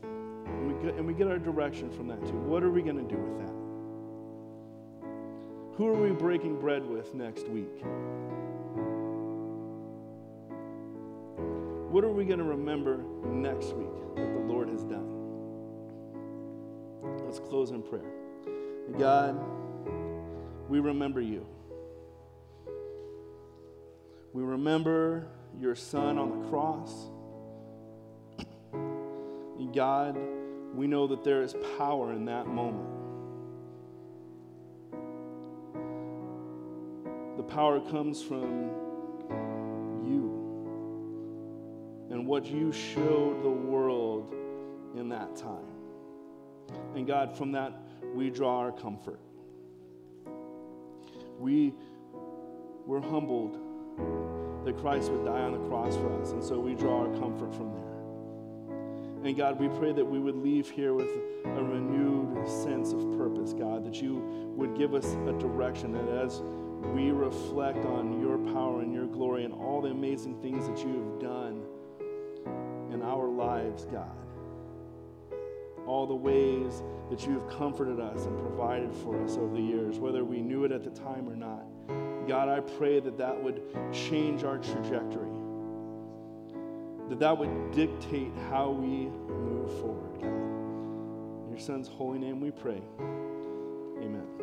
And 0.03 0.73
we, 0.73 0.83
get, 0.83 0.95
and 0.95 1.05
we 1.05 1.13
get 1.13 1.27
our 1.27 1.37
direction 1.37 1.89
from 1.91 2.07
that 2.07 2.25
too. 2.25 2.37
What 2.37 2.63
are 2.63 2.71
we 2.71 2.81
going 2.81 2.95
to 2.95 3.15
do 3.15 3.19
with 3.19 3.37
that? 3.39 3.53
Who 5.77 5.87
are 5.87 5.93
we 5.93 6.11
breaking 6.11 6.59
bread 6.59 6.85
with 6.85 7.13
next 7.13 7.47
week? 7.47 7.83
What 11.89 12.03
are 12.03 12.11
we 12.11 12.25
going 12.25 12.39
to 12.39 12.45
remember 12.45 13.03
next 13.25 13.73
week 13.73 14.15
that 14.15 14.33
the 14.33 14.39
Lord 14.39 14.69
has 14.69 14.83
done? 14.83 15.18
Let's 17.03 17.39
close 17.39 17.71
in 17.71 17.81
prayer. 17.81 18.11
God, 18.97 19.39
we 20.67 20.79
remember 20.79 21.21
you. 21.21 21.45
We 24.33 24.43
remember 24.43 25.27
your 25.59 25.75
son 25.75 26.17
on 26.17 26.41
the 26.41 26.49
cross. 26.49 27.09
God, 29.73 30.17
we 30.73 30.87
know 30.87 31.07
that 31.07 31.23
there 31.23 31.43
is 31.43 31.55
power 31.77 32.11
in 32.13 32.25
that 32.25 32.47
moment. 32.47 32.89
The 37.37 37.43
power 37.43 37.79
comes 37.79 38.21
from 38.21 38.71
you 40.03 40.39
and 42.09 42.25
what 42.25 42.45
you 42.45 42.71
showed 42.71 43.43
the 43.43 43.49
world 43.49 44.33
in 44.95 45.09
that 45.09 45.35
time. 45.35 45.68
And 46.95 47.05
God, 47.05 47.35
from 47.37 47.51
that, 47.53 47.73
we 48.13 48.29
draw 48.29 48.59
our 48.59 48.71
comfort. 48.71 49.19
We, 51.39 51.73
we're 52.85 53.01
humbled 53.01 53.57
that 54.65 54.77
Christ 54.77 55.11
would 55.11 55.25
die 55.25 55.41
on 55.41 55.53
the 55.53 55.69
cross 55.69 55.95
for 55.95 56.21
us. 56.21 56.31
And 56.31 56.43
so 56.43 56.59
we 56.59 56.75
draw 56.75 57.01
our 57.01 57.19
comfort 57.19 57.53
from 57.55 57.73
there. 57.73 57.89
And 59.23 59.35
God, 59.35 59.59
we 59.59 59.67
pray 59.67 59.91
that 59.91 60.05
we 60.05 60.19
would 60.19 60.35
leave 60.35 60.69
here 60.69 60.93
with 60.93 61.09
a 61.45 61.63
renewed 61.63 62.47
sense 62.47 62.93
of 62.93 63.01
purpose, 63.17 63.53
God, 63.53 63.85
that 63.85 64.01
you 64.01 64.15
would 64.55 64.77
give 64.77 64.93
us 64.93 65.05
a 65.27 65.33
direction, 65.33 65.91
that 65.91 66.07
as 66.07 66.41
we 66.93 67.11
reflect 67.11 67.85
on 67.85 68.21
your 68.21 68.37
power 68.53 68.81
and 68.81 68.93
your 68.93 69.07
glory 69.07 69.43
and 69.43 69.53
all 69.53 69.81
the 69.81 69.89
amazing 69.89 70.41
things 70.41 70.67
that 70.67 70.77
you 70.79 71.03
have 71.03 71.19
done 71.19 71.63
in 72.93 73.01
our 73.01 73.27
lives, 73.27 73.85
God, 73.85 74.15
all 75.89 76.05
the 76.05 76.15
ways 76.15 76.83
that 77.09 77.25
you 77.25 77.33
have 77.33 77.49
comforted 77.49 77.99
us 77.99 78.25
and 78.25 78.37
provided 78.39 78.93
for 78.93 79.21
us 79.23 79.35
over 79.37 79.55
the 79.55 79.61
years, 79.61 79.97
whether 79.97 80.23
we 80.23 80.41
knew 80.41 80.63
it 80.63 80.71
at 80.71 80.83
the 80.83 80.91
time 80.91 81.27
or 81.27 81.35
not. 81.35 81.65
God, 82.27 82.47
I 82.47 82.59
pray 82.59 82.99
that 82.99 83.17
that 83.17 83.43
would 83.43 83.61
change 83.91 84.43
our 84.43 84.59
trajectory 84.59 85.29
that 87.09 87.19
that 87.19 87.37
would 87.37 87.71
dictate 87.71 88.31
how 88.49 88.69
we 88.69 89.07
move 89.27 89.71
forward, 89.79 90.21
God. 90.21 91.45
In 91.45 91.49
your 91.49 91.59
son's 91.59 91.87
holy 91.87 92.19
name 92.19 92.39
we 92.39 92.51
pray. 92.51 92.81
Amen. 94.01 94.38